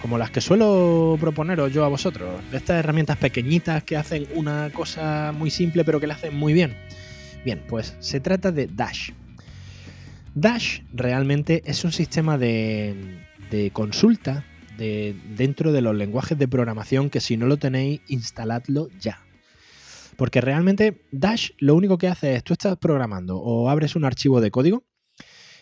como 0.00 0.18
las 0.18 0.30
que 0.30 0.40
suelo 0.40 1.16
proponeros 1.20 1.72
yo 1.72 1.84
a 1.84 1.88
vosotros. 1.88 2.28
De 2.50 2.56
estas 2.56 2.78
herramientas 2.78 3.16
pequeñitas 3.16 3.82
que 3.82 3.96
hacen 3.96 4.26
una 4.34 4.70
cosa 4.72 5.32
muy 5.36 5.50
simple 5.50 5.84
pero 5.84 6.00
que 6.00 6.06
la 6.06 6.14
hacen 6.14 6.34
muy 6.34 6.52
bien. 6.52 6.76
Bien, 7.44 7.62
pues 7.68 7.96
se 8.00 8.20
trata 8.20 8.52
de 8.52 8.66
Dash. 8.66 9.10
Dash 10.34 10.80
realmente 10.92 11.62
es 11.66 11.84
un 11.84 11.92
sistema 11.92 12.38
de, 12.38 13.20
de 13.50 13.70
consulta 13.70 14.44
dentro 14.78 15.72
de 15.72 15.80
los 15.80 15.96
lenguajes 15.96 16.38
de 16.38 16.46
programación 16.46 17.10
que 17.10 17.20
si 17.20 17.36
no 17.36 17.46
lo 17.46 17.56
tenéis, 17.56 18.00
instaladlo 18.06 18.88
ya. 19.00 19.20
Porque 20.16 20.40
realmente 20.40 21.02
Dash 21.10 21.50
lo 21.58 21.74
único 21.74 21.98
que 21.98 22.08
hace 22.08 22.34
es, 22.34 22.44
tú 22.44 22.52
estás 22.52 22.76
programando 22.76 23.38
o 23.38 23.68
abres 23.68 23.96
un 23.96 24.04
archivo 24.04 24.40
de 24.40 24.50
código 24.50 24.84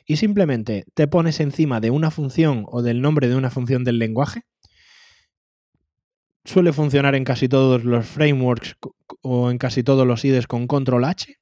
y 0.06 0.16
simplemente 0.16 0.84
te 0.94 1.08
pones 1.08 1.40
encima 1.40 1.80
de 1.80 1.90
una 1.90 2.10
función 2.10 2.64
o 2.68 2.82
del 2.82 3.02
nombre 3.02 3.28
de 3.28 3.36
una 3.36 3.50
función 3.50 3.84
del 3.84 3.98
lenguaje. 3.98 4.42
Suele 6.44 6.72
funcionar 6.72 7.14
en 7.16 7.24
casi 7.24 7.48
todos 7.48 7.84
los 7.84 8.06
frameworks 8.06 8.76
o 9.22 9.50
en 9.50 9.58
casi 9.58 9.82
todos 9.82 10.06
los 10.06 10.24
IDEs 10.24 10.46
con 10.46 10.66
control 10.68 11.04
H 11.04 11.36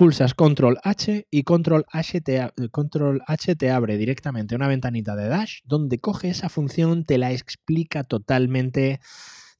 pulsas 0.00 0.32
control 0.32 0.78
H 0.82 1.26
y 1.30 1.42
control 1.42 1.84
H, 1.92 2.22
te, 2.22 2.48
control 2.70 3.20
H 3.26 3.54
te 3.54 3.70
abre 3.70 3.98
directamente 3.98 4.54
una 4.54 4.66
ventanita 4.66 5.14
de 5.14 5.28
Dash 5.28 5.58
donde 5.64 5.98
coge 5.98 6.30
esa 6.30 6.48
función, 6.48 7.04
te 7.04 7.18
la 7.18 7.32
explica 7.32 8.02
totalmente, 8.02 9.00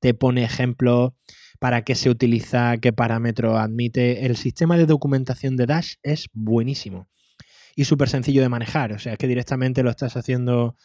te 0.01 0.15
pone 0.15 0.43
ejemplo 0.43 1.15
para 1.59 1.83
qué 1.83 1.95
se 1.95 2.09
utiliza, 2.09 2.79
qué 2.79 2.91
parámetro 2.91 3.59
admite. 3.59 4.25
El 4.25 4.35
sistema 4.39 4.79
de 4.79 4.87
documentación 4.87 5.59
de 5.59 5.67
Dash 5.67 5.97
es 6.03 6.31
buenísimo 6.33 7.07
y 7.81 7.85
súper 7.87 8.11
sencillo 8.11 8.43
de 8.43 8.51
manejar. 8.51 8.93
O 8.93 8.99
sea, 8.99 9.15
es 9.15 9.19
que 9.19 9.27
directamente 9.27 9.83
lo 9.83 9.89
estás 9.89 10.15
haciendo 10.15 10.77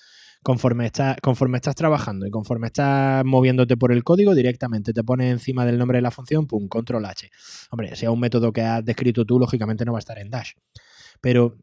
conforme, 0.42 0.90
conforme 1.22 1.58
estás 1.58 1.76
trabajando 1.76 2.26
y 2.26 2.30
conforme 2.30 2.68
estás 2.68 3.26
moviéndote 3.26 3.76
por 3.76 3.92
el 3.92 4.06
código, 4.06 4.34
directamente 4.34 4.94
te 4.94 5.04
pone 5.04 5.30
encima 5.30 5.66
del 5.66 5.78
nombre 5.78 5.98
de 5.98 6.04
la 6.04 6.12
función, 6.12 6.48
pum, 6.48 6.70
control 6.70 7.04
H. 7.04 7.30
Hombre, 7.72 7.94
si 7.98 8.06
es 8.06 8.10
un 8.10 8.22
método 8.22 8.54
que 8.54 8.62
has 8.62 8.86
descrito 8.86 9.26
tú, 9.26 9.38
lógicamente 9.40 9.84
no 9.84 9.92
va 9.92 9.98
a 9.98 10.00
estar 10.00 10.18
en 10.18 10.30
Dash. 10.30 10.52
Pero 11.20 11.58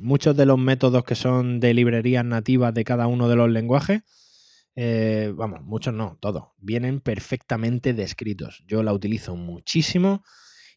muchos 0.00 0.36
de 0.36 0.46
los 0.46 0.58
métodos 0.58 1.04
que 1.04 1.14
son 1.14 1.60
de 1.60 1.72
librerías 1.72 2.24
nativas 2.24 2.74
de 2.74 2.82
cada 2.82 3.06
uno 3.06 3.28
de 3.28 3.36
los 3.36 3.50
lenguajes, 3.50 4.02
eh, 4.74 5.32
vamos, 5.36 5.62
muchos 5.62 5.94
no, 5.94 6.18
todos, 6.20 6.48
vienen 6.58 6.98
perfectamente 7.00 7.94
descritos. 7.94 8.64
Yo 8.66 8.82
la 8.82 8.92
utilizo 8.92 9.36
muchísimo 9.36 10.24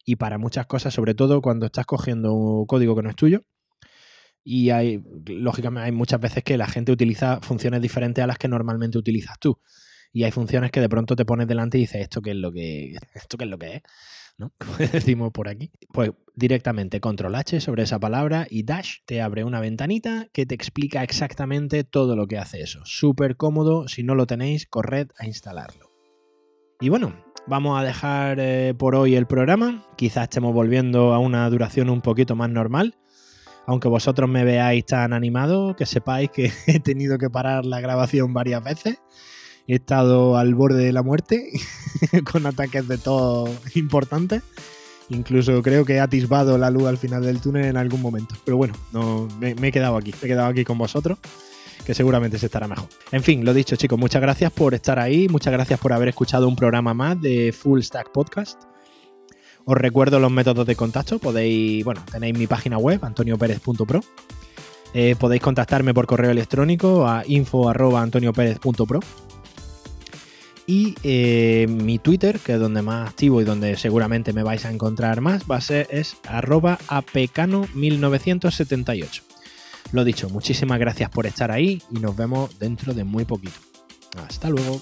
y 0.04 0.14
para 0.14 0.38
muchas 0.38 0.66
cosas, 0.66 0.94
sobre 0.94 1.14
todo 1.14 1.42
cuando 1.42 1.66
estás 1.66 1.86
cogiendo 1.86 2.34
un 2.34 2.66
código 2.66 2.94
que 2.94 3.02
no 3.02 3.10
es 3.10 3.16
tuyo 3.16 3.42
y 4.44 4.70
hay, 4.70 5.02
lógicamente, 5.26 5.86
hay 5.86 5.92
muchas 5.92 6.20
veces 6.20 6.44
que 6.44 6.58
la 6.58 6.68
gente 6.68 6.92
utiliza 6.92 7.40
funciones 7.40 7.80
diferentes 7.80 8.22
a 8.22 8.26
las 8.26 8.38
que 8.38 8.46
normalmente 8.46 8.98
utilizas 8.98 9.38
tú. 9.38 9.58
Y 10.12 10.22
hay 10.22 10.30
funciones 10.30 10.70
que 10.70 10.80
de 10.80 10.88
pronto 10.88 11.16
te 11.16 11.24
pones 11.24 11.48
delante 11.48 11.78
y 11.78 11.82
dices, 11.82 12.02
¿esto 12.02 12.22
qué 12.22 12.30
es 12.30 12.36
lo 12.36 12.52
que, 12.52 12.94
esto 13.14 13.36
qué 13.36 13.44
es, 13.44 13.50
lo 13.50 13.58
que 13.58 13.76
es? 13.76 13.82
¿no? 14.36 14.52
Como 14.58 14.76
decimos 14.76 15.32
por 15.32 15.48
aquí. 15.48 15.72
Pues 15.92 16.12
directamente 16.34 17.00
control 17.00 17.34
H 17.34 17.60
sobre 17.60 17.84
esa 17.84 17.98
palabra 17.98 18.46
y 18.48 18.64
Dash 18.64 18.98
te 19.06 19.22
abre 19.22 19.44
una 19.44 19.60
ventanita 19.60 20.28
que 20.32 20.46
te 20.46 20.54
explica 20.54 21.02
exactamente 21.02 21.82
todo 21.82 22.14
lo 22.14 22.26
que 22.26 22.38
hace 22.38 22.60
eso. 22.60 22.80
Súper 22.84 23.36
cómodo, 23.36 23.88
si 23.88 24.02
no 24.02 24.14
lo 24.14 24.26
tenéis, 24.26 24.66
corred 24.66 25.08
a 25.18 25.26
instalarlo. 25.26 25.90
Y 26.80 26.90
bueno, 26.90 27.24
vamos 27.46 27.80
a 27.80 27.84
dejar 27.84 28.38
eh, 28.40 28.74
por 28.76 28.94
hoy 28.94 29.14
el 29.14 29.26
programa. 29.26 29.86
Quizás 29.96 30.24
estemos 30.24 30.52
volviendo 30.52 31.14
a 31.14 31.18
una 31.18 31.48
duración 31.48 31.88
un 31.88 32.02
poquito 32.02 32.36
más 32.36 32.50
normal. 32.50 32.96
Aunque 33.66 33.88
vosotros 33.88 34.28
me 34.28 34.44
veáis 34.44 34.84
tan 34.86 35.12
animado, 35.12 35.74
que 35.76 35.86
sepáis 35.86 36.30
que 36.30 36.52
he 36.66 36.80
tenido 36.80 37.18
que 37.18 37.30
parar 37.30 37.64
la 37.64 37.80
grabación 37.80 38.32
varias 38.32 38.62
veces. 38.62 38.98
He 39.66 39.76
estado 39.76 40.36
al 40.36 40.54
borde 40.54 40.84
de 40.84 40.92
la 40.92 41.02
muerte, 41.02 41.50
con 42.30 42.46
ataques 42.46 42.86
de 42.86 42.98
todo 42.98 43.48
importantes. 43.74 44.42
Incluso 45.08 45.62
creo 45.62 45.84
que 45.84 45.94
he 45.94 46.00
atisbado 46.00 46.56
la 46.58 46.70
luz 46.70 46.86
al 46.86 46.98
final 46.98 47.22
del 47.22 47.40
túnel 47.40 47.66
en 47.66 47.76
algún 47.76 48.00
momento. 48.00 48.34
Pero 48.44 48.56
bueno, 48.56 48.74
no, 48.92 49.28
me, 49.38 49.54
me 49.54 49.68
he 49.68 49.72
quedado 49.72 49.96
aquí, 49.96 50.12
me 50.12 50.26
he 50.26 50.28
quedado 50.28 50.48
aquí 50.48 50.64
con 50.64 50.78
vosotros 50.78 51.18
que 51.84 51.94
seguramente 51.94 52.38
se 52.38 52.46
estará 52.46 52.66
mejor. 52.66 52.88
En 53.12 53.22
fin, 53.22 53.44
lo 53.44 53.52
dicho, 53.52 53.76
chicos, 53.76 53.98
muchas 53.98 54.22
gracias 54.22 54.50
por 54.52 54.74
estar 54.74 54.98
ahí, 54.98 55.28
muchas 55.28 55.52
gracias 55.52 55.78
por 55.78 55.92
haber 55.92 56.08
escuchado 56.08 56.48
un 56.48 56.56
programa 56.56 56.94
más 56.94 57.20
de 57.20 57.52
Full 57.52 57.82
Stack 57.82 58.10
Podcast. 58.10 58.73
Os 59.66 59.76
recuerdo 59.76 60.20
los 60.20 60.30
métodos 60.30 60.66
de 60.66 60.76
contacto. 60.76 61.18
Podéis, 61.18 61.84
bueno, 61.84 62.02
tenéis 62.10 62.36
mi 62.36 62.46
página 62.46 62.78
web, 62.78 63.04
antonioperez.pro. 63.04 64.00
Eh, 64.92 65.16
podéis 65.18 65.42
contactarme 65.42 65.92
por 65.92 66.06
correo 66.06 66.30
electrónico 66.30 67.08
a 67.08 67.24
info.antonioperez.pro. 67.26 69.00
Y 70.66 70.94
eh, 71.02 71.66
mi 71.68 71.98
Twitter, 71.98 72.38
que 72.38 72.54
es 72.54 72.60
donde 72.60 72.80
más 72.80 73.06
activo 73.08 73.42
y 73.42 73.44
donde 73.44 73.76
seguramente 73.76 74.32
me 74.32 74.42
vais 74.42 74.64
a 74.64 74.70
encontrar 74.70 75.20
más, 75.20 75.42
va 75.50 75.56
a 75.56 75.60
ser 75.60 75.86
es 75.90 76.16
arroba 76.26 76.78
apecano1978. 76.88 79.20
Lo 79.92 80.04
dicho, 80.04 80.30
muchísimas 80.30 80.78
gracias 80.78 81.10
por 81.10 81.26
estar 81.26 81.50
ahí 81.50 81.82
y 81.90 81.98
nos 81.98 82.16
vemos 82.16 82.58
dentro 82.58 82.94
de 82.94 83.04
muy 83.04 83.26
poquito. 83.26 83.60
Hasta 84.16 84.48
luego. 84.48 84.80